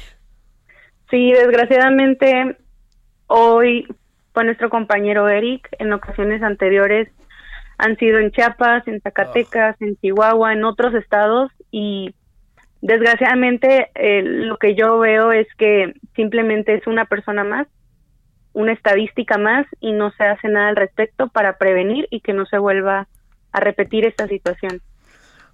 Sí, 1.10 1.32
desgraciadamente 1.32 2.58
hoy 3.28 3.88
fue 4.36 4.46
nuestro 4.46 4.70
compañero 4.70 5.28
Eric, 5.28 5.68
en 5.80 5.92
ocasiones 5.94 6.44
anteriores 6.44 7.10
han 7.80 7.98
sido 7.98 8.20
en 8.20 8.32
Chiapas, 8.32 8.88
en 8.88 9.02
Zacatecas, 9.02 9.82
en 9.82 9.98
Chihuahua, 9.98 10.54
en 10.54 10.64
otros 10.64 10.94
estados 10.94 11.52
y 11.72 12.14
Desgraciadamente, 12.86 13.90
eh, 13.96 14.22
lo 14.22 14.58
que 14.58 14.76
yo 14.76 15.00
veo 15.00 15.32
es 15.32 15.48
que 15.58 15.96
simplemente 16.16 16.76
es 16.76 16.86
una 16.86 17.06
persona 17.06 17.44
más, 17.44 17.66
una 18.54 18.74
estadística 18.74 19.40
más 19.40 19.66
y 19.80 19.92
no 19.92 20.12
se 20.12 20.24
hace 20.24 20.50
nada 20.50 20.68
al 20.68 20.76
respecto 20.76 21.30
para 21.30 21.58
prevenir 21.58 22.08
y 22.12 22.22
que 22.22 22.34
no 22.34 22.46
se 22.46 22.60
vuelva 22.60 23.08
a 23.52 23.60
repetir 23.60 24.06
esta 24.06 24.28
situación. 24.28 24.84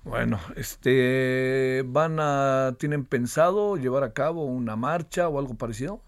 Bueno, 0.03 0.41
este, 0.57 1.83
¿van 1.85 2.17
a, 2.19 2.75
tienen 2.77 3.05
pensado 3.05 3.77
llevar 3.77 4.03
a 4.03 4.11
cabo 4.11 4.43
una 4.43 4.75
marcha 4.75 5.29
o 5.29 5.39
algo 5.39 5.55
parecido? 5.55 6.01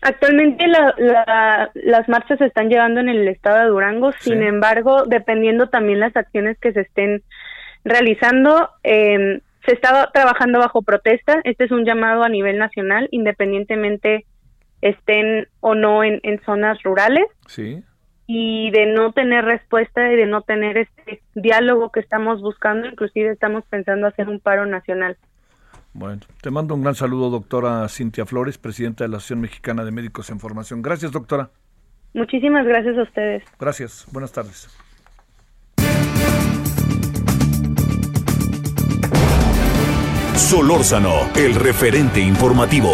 Actualmente 0.00 0.64
las 0.68 2.08
marchas 2.08 2.38
se 2.38 2.46
están 2.46 2.68
llevando 2.68 3.00
en 3.00 3.08
el 3.08 3.26
estado 3.26 3.58
de 3.58 3.68
Durango, 3.68 4.12
sin 4.12 4.42
embargo, 4.42 5.04
dependiendo 5.06 5.68
también 5.68 5.98
las 5.98 6.16
acciones 6.16 6.56
que 6.58 6.72
se 6.72 6.82
estén 6.82 7.22
realizando, 7.84 8.70
eh, 8.84 9.40
se 9.66 9.74
está 9.74 10.10
trabajando 10.12 10.60
bajo 10.60 10.82
protesta. 10.82 11.40
Este 11.44 11.64
es 11.64 11.72
un 11.72 11.84
llamado 11.84 12.22
a 12.22 12.28
nivel 12.28 12.58
nacional, 12.58 13.08
independientemente 13.10 14.24
estén 14.82 15.48
o 15.60 15.74
no 15.74 16.04
en, 16.04 16.20
zonas 16.44 16.80
rurales. 16.82 17.26
Sí. 17.46 17.82
y 18.30 18.70
de 18.72 18.84
no 18.84 19.12
tener 19.12 19.46
respuesta 19.46 20.12
y 20.12 20.16
de 20.16 20.26
no 20.26 20.42
tener 20.42 20.76
este 20.76 21.22
diálogo 21.34 21.90
que 21.90 22.00
estamos 22.00 22.42
buscando, 22.42 22.86
inclusive 22.86 23.30
estamos 23.30 23.64
pensando 23.70 24.06
hacer 24.06 24.28
un 24.28 24.38
paro 24.38 24.66
nacional. 24.66 25.16
Bueno, 25.98 26.20
te 26.40 26.50
mando 26.52 26.76
un 26.76 26.82
gran 26.82 26.94
saludo, 26.94 27.28
doctora 27.28 27.88
Cintia 27.88 28.24
Flores, 28.24 28.56
presidenta 28.56 29.02
de 29.02 29.08
la 29.08 29.16
Asociación 29.16 29.40
Mexicana 29.40 29.84
de 29.84 29.90
Médicos 29.90 30.30
en 30.30 30.38
Formación. 30.38 30.80
Gracias, 30.80 31.10
doctora. 31.10 31.50
Muchísimas 32.14 32.64
gracias 32.64 32.96
a 32.96 33.02
ustedes. 33.02 33.42
Gracias, 33.58 34.06
buenas 34.12 34.30
tardes. 34.30 34.68
Solórzano, 40.36 41.28
el 41.34 41.56
referente 41.56 42.20
informativo. 42.20 42.92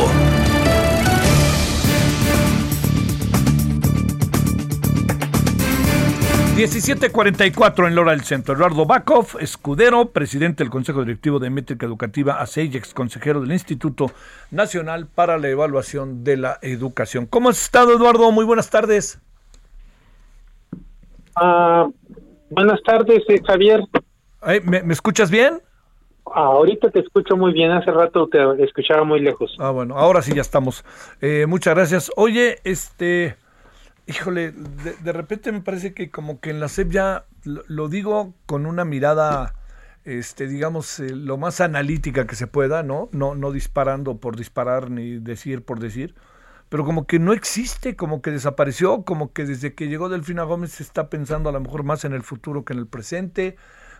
1744 6.54 7.88
en 7.88 7.96
Lora 7.96 8.12
del 8.12 8.20
Centro. 8.20 8.54
Eduardo 8.54 8.86
Bakov, 8.86 9.38
escudero, 9.40 10.10
presidente 10.10 10.62
del 10.62 10.70
Consejo 10.70 11.00
Directivo 11.00 11.40
de 11.40 11.50
Métrica 11.50 11.84
Educativa 11.84 12.40
ASEI, 12.40 12.76
ex 12.76 12.94
consejero 12.94 13.40
del 13.40 13.50
Instituto 13.50 14.12
Nacional 14.52 15.08
para 15.12 15.36
la 15.38 15.48
Evaluación 15.48 16.22
de 16.22 16.36
la 16.36 16.58
Educación. 16.62 17.26
¿Cómo 17.26 17.48
has 17.48 17.60
estado, 17.60 17.96
Eduardo? 17.96 18.30
Muy 18.30 18.44
buenas 18.44 18.70
tardes. 18.70 19.20
Ah, 21.34 21.88
buenas 22.50 22.80
tardes, 22.84 23.24
eh, 23.28 23.40
Javier. 23.44 23.80
¿Me, 24.62 24.92
escuchas 24.92 25.32
bien? 25.32 25.60
ahorita 26.24 26.90
te 26.90 27.00
escucho 27.00 27.36
muy 27.36 27.52
bien, 27.52 27.70
hace 27.72 27.90
rato 27.90 28.28
te 28.28 28.38
escuchaba 28.62 29.02
muy 29.02 29.18
lejos. 29.18 29.56
Ah, 29.58 29.70
bueno, 29.70 29.98
ahora 29.98 30.22
sí 30.22 30.32
ya 30.32 30.42
estamos. 30.42 30.84
Eh, 31.20 31.46
muchas 31.48 31.74
gracias. 31.74 32.12
Oye, 32.16 32.58
este, 32.62 33.36
híjole, 34.06 34.52
de, 34.52 35.12
repente 35.12 35.52
me 35.52 35.60
parece 35.60 35.94
que 35.94 36.10
como 36.10 36.40
que 36.40 36.50
en 36.50 36.60
la 36.60 36.68
SEP 36.68 36.90
ya 36.90 37.24
lo, 37.44 37.88
digo 37.88 38.34
con 38.46 38.66
una 38.66 38.84
mirada, 38.84 39.54
este, 40.04 40.46
digamos, 40.46 41.00
eh, 41.00 41.10
lo 41.10 41.36
más 41.36 41.60
analítica 41.60 42.26
que 42.26 42.36
se 42.36 42.46
pueda, 42.46 42.82
¿no? 42.82 43.08
¿no? 43.12 43.34
No 43.34 43.52
disparando 43.52 44.18
por 44.18 44.36
disparar 44.36 44.90
ni 44.90 45.18
decir 45.18 45.64
por 45.64 45.80
decir, 45.80 46.14
pero 46.68 46.84
como 46.84 47.06
que 47.06 47.18
no 47.18 47.32
existe, 47.32 47.96
como 47.96 48.20
que 48.20 48.30
desapareció, 48.30 49.04
como 49.04 49.32
que 49.32 49.44
desde 49.44 49.74
que 49.74 49.88
llegó 49.88 50.08
Delfina 50.08 50.42
Gómez 50.42 50.72
se 50.72 50.82
está 50.82 51.08
pensando 51.08 51.48
a 51.48 51.52
lo 51.52 51.60
mejor 51.60 51.84
más 51.84 52.04
en 52.04 52.12
el 52.12 52.22
futuro 52.22 52.64
que 52.64 52.72
en 52.72 52.80
el 52.80 52.86
presente 52.86 53.56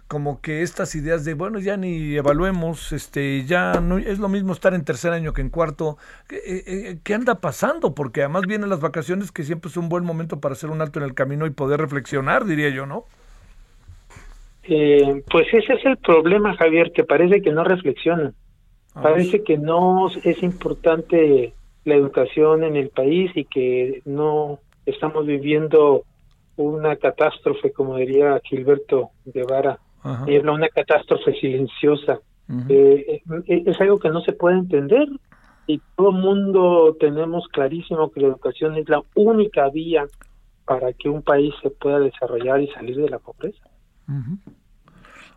como 0.08 0.40
que 0.40 0.62
estas 0.62 0.94
ideas 0.94 1.24
de 1.24 1.34
bueno 1.34 1.58
ya 1.58 1.76
ni 1.76 2.14
evaluemos 2.14 2.92
este 2.92 3.44
ya 3.44 3.80
no 3.80 3.98
es 3.98 4.18
lo 4.18 4.28
mismo 4.28 4.52
estar 4.52 4.74
en 4.74 4.84
tercer 4.84 5.12
año 5.12 5.32
que 5.32 5.40
en 5.40 5.48
cuarto 5.48 5.96
¿Qué, 6.28 6.36
eh, 6.36 6.64
eh, 6.66 6.98
¿qué, 7.02 7.14
anda 7.14 7.40
pasando 7.40 7.94
porque 7.94 8.20
además 8.20 8.42
vienen 8.46 8.68
las 8.68 8.80
vacaciones 8.80 9.32
que 9.32 9.44
siempre 9.44 9.70
es 9.70 9.76
un 9.76 9.88
buen 9.88 10.04
momento 10.04 10.40
para 10.40 10.52
hacer 10.52 10.70
un 10.70 10.82
alto 10.82 10.98
en 10.98 11.06
el 11.06 11.14
camino 11.14 11.46
y 11.46 11.50
poder 11.50 11.80
reflexionar 11.80 12.44
diría 12.44 12.68
yo 12.68 12.86
no 12.86 13.06
eh, 14.64 15.22
pues 15.30 15.46
ese 15.52 15.74
es 15.74 15.84
el 15.84 15.96
problema 15.98 16.56
Javier 16.56 16.92
que 16.92 17.04
parece 17.04 17.42
que 17.42 17.52
no 17.52 17.64
reflexionan. 17.64 18.34
Ah. 18.94 19.02
parece 19.02 19.42
que 19.42 19.58
no 19.58 20.08
es 20.22 20.42
importante 20.42 21.52
la 21.84 21.94
educación 21.96 22.62
en 22.64 22.76
el 22.76 22.90
país 22.90 23.30
y 23.34 23.44
que 23.44 24.02
no 24.04 24.60
estamos 24.86 25.26
viviendo 25.26 26.04
una 26.56 26.96
catástrofe 26.96 27.72
como 27.72 27.96
diría 27.96 28.40
Gilberto 28.44 29.10
Guevara 29.24 29.80
es 30.26 30.44
una 30.44 30.68
catástrofe 30.68 31.32
silenciosa. 31.40 32.20
Eh, 32.68 33.22
eh, 33.46 33.62
es 33.66 33.80
algo 33.80 33.98
que 33.98 34.10
no 34.10 34.20
se 34.20 34.32
puede 34.32 34.58
entender 34.58 35.08
y 35.66 35.80
todo 35.96 36.10
el 36.10 36.16
mundo 36.16 36.96
tenemos 37.00 37.48
clarísimo 37.48 38.10
que 38.10 38.20
la 38.20 38.28
educación 38.28 38.76
es 38.76 38.88
la 38.88 39.02
única 39.14 39.70
vía 39.70 40.04
para 40.66 40.92
que 40.92 41.08
un 41.08 41.22
país 41.22 41.54
se 41.62 41.70
pueda 41.70 41.98
desarrollar 42.00 42.60
y 42.60 42.68
salir 42.68 42.96
de 42.96 43.08
la 43.08 43.18
pobreza. 43.18 43.68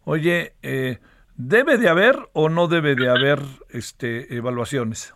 Oye, 0.03 0.53
eh, 0.61 0.97
¿debe 1.35 1.77
de 1.77 1.89
haber 1.89 2.17
o 2.33 2.49
no 2.49 2.67
debe 2.67 2.95
de 2.95 3.09
haber 3.09 3.39
este, 3.69 4.35
evaluaciones? 4.35 5.15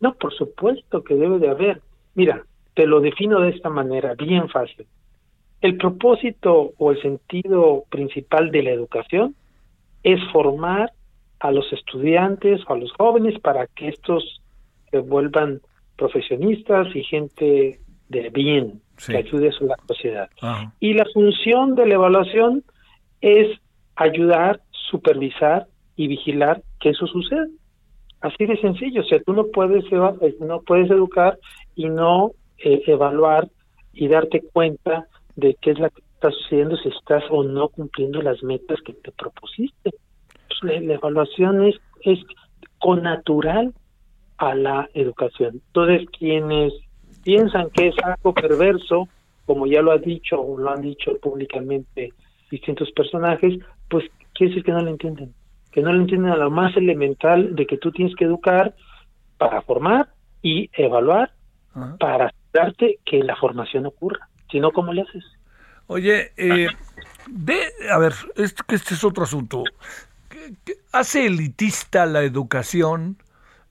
No, 0.00 0.14
por 0.14 0.32
supuesto 0.34 1.02
que 1.02 1.14
debe 1.14 1.38
de 1.38 1.48
haber. 1.48 1.80
Mira, 2.14 2.44
te 2.74 2.86
lo 2.86 3.00
defino 3.00 3.40
de 3.40 3.50
esta 3.50 3.68
manera, 3.68 4.14
bien 4.14 4.48
fácil. 4.48 4.86
El 5.62 5.76
propósito 5.76 6.72
o 6.76 6.90
el 6.90 7.00
sentido 7.00 7.84
principal 7.88 8.50
de 8.50 8.64
la 8.64 8.70
educación 8.70 9.36
es 10.02 10.20
formar 10.32 10.92
a 11.38 11.52
los 11.52 11.72
estudiantes 11.72 12.60
o 12.66 12.72
a 12.72 12.78
los 12.78 12.92
jóvenes 12.92 13.38
para 13.40 13.68
que 13.68 13.88
estos 13.88 14.42
se 14.90 14.98
vuelvan 14.98 15.60
profesionistas 15.96 16.88
y 16.96 17.04
gente 17.04 17.78
de 18.08 18.30
bien 18.30 18.82
que 19.06 19.16
ayude 19.16 19.50
a 19.50 19.64
la 19.64 19.76
sociedad. 19.86 20.30
Y 20.80 20.94
la 20.94 21.04
función 21.14 21.76
de 21.76 21.86
la 21.86 21.94
evaluación 21.94 22.64
es 23.20 23.46
ayudar, 23.94 24.60
supervisar 24.70 25.68
y 25.94 26.08
vigilar 26.08 26.62
que 26.80 26.90
eso 26.90 27.06
suceda. 27.06 27.46
Así 28.20 28.46
de 28.46 28.60
sencillo, 28.60 29.02
o 29.02 29.04
sea, 29.04 29.20
tú 29.22 29.32
no 29.32 29.46
puedes 29.46 29.84
no 30.40 30.60
puedes 30.62 30.90
educar 30.90 31.38
y 31.76 31.88
no 31.88 32.32
eh, 32.58 32.82
evaluar 32.86 33.48
y 33.92 34.08
darte 34.08 34.42
cuenta 34.52 35.06
de 35.36 35.56
qué 35.60 35.72
es 35.72 35.78
lo 35.78 35.90
que 35.90 36.02
está 36.14 36.30
sucediendo, 36.30 36.76
si 36.76 36.88
estás 36.88 37.24
o 37.30 37.42
no 37.42 37.68
cumpliendo 37.68 38.22
las 38.22 38.42
metas 38.42 38.80
que 38.84 38.92
te 38.92 39.10
propusiste. 39.12 39.90
Pues, 40.48 40.82
la, 40.82 40.94
evaluación 40.94 41.64
es, 41.64 41.76
es 42.02 42.18
connatural 42.78 43.72
a 44.38 44.54
la 44.54 44.88
educación. 44.94 45.60
Entonces, 45.66 46.08
quienes 46.18 46.72
piensan 47.24 47.70
que 47.70 47.88
es 47.88 47.94
algo 48.02 48.32
perverso, 48.32 49.08
como 49.46 49.66
ya 49.66 49.82
lo 49.82 49.92
ha 49.92 49.98
dicho 49.98 50.40
o 50.40 50.58
lo 50.58 50.70
han 50.70 50.82
dicho 50.82 51.16
públicamente 51.18 52.12
distintos 52.50 52.90
personajes, 52.92 53.58
pues 53.88 54.04
quiere 54.34 54.50
decir 54.50 54.64
que 54.64 54.72
no 54.72 54.80
lo 54.80 54.90
entienden, 54.90 55.34
que 55.70 55.80
no 55.80 55.92
lo 55.92 56.00
entienden 56.00 56.32
a 56.32 56.36
lo 56.36 56.50
más 56.50 56.76
elemental 56.76 57.54
de 57.54 57.66
que 57.66 57.78
tú 57.78 57.90
tienes 57.92 58.14
que 58.16 58.24
educar 58.24 58.74
para 59.38 59.62
formar 59.62 60.08
y 60.42 60.70
evaluar 60.72 61.32
para 61.98 62.32
darte 62.52 62.98
que 63.04 63.22
la 63.22 63.36
formación 63.36 63.86
ocurra. 63.86 64.28
Si 64.52 64.60
no, 64.60 64.70
¿cómo 64.70 64.92
le 64.92 65.02
haces? 65.02 65.24
Oye, 65.86 66.32
eh, 66.36 66.68
de, 67.26 67.60
a 67.90 67.98
ver, 67.98 68.14
este, 68.36 68.62
este 68.68 68.94
es 68.94 69.02
otro 69.02 69.24
asunto. 69.24 69.64
¿Hace 70.92 71.26
elitista 71.26 72.06
la 72.06 72.22
educación? 72.22 73.16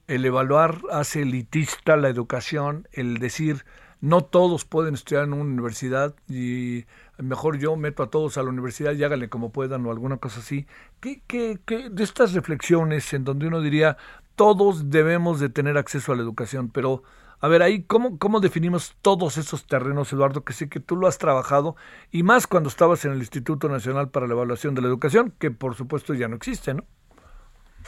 El 0.08 0.24
evaluar 0.24 0.80
hace 0.90 1.22
elitista 1.22 1.96
la 1.96 2.08
educación, 2.08 2.88
el 2.92 3.18
decir 3.18 3.64
no 4.00 4.22
todos 4.22 4.64
pueden 4.64 4.94
estudiar 4.94 5.24
en 5.24 5.32
una 5.32 5.44
universidad 5.44 6.14
y 6.28 6.84
mejor 7.18 7.58
yo 7.58 7.76
meto 7.76 8.02
a 8.02 8.10
todos 8.10 8.36
a 8.36 8.42
la 8.42 8.48
universidad 8.48 8.94
y 8.94 9.04
háganle 9.04 9.28
como 9.28 9.52
puedan 9.52 9.86
o 9.86 9.92
alguna 9.92 10.16
cosa 10.16 10.40
así. 10.40 10.66
¿Qué, 11.00 11.22
qué, 11.28 11.60
qué 11.64 11.88
de 11.88 12.02
estas 12.02 12.32
reflexiones 12.32 13.12
en 13.12 13.22
donde 13.22 13.46
uno 13.46 13.60
diría 13.60 13.96
todos 14.34 14.90
debemos 14.90 15.38
de 15.38 15.50
tener 15.50 15.78
acceso 15.78 16.12
a 16.12 16.16
la 16.16 16.22
educación, 16.22 16.68
pero 16.68 17.04
a 17.42 17.48
ver, 17.48 17.60
ahí, 17.60 17.82
¿cómo, 17.82 18.20
¿cómo 18.20 18.38
definimos 18.38 18.96
todos 19.02 19.36
esos 19.36 19.66
terrenos, 19.66 20.12
Eduardo? 20.12 20.44
Que 20.44 20.52
sé 20.52 20.68
que 20.68 20.78
tú 20.78 20.94
lo 20.94 21.08
has 21.08 21.18
trabajado, 21.18 21.74
y 22.12 22.22
más 22.22 22.46
cuando 22.46 22.68
estabas 22.68 23.04
en 23.04 23.10
el 23.10 23.18
Instituto 23.18 23.68
Nacional 23.68 24.10
para 24.10 24.28
la 24.28 24.34
Evaluación 24.34 24.76
de 24.76 24.82
la 24.82 24.86
Educación, 24.86 25.34
que 25.40 25.50
por 25.50 25.74
supuesto 25.74 26.14
ya 26.14 26.28
no 26.28 26.36
existe, 26.36 26.72
¿no? 26.72 26.84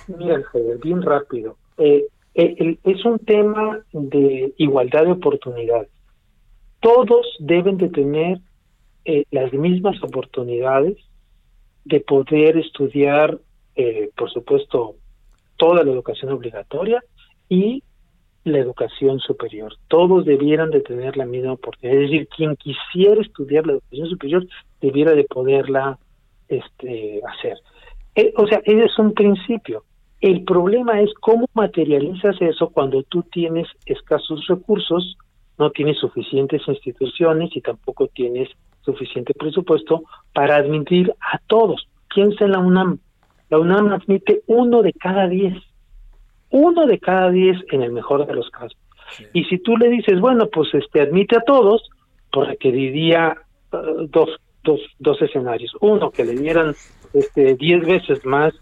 Mira, 0.08 0.42
bien 0.82 1.02
rápido. 1.02 1.56
Eh, 1.78 2.04
eh, 2.34 2.78
es 2.82 3.04
un 3.04 3.20
tema 3.20 3.78
de 3.92 4.52
igualdad 4.56 5.04
de 5.04 5.12
oportunidades. 5.12 5.90
Todos 6.80 7.24
deben 7.38 7.76
de 7.78 7.90
tener 7.90 8.40
eh, 9.04 9.22
las 9.30 9.52
mismas 9.52 10.02
oportunidades 10.02 10.96
de 11.84 12.00
poder 12.00 12.58
estudiar, 12.58 13.38
por 14.16 14.30
supuesto, 14.32 14.96
toda 15.58 15.84
la 15.84 15.92
educación 15.92 16.32
obligatoria 16.32 17.04
y 17.48 17.84
la 18.44 18.58
educación 18.58 19.18
superior. 19.20 19.74
Todos 19.88 20.24
debieran 20.24 20.70
de 20.70 20.80
tener 20.80 21.16
la 21.16 21.24
misma 21.24 21.52
oportunidad. 21.52 22.00
Es 22.00 22.10
decir, 22.10 22.28
quien 22.28 22.56
quisiera 22.56 23.20
estudiar 23.20 23.66
la 23.66 23.74
educación 23.74 24.08
superior 24.08 24.46
debiera 24.80 25.12
de 25.12 25.24
poderla 25.24 25.98
este, 26.48 27.20
hacer. 27.26 27.56
Eh, 28.14 28.32
o 28.36 28.46
sea, 28.46 28.60
ese 28.64 28.84
es 28.84 28.98
un 28.98 29.12
principio. 29.12 29.84
El 30.20 30.44
problema 30.44 31.00
es 31.00 31.12
cómo 31.20 31.46
materializas 31.54 32.36
eso 32.40 32.70
cuando 32.70 33.02
tú 33.02 33.22
tienes 33.24 33.66
escasos 33.86 34.46
recursos, 34.46 35.16
no 35.58 35.70
tienes 35.70 35.98
suficientes 35.98 36.62
instituciones 36.66 37.50
y 37.54 37.60
tampoco 37.60 38.08
tienes 38.08 38.48
suficiente 38.82 39.34
presupuesto 39.34 40.04
para 40.32 40.56
admitir 40.56 41.14
a 41.20 41.38
todos. 41.46 41.86
Piensa 42.14 42.44
en 42.44 42.52
la 42.52 42.58
UNAM. 42.58 42.98
La 43.50 43.58
UNAM 43.58 43.92
admite 43.92 44.42
uno 44.46 44.82
de 44.82 44.92
cada 44.92 45.28
diez 45.28 45.54
uno 46.54 46.86
de 46.86 47.00
cada 47.00 47.30
diez 47.30 47.56
en 47.72 47.82
el 47.82 47.90
mejor 47.90 48.28
de 48.28 48.32
los 48.32 48.48
casos. 48.50 48.78
Y 49.32 49.42
si 49.46 49.58
tú 49.58 49.76
le 49.76 49.88
dices, 49.88 50.20
bueno, 50.20 50.46
pues 50.46 50.72
este 50.72 51.00
admite 51.00 51.36
a 51.36 51.40
todos, 51.40 51.90
pues 52.32 52.48
requeriría 52.48 53.36
uh, 53.72 54.06
dos, 54.08 54.30
dos, 54.62 54.80
dos 55.00 55.20
escenarios. 55.20 55.76
Uno, 55.80 56.12
que 56.12 56.24
le 56.24 56.34
dieran 56.36 56.74
este 57.12 57.54
diez 57.56 57.84
veces 57.84 58.24
más 58.24 58.54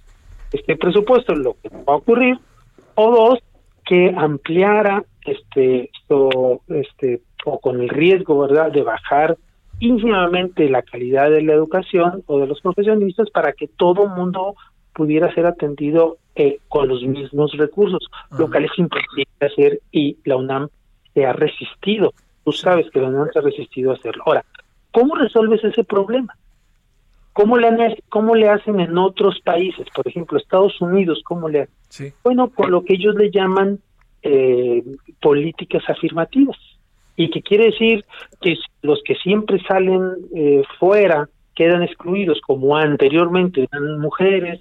este 0.53 0.77
presupuesto, 0.77 1.35
lo 1.35 1.55
que 1.63 1.69
va 1.69 1.93
a 1.93 1.97
ocurrir, 1.97 2.39
o 2.95 3.11
dos, 3.11 3.39
que 3.85 4.15
ampliara 4.17 5.05
este, 5.27 5.91
o, 6.09 6.63
este 6.69 7.21
o 7.45 7.61
con 7.61 7.83
el 7.83 7.91
riesgo, 7.91 8.39
¿verdad?, 8.39 8.73
de 8.73 8.83
bajar 8.83 9.37
ínfimamente 9.81 10.71
la 10.71 10.81
calidad 10.81 11.31
de 11.31 11.43
la 11.43 11.53
educación 11.53 12.23
o 12.27 12.39
de 12.39 12.47
los 12.47 12.61
profesionistas 12.63 13.29
para 13.31 13.53
que 13.53 13.69
todo 13.69 14.07
mundo 14.07 14.55
pudiera 14.95 15.35
ser 15.35 15.45
atendido 15.45 16.17
eh, 16.35 16.59
con 16.69 16.89
los 16.89 17.03
mismos 17.03 17.53
recursos, 17.57 18.09
lo 18.39 18.51
cual 18.51 18.65
es 18.65 18.79
imposible 18.79 19.27
hacer 19.41 19.81
y 19.91 20.17
la 20.25 20.37
UNAM 20.37 20.69
se 21.15 21.27
ha 21.27 21.33
resistido. 21.33 22.15
Tú 22.45 22.53
sabes 22.53 22.91
que 22.91 23.01
la 23.01 23.09
UNAM 23.09 23.29
se 23.33 23.39
ha 23.39 23.43
resistido 23.43 23.91
a 23.91 23.95
hacerlo. 23.95 24.23
Ahora, 24.27 24.45
¿cómo 24.93 25.15
resuelves 25.15 25.63
ese 25.65 25.85
problema? 25.85 26.35
¿Cómo 27.35 27.57
le, 27.57 27.69
han- 27.69 27.97
cómo 28.09 28.35
le 28.35 28.49
hacen 28.49 28.81
en 28.81 28.99
otros 28.99 29.41
países? 29.41 29.87
Por 29.95 30.07
ejemplo, 30.07 30.39
Estados 30.39 30.81
Unidos, 30.81 31.21
¿cómo 31.25 31.49
le 31.49 31.63
hacen? 31.63 31.75
Sí. 31.89 32.13
Bueno, 32.25 32.51
con 32.51 32.71
lo 32.71 32.85
que 32.85 32.95
ellos 32.95 33.15
le 33.15 33.31
llaman 33.31 33.79
eh, 34.23 34.83
políticas 35.21 35.83
afirmativas. 35.89 36.57
Y 37.17 37.31
que 37.31 37.43
quiere 37.43 37.67
decir 37.67 38.05
que 38.41 38.57
los 38.83 39.03
que 39.05 39.15
siempre 39.17 39.63
salen 39.69 40.13
eh, 40.35 40.63
fuera 40.79 41.29
quedan 41.55 41.83
excluidos, 41.83 42.41
como 42.41 42.77
anteriormente 42.77 43.69
eran 43.71 43.99
mujeres, 44.01 44.61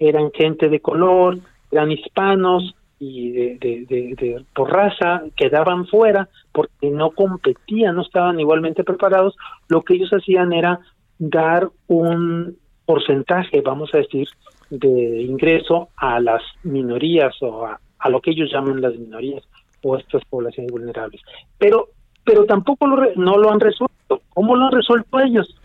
eran 0.00 0.32
gente 0.32 0.68
de 0.68 0.80
color, 0.80 1.38
eran 1.70 1.92
hispanos 1.92 2.74
y 2.98 3.30
de, 3.30 4.44
por 4.54 4.72
raza, 4.72 5.22
quedaban 5.36 5.86
fuera 5.86 6.28
porque 6.52 6.90
no 6.90 7.12
competían, 7.12 7.94
no 7.94 8.02
estaban 8.02 8.40
igualmente 8.40 8.82
preparados. 8.82 9.36
Lo 9.68 9.82
que 9.82 9.94
ellos 9.94 10.10
hacían 10.10 10.52
era 10.52 10.80
dar 11.18 11.68
un 11.86 12.56
porcentaje, 12.84 13.60
vamos 13.60 13.94
a 13.94 13.98
decir, 13.98 14.26
de 14.70 15.22
ingreso 15.22 15.90
a 15.96 16.18
las 16.18 16.42
minorías 16.64 17.34
o 17.42 17.66
a, 17.66 17.78
a 17.98 18.08
lo 18.10 18.20
que 18.20 18.32
ellos 18.32 18.50
llaman 18.52 18.80
las 18.80 18.96
minorías 18.96 19.44
o 19.82 19.96
estas 19.96 20.24
poblaciones 20.24 20.72
vulnerables. 20.72 21.20
Pero 21.58 21.88
pero 22.22 22.44
tampoco 22.44 22.86
lo 22.86 22.96
re- 22.96 23.14
no 23.16 23.38
lo 23.38 23.50
han 23.50 23.60
resuelto. 23.60 24.20
¿Cómo 24.34 24.54
lo 24.54 24.66
han 24.66 24.72
resuelto 24.72 25.20
ellos? 25.20 25.56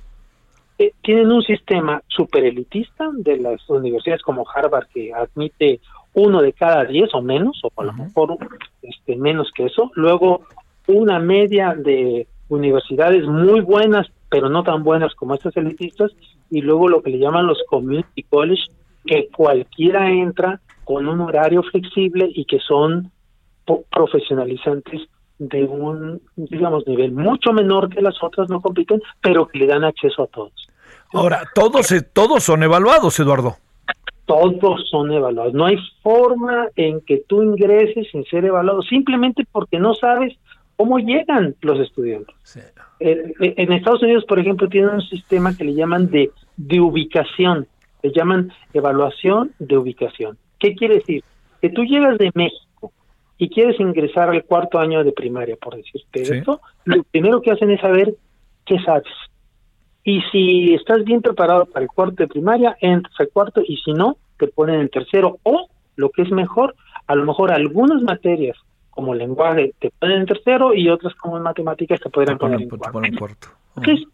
Eh, 0.77 0.91
tienen 1.01 1.31
un 1.31 1.41
sistema 1.41 2.01
super 2.07 2.43
elitista 2.43 3.09
de 3.13 3.37
las 3.37 3.69
universidades 3.69 4.21
como 4.21 4.45
Harvard 4.53 4.87
que 4.93 5.13
admite 5.13 5.79
uno 6.13 6.41
de 6.41 6.53
cada 6.53 6.83
diez 6.85 7.13
o 7.13 7.21
menos, 7.21 7.61
o 7.63 7.71
a 7.81 7.85
lo 7.85 7.93
mejor 7.93 8.37
este, 8.81 9.15
menos 9.15 9.51
que 9.55 9.65
eso. 9.65 9.91
Luego 9.95 10.41
una 10.87 11.19
media 11.19 11.73
de 11.75 12.27
universidades 12.49 13.25
muy 13.25 13.61
buenas, 13.61 14.07
pero 14.29 14.49
no 14.49 14.63
tan 14.63 14.83
buenas 14.83 15.15
como 15.15 15.33
estas 15.33 15.55
elitistas, 15.57 16.11
y 16.51 16.61
luego 16.61 16.89
lo 16.89 17.01
que 17.01 17.09
le 17.09 17.19
llaman 17.19 17.47
los 17.47 17.63
community 17.69 18.23
college, 18.23 18.63
que 19.05 19.29
cualquiera 19.35 20.09
entra 20.11 20.59
con 20.83 21.07
un 21.07 21.21
horario 21.21 21.63
flexible 21.63 22.29
y 22.33 22.45
que 22.45 22.59
son 22.59 23.11
po- 23.65 23.83
profesionalizantes 23.91 25.01
de 25.37 25.63
un, 25.65 26.21
digamos, 26.35 26.87
nivel 26.87 27.11
mucho 27.11 27.51
menor 27.51 27.89
que 27.89 28.01
las 28.01 28.21
otras, 28.23 28.49
no 28.49 28.61
compiten, 28.61 29.01
pero 29.21 29.47
que 29.47 29.59
le 29.59 29.67
dan 29.67 29.83
acceso 29.83 30.23
a 30.23 30.27
todos. 30.27 30.53
Ahora, 31.13 31.43
todos, 31.53 31.93
todos 32.13 32.43
son 32.43 32.63
evaluados, 32.63 33.19
Eduardo. 33.19 33.55
Todos 34.25 34.89
son 34.89 35.11
evaluados. 35.11 35.53
No 35.53 35.65
hay 35.65 35.77
forma 36.01 36.67
en 36.75 37.01
que 37.01 37.23
tú 37.27 37.43
ingreses 37.43 38.07
sin 38.11 38.25
ser 38.25 38.45
evaluado, 38.45 38.81
simplemente 38.81 39.45
porque 39.51 39.79
no 39.79 39.93
sabes 39.93 40.35
cómo 40.75 40.99
llegan 40.99 41.55
los 41.61 41.79
estudiantes. 41.79 42.35
Eh, 42.99 43.33
en 43.39 43.71
Estados 43.71 44.01
Unidos, 44.01 44.25
por 44.25 44.39
ejemplo, 44.39 44.67
tienen 44.67 44.95
un 44.95 45.01
sistema 45.01 45.55
que 45.55 45.63
le 45.63 45.73
llaman 45.73 46.09
de, 46.09 46.31
de 46.57 46.79
ubicación, 46.79 47.67
le 48.01 48.11
llaman 48.11 48.51
evaluación 48.73 49.51
de 49.59 49.77
ubicación. 49.77 50.37
¿Qué 50.59 50.75
quiere 50.75 50.95
decir? 50.95 51.23
Que 51.61 51.69
tú 51.69 51.83
llegas 51.83 52.17
de 52.17 52.31
México 52.33 52.64
y 53.37 53.49
quieres 53.49 53.79
ingresar 53.79 54.29
al 54.29 54.43
cuarto 54.45 54.79
año 54.79 55.03
de 55.03 55.11
primaria, 55.11 55.55
por 55.57 55.75
decirte 55.75 56.25
Sí. 56.25 56.37
esto, 56.37 56.61
lo 56.85 57.03
primero 57.03 57.41
que 57.41 57.51
hacen 57.51 57.71
es 57.71 57.81
saber 57.81 58.13
qué 58.65 58.79
sabes. 58.79 59.11
Y 60.03 60.21
si 60.31 60.73
estás 60.73 61.03
bien 61.03 61.21
preparado 61.21 61.65
para 61.65 61.83
el 61.83 61.89
cuarto 61.89 62.15
de 62.17 62.27
primaria, 62.27 62.77
entras 62.79 63.13
al 63.19 63.29
cuarto 63.29 63.61
y 63.67 63.77
si 63.77 63.91
no, 63.91 64.17
te 64.37 64.47
ponen 64.47 64.79
en 64.81 64.89
tercero. 64.89 65.39
O, 65.43 65.67
lo 65.95 66.09
que 66.11 66.21
es 66.21 66.31
mejor, 66.31 66.75
a 67.07 67.15
lo 67.15 67.25
mejor 67.25 67.51
algunas 67.51 68.01
materias 68.03 68.57
como 68.91 69.13
lenguaje 69.15 69.73
te 69.79 69.91
ponen 69.99 70.19
en 70.21 70.25
tercero 70.27 70.73
y 70.73 70.89
otras 70.89 71.13
como 71.15 71.37
en 71.37 71.43
matemáticas 71.43 71.99
te 71.99 72.09
podrían 72.09 72.37
poner 72.37 72.61
en 72.61 72.69
Te 72.69 72.77
cuarto. 72.77 72.91
ponen 72.93 73.15
cuarto. 73.15 73.47
Entonces, 73.77 74.07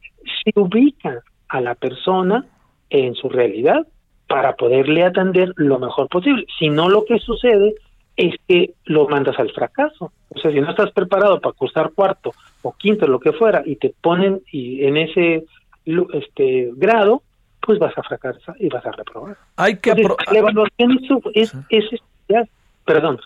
se 0.43 0.51
ubica 0.59 1.21
a 1.49 1.61
la 1.61 1.75
persona 1.75 2.45
en 2.89 3.13
su 3.15 3.29
realidad 3.29 3.85
para 4.27 4.55
poderle 4.55 5.03
atender 5.03 5.53
lo 5.57 5.77
mejor 5.77 6.07
posible. 6.07 6.45
Si 6.57 6.69
no, 6.69 6.89
lo 6.89 7.03
que 7.05 7.19
sucede 7.19 7.75
es 8.17 8.35
que 8.47 8.73
lo 8.85 9.07
mandas 9.07 9.37
al 9.39 9.51
fracaso. 9.51 10.11
O 10.29 10.39
sea, 10.39 10.51
si 10.51 10.59
no 10.59 10.69
estás 10.69 10.91
preparado 10.91 11.39
para 11.39 11.53
cursar 11.53 11.91
cuarto 11.91 12.31
o 12.61 12.73
quinto, 12.73 13.07
lo 13.07 13.19
que 13.19 13.33
fuera, 13.33 13.63
y 13.65 13.75
te 13.77 13.93
ponen 14.01 14.41
y 14.51 14.83
en 14.85 14.97
ese 14.97 15.45
este 16.13 16.69
grado, 16.75 17.23
pues 17.61 17.79
vas 17.79 17.97
a 17.97 18.03
fracasar 18.03 18.55
y 18.59 18.69
vas 18.69 18.85
a 18.85 18.91
reprobar. 18.91 19.37
Hay 19.55 19.77
que 19.77 19.91
Entonces, 19.91 20.31
la 20.31 20.39
evaluación 20.39 20.99
es, 21.33 21.53
es, 21.69 21.83
es- 21.93 22.01
ya- 22.29 22.47
perdón. 22.85 23.19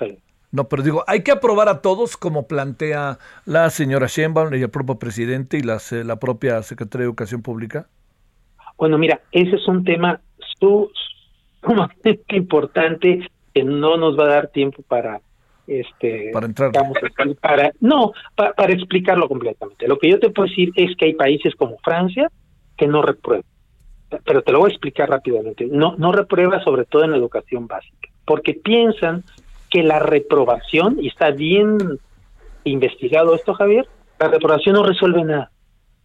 No, 0.51 0.69
pero 0.69 0.83
digo, 0.83 1.03
hay 1.07 1.21
que 1.23 1.31
aprobar 1.31 1.67
a 1.67 1.81
todos 1.81 2.15
como 2.15 2.47
plantea 2.47 3.17
la 3.45 3.69
señora 3.69 4.07
Sheinbaum 4.07 4.53
y 4.53 4.61
el 4.61 4.69
propio 4.69 4.97
presidente 4.99 5.57
y 5.57 5.61
las, 5.63 5.91
eh, 5.91 6.03
la 6.05 6.17
propia 6.17 6.61
Secretaría 6.63 7.03
de 7.03 7.09
Educación 7.09 7.41
Pública. 7.41 7.87
Bueno, 8.77 8.97
mira, 8.97 9.19
ese 9.31 9.55
es 9.57 9.67
un 9.67 9.83
tema 9.83 10.21
su- 10.59 10.89
sumamente 11.61 12.21
importante 12.29 13.27
que 13.55 13.63
no 13.63 13.95
nos 13.95 14.19
va 14.19 14.25
a 14.25 14.35
dar 14.35 14.47
tiempo 14.49 14.83
para 14.85 15.21
este 15.65 16.29
Para 16.33 16.45
entrar. 16.45 16.71
para 17.41 17.71
no 17.79 18.11
pa- 18.35 18.51
para 18.53 18.73
explicarlo 18.73 19.27
completamente. 19.29 19.87
Lo 19.87 19.97
que 19.97 20.09
yo 20.11 20.19
te 20.19 20.29
puedo 20.29 20.47
decir 20.49 20.71
es 20.75 20.95
que 20.97 21.05
hay 21.05 21.13
países 21.13 21.55
como 21.55 21.77
Francia 21.79 22.29
que 22.77 22.85
no 22.85 23.01
reprueban. 23.01 23.45
Pero 24.25 24.41
te 24.43 24.51
lo 24.51 24.59
voy 24.59 24.69
a 24.69 24.73
explicar 24.73 25.09
rápidamente. 25.09 25.67
No 25.71 25.95
no 25.97 26.11
reprueba 26.11 26.61
sobre 26.63 26.83
todo 26.83 27.05
en 27.05 27.11
la 27.11 27.17
educación 27.17 27.65
básica, 27.65 28.09
porque 28.25 28.53
piensan 28.53 29.23
que 29.69 29.83
la 29.83 29.99
reprobación 29.99 30.97
y 31.01 31.07
está 31.07 31.31
bien 31.31 31.77
investigado 32.65 33.35
esto, 33.35 33.53
Javier, 33.53 33.87
la 34.19 34.27
reprobación 34.27 34.75
no 34.75 34.83
resuelve 34.83 35.23
nada. 35.23 35.49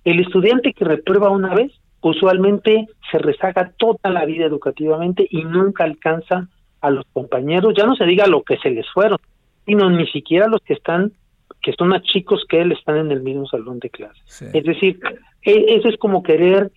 El 0.05 0.21
estudiante 0.21 0.73
que 0.73 0.85
reprueba 0.85 1.31
una 1.31 1.53
vez 1.55 1.73
usualmente 2.01 2.87
se 3.11 3.19
rezaga 3.19 3.73
toda 3.77 4.09
la 4.11 4.25
vida 4.25 4.47
educativamente 4.47 5.27
y 5.29 5.45
nunca 5.45 5.85
alcanza 5.85 6.49
a 6.81 6.91
los 6.91 7.05
compañeros, 7.13 7.75
ya 7.77 7.85
no 7.87 7.95
se 7.95 8.05
diga 8.07 8.27
lo 8.27 8.43
que 8.43 8.57
se 8.59 8.71
les 8.71 8.89
fueron, 8.91 9.19
sino 9.67 9.91
ni 9.91 10.07
siquiera 10.07 10.47
los 10.49 10.61
que 10.63 10.75
están, 10.75 11.13
que 11.63 11.73
son 11.75 11.89
más 11.89 12.03
chicos 12.03 12.45
que 12.49 12.61
él, 12.61 12.73
están 12.73 12.97
en 12.97 13.11
el 13.11 13.21
mismo 13.23 13.47
salón 13.47 13.79
de 13.81 13.91
clases. 13.91 14.23
Es 14.55 14.65
decir, 14.65 14.99
e- 15.43 15.67
eso 15.77 15.89
es 15.89 15.97
como 15.99 16.23
querer 16.23 16.71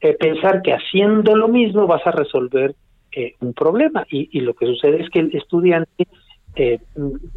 eh, 0.00 0.14
pensar 0.14 0.62
que 0.62 0.72
haciendo 0.72 1.34
lo 1.36 1.48
mismo 1.48 1.86
vas 1.86 2.06
a 2.06 2.12
resolver 2.12 2.74
eh, 3.12 3.34
un 3.40 3.52
problema 3.54 4.06
y, 4.10 4.28
y 4.36 4.40
lo 4.42 4.54
que 4.54 4.66
sucede 4.66 5.02
es 5.02 5.10
que 5.10 5.18
el 5.20 5.34
estudiante 5.34 6.06
eh, 6.54 6.78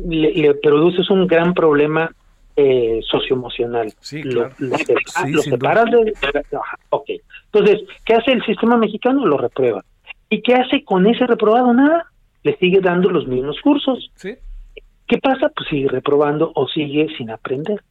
le, 0.07 0.33
le 0.33 0.53
produces 0.55 1.09
un 1.09 1.25
gran 1.27 1.53
problema 1.53 2.11
eh, 2.55 2.99
socioemocional. 3.09 3.91
Lo- 4.23 4.49
claro. 4.49 4.55
lo, 4.59 4.77
separa- 4.77 5.25
Sí, 5.25 5.31
separas 5.49 5.85
de... 5.85 6.13
Ajá, 6.57 6.77
ok. 6.89 7.09
Entonces, 7.51 7.81
¿qué 8.05 8.13
hace 8.13 8.31
el 8.33 8.43
sistema 8.45 8.77
mexicano? 8.77 9.25
Lo 9.25 9.37
reprueba. 9.37 9.83
¿Y 10.29 10.41
qué 10.41 10.53
hace 10.55 10.83
con 10.83 11.07
ese 11.07 11.25
reprobado? 11.25 11.73
Nada. 11.73 12.10
Le 12.43 12.57
sigue 12.57 12.79
dando 12.81 13.09
los 13.09 13.27
mismos 13.27 13.59
cursos. 13.61 14.11
¿Qué 14.21 15.17
pasa? 15.17 15.49
Pues 15.55 15.69
sigue 15.69 15.87
reprobando 15.89 16.51
o 16.55 16.67
sigue 16.67 17.07
sin 17.17 17.29
aprender. 17.29 17.81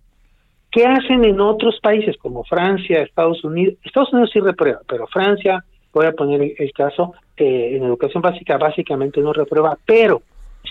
¿Qué 0.71 0.85
hacen 0.85 1.25
en 1.25 1.41
otros 1.41 1.79
países 1.83 2.17
como 2.17 2.45
Francia, 2.45 3.03
Estados 3.03 3.43
Unidos? 3.45 3.75
Estados 3.85 4.13
Unidos 4.13 4.31
sí 4.33 4.41
reprueba, 4.41 4.81
pero 4.89 5.07
Francia, 5.09 5.65
voy 5.93 6.07
a 6.07 6.13
poner 6.13 6.41
el, 6.43 6.55
el 6.59 6.73
caso, 6.73 7.13
eh, 7.37 7.77
en 7.77 7.83
educación 7.85 8.23
básica 8.23 8.57
básicamente 8.57 9.21
no 9.21 9.33
reprueba, 9.33 9.77
pero 9.85 10.23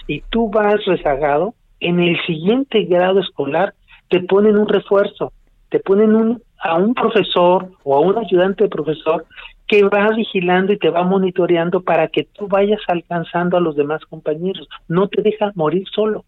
si 0.07 0.23
tú 0.29 0.49
vas 0.49 0.85
rezagado, 0.85 1.53
en 1.79 1.99
el 1.99 2.17
siguiente 2.25 2.83
grado 2.83 3.19
escolar 3.19 3.73
te 4.09 4.21
ponen 4.21 4.57
un 4.57 4.67
refuerzo, 4.67 5.33
te 5.69 5.79
ponen 5.79 6.15
un, 6.15 6.41
a 6.59 6.77
un 6.77 6.93
profesor 6.93 7.71
o 7.83 7.95
a 7.95 7.99
un 7.99 8.17
ayudante 8.17 8.65
de 8.65 8.69
profesor 8.69 9.25
que 9.69 9.83
va 9.83 10.09
vigilando 10.09 10.73
y 10.73 10.79
te 10.79 10.89
va 10.89 11.03
monitoreando 11.03 11.81
para 11.81 12.07
que 12.07 12.23
tú 12.23 12.47
vayas 12.47 12.81
alcanzando 12.87 13.55
a 13.55 13.61
los 13.61 13.75
demás 13.75 14.03
compañeros. 14.05 14.67
No 14.87 15.07
te 15.07 15.21
deja 15.21 15.51
morir 15.53 15.83
solo. 15.93 16.25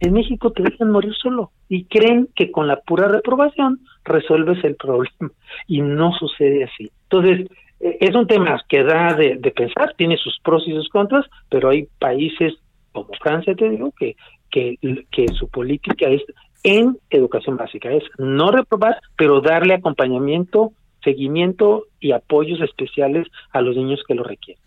En 0.00 0.12
México 0.12 0.50
te 0.50 0.64
dejan 0.64 0.90
morir 0.90 1.14
solo 1.14 1.52
y 1.68 1.84
creen 1.84 2.28
que 2.34 2.50
con 2.50 2.66
la 2.66 2.80
pura 2.80 3.06
reprobación 3.06 3.78
resuelves 4.04 4.62
el 4.64 4.74
problema 4.84 5.30
y 5.68 5.80
no 5.82 6.12
sucede 6.14 6.64
así. 6.64 6.90
Entonces, 7.04 7.46
eh, 7.78 7.96
es 8.00 8.14
un 8.16 8.26
tema 8.26 8.60
que 8.68 8.82
da 8.82 9.14
de, 9.14 9.36
pensar, 9.54 9.94
tiene 9.96 10.16
sus 10.16 10.40
pros 10.40 10.64
y 10.66 10.72
sus 10.72 10.88
contras, 10.88 11.26
pero 11.48 11.68
hay 11.68 11.86
países 12.00 12.54
como 12.90 13.12
Francia, 13.22 13.54
te 13.54 13.70
digo, 13.70 13.92
que, 13.96 14.16
que 14.50 15.28
su 15.38 15.48
política 15.48 16.08
es 16.08 16.22
en 16.64 16.98
educación 17.08 17.56
básica, 17.56 17.92
es 17.92 18.02
no 18.18 18.50
reprobar, 18.50 19.00
pero 19.16 19.40
darle 19.40 19.74
acompañamiento, 19.74 20.72
seguimiento 21.02 21.86
y 22.00 22.12
apoyos 22.12 22.60
especiales 22.60 23.26
a 23.52 23.60
los 23.60 23.76
niños 23.76 24.02
que 24.06 24.14
lo 24.14 24.22
requieren. 24.22 24.62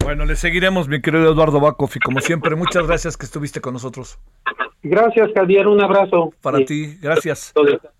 Bueno, 0.00 0.24
le 0.24 0.36
seguiremos, 0.36 0.88
mi 0.88 1.02
querido 1.02 1.30
Eduardo 1.32 1.60
Bacoff, 1.60 1.96
y 1.96 2.00
como 2.00 2.20
siempre, 2.20 2.54
muchas 2.56 2.86
gracias 2.86 3.16
que 3.16 3.26
estuviste 3.26 3.60
con 3.60 3.74
nosotros. 3.74 4.18
Gracias, 4.82 5.30
Javier. 5.34 5.66
Un 5.66 5.82
abrazo. 5.82 6.32
Para 6.40 6.64
ti, 6.64 6.96
gracias. 7.02 7.52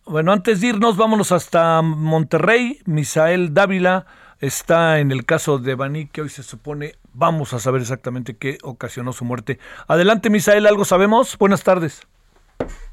Bueno, 0.06 0.32
antes 0.32 0.60
de 0.60 0.68
irnos, 0.68 0.96
vámonos 0.96 1.32
hasta 1.32 1.82
Monterrey. 1.82 2.78
Misael 2.86 3.52
Dávila 3.52 4.06
está 4.40 5.00
en 5.00 5.10
el 5.10 5.24
caso 5.24 5.58
de 5.58 5.74
Bani, 5.74 6.06
que 6.06 6.22
hoy 6.22 6.28
se 6.28 6.42
supone 6.42 6.94
vamos 7.12 7.52
a 7.52 7.58
saber 7.58 7.82
exactamente 7.82 8.36
qué 8.36 8.58
ocasionó 8.62 9.12
su 9.12 9.24
muerte. 9.24 9.58
Adelante, 9.88 10.30
Misael, 10.30 10.66
¿algo 10.66 10.84
sabemos? 10.84 11.36
Buenas 11.36 11.64
tardes. 11.64 12.06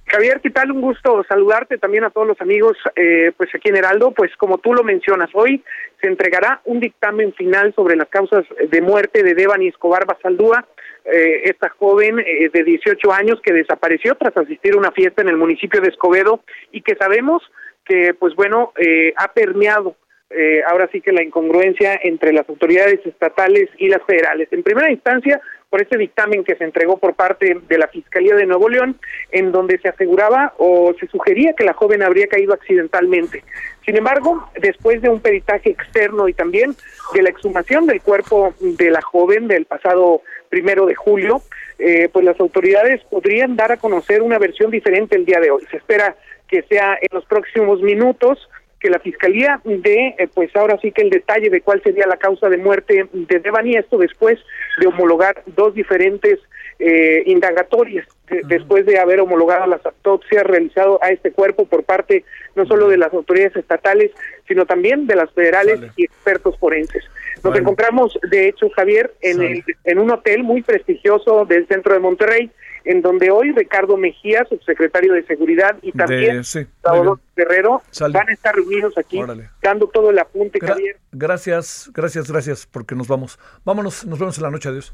Javier, 0.08 0.39
¿qué 0.41 0.51
tal? 0.51 0.72
Un 0.72 0.82
gusto 0.82 1.24
saludarte 1.28 1.78
también 1.78 2.03
a 2.03 2.10
todos 2.10 2.28
los 2.28 2.39
amigos, 2.39 2.78
eh, 2.95 3.32
pues 3.36 3.49
aquí 3.53 3.70
en 3.70 3.78
Heraldo. 3.78 4.12
Pues 4.12 4.32
como 4.38 4.60
tú 4.60 4.74
lo 4.74 4.84
mencionas, 4.84 5.30
hoy 5.34 5.64
se 6.01 6.08
entregará 6.08 6.62
un 6.66 6.80
dictamen 6.80 7.34
final 7.34 7.74
sobre 7.76 7.95
las 7.95 8.08
causas 8.10 8.45
de 8.70 8.82
muerte 8.82 9.24
de 9.24 9.34
Devani 9.34 9.68
Escobar 9.68 10.06
Basaldúa, 10.06 10.66
eh, 11.06 11.41
esta 11.45 11.70
joven 11.70 12.20
eh, 12.20 12.49
de 12.53 12.64
18 12.64 13.12
años 13.12 13.41
que 13.43 13.53
desapareció 13.53 14.16
tras 14.16 14.38
asistir 14.38 14.76
a 14.76 14.78
una 14.78 14.91
fiesta 14.91 15.22
en 15.22 15.30
el 15.30 15.38
municipio 15.38 15.82
de 15.82 15.89
Escobedo 15.89 16.41
y 16.72 16.82
que 16.82 16.95
sabemos 16.95 17.43
que, 17.84 18.14
pues 18.16 18.36
bueno, 18.36 18.74
ha 19.16 19.34
permeado 19.34 19.95
eh, 20.32 20.62
ahora 20.68 20.89
sí 20.91 21.01
que 21.01 21.12
la 21.12 21.24
incongruencia 21.24 21.99
entre 22.03 22.34
las 22.34 22.49
autoridades 22.49 22.99
estatales 23.06 23.70
y 23.78 23.89
las 23.89 24.01
federales. 24.03 24.47
En 24.51 24.64
primera 24.64 24.91
instancia, 24.91 25.39
por 25.76 25.82
este 25.82 25.97
dictamen 25.97 26.45
que 26.45 26.55
se 26.55 26.63
entregó 26.63 26.95
por 26.95 27.15
parte 27.15 27.57
de 27.67 27.78
la 27.78 27.89
Fiscalía 27.89 28.34
de 28.34 28.45
Nuevo 28.45 28.69
León, 28.69 28.97
en 29.30 29.51
donde 29.51 29.78
se 29.80 29.89
aseguraba 29.89 30.53
o 30.57 30.93
se 30.97 31.05
sugería 31.07 31.51
que 31.51 31.65
la 31.65 31.73
joven 31.73 32.01
habría 32.01 32.28
caído 32.28 32.53
accidentalmente. 32.53 33.43
Sin 33.84 33.97
embargo, 33.97 34.49
después 34.57 35.01
de 35.01 35.09
un 35.09 35.19
peritaje 35.19 35.71
externo 35.71 36.30
y 36.30 36.34
también 36.34 36.78
de 37.13 37.21
la 37.21 37.30
exhumación 37.30 37.88
del 37.88 38.01
cuerpo 38.01 38.53
de 38.61 38.89
la 38.89 39.01
joven 39.01 39.49
del 39.49 39.65
pasado 39.65 40.21
primero 40.47 40.86
de 40.86 40.95
julio, 40.95 41.41
eh, 41.78 42.07
pues 42.07 42.23
las 42.23 42.39
autoridades 42.39 43.03
podrían 43.09 43.57
dar 43.57 43.73
a 43.73 43.78
conocer 43.78 44.21
una 44.21 44.39
versión 44.39 44.71
diferente 44.71 45.17
el 45.17 45.26
día 45.26 45.41
de 45.41 45.51
hoy. 45.51 45.67
Se 45.71 45.76
espera 45.76 46.15
que 46.47 46.61
sea 46.69 46.93
en 47.01 47.09
los 47.11 47.26
próximos 47.26 47.82
minutos 47.82 48.39
que 48.86 48.91
la 48.91 48.99
fiscalía 48.99 49.59
dé, 49.63 50.13
eh, 50.19 50.27
pues 50.31 50.55
ahora 50.55 50.77
sí 50.79 50.91
que 50.91 51.01
el 51.01 51.09
detalle 51.09 51.49
de 51.49 51.61
cuál 51.61 51.81
sería 51.81 52.05
la 52.05 52.17
causa 52.17 52.49
de 52.49 52.57
muerte 52.57 53.07
de 53.11 53.39
Devani, 53.39 53.77
esto 53.77 53.97
después 53.97 54.38
de 54.79 54.86
homologar 54.86 55.41
dos 55.47 55.73
diferentes 55.73 56.38
eh, 56.77 57.23
indagatorias, 57.25 58.05
después 58.47 58.86
de 58.86 58.99
haber 58.99 59.21
homologado 59.21 59.65
las 59.65 59.83
autopsias 59.83 60.43
realizado 60.43 60.99
a 61.01 61.09
este 61.09 61.31
cuerpo 61.31 61.65
por 61.65 61.83
parte 61.83 62.25
no 62.55 62.67
solo 62.67 62.88
de 62.88 62.97
las 62.97 63.11
autoridades 63.11 63.55
estatales, 63.55 64.11
sino 64.47 64.67
también 64.67 65.07
de 65.07 65.15
las 65.15 65.31
federales 65.31 65.79
y 65.97 66.05
expertos 66.05 66.55
forenses. 66.59 67.03
Nos 67.43 67.57
encontramos, 67.57 68.19
de 68.29 68.49
hecho, 68.49 68.69
Javier, 68.69 69.15
en, 69.21 69.41
el, 69.41 69.63
en 69.83 69.97
un 69.97 70.11
hotel 70.11 70.43
muy 70.43 70.61
prestigioso 70.61 71.45
del 71.45 71.67
centro 71.67 71.95
de 71.95 72.01
Monterrey, 72.01 72.51
en 72.86 73.01
donde 73.01 73.31
hoy 73.31 73.51
Ricardo 73.51 73.97
Mejía, 73.97 74.45
subsecretario 74.45 75.13
de 75.13 75.25
Seguridad, 75.25 75.77
y 75.81 75.91
también 75.91 76.43
Salvador 76.43 77.19
Guerrero 77.36 77.81
van 78.11 78.29
a 78.29 78.33
estar 78.33 78.55
reunidos 78.55 78.97
aquí, 78.97 79.19
dando 79.61 79.88
todo 79.88 80.11
el 80.11 80.19
apunte, 80.19 80.59
Javier. 80.59 80.97
Gracias, 81.11 81.89
gracias, 81.93 82.31
gracias, 82.31 82.67
porque 82.67 82.95
nos 82.95 83.07
vamos. 83.07 83.39
Vámonos, 83.63 84.05
nos 84.05 84.19
vemos 84.19 84.38
en 84.38 84.43
la 84.43 84.51
noche, 84.51 84.69
adiós. 84.69 84.93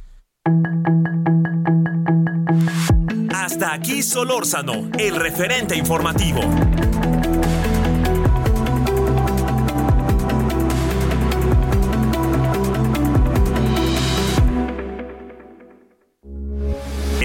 Hasta 3.34 3.74
aquí 3.74 4.02
Solórzano, 4.02 4.90
el 4.98 5.16
referente 5.16 5.76
informativo. 5.76 6.42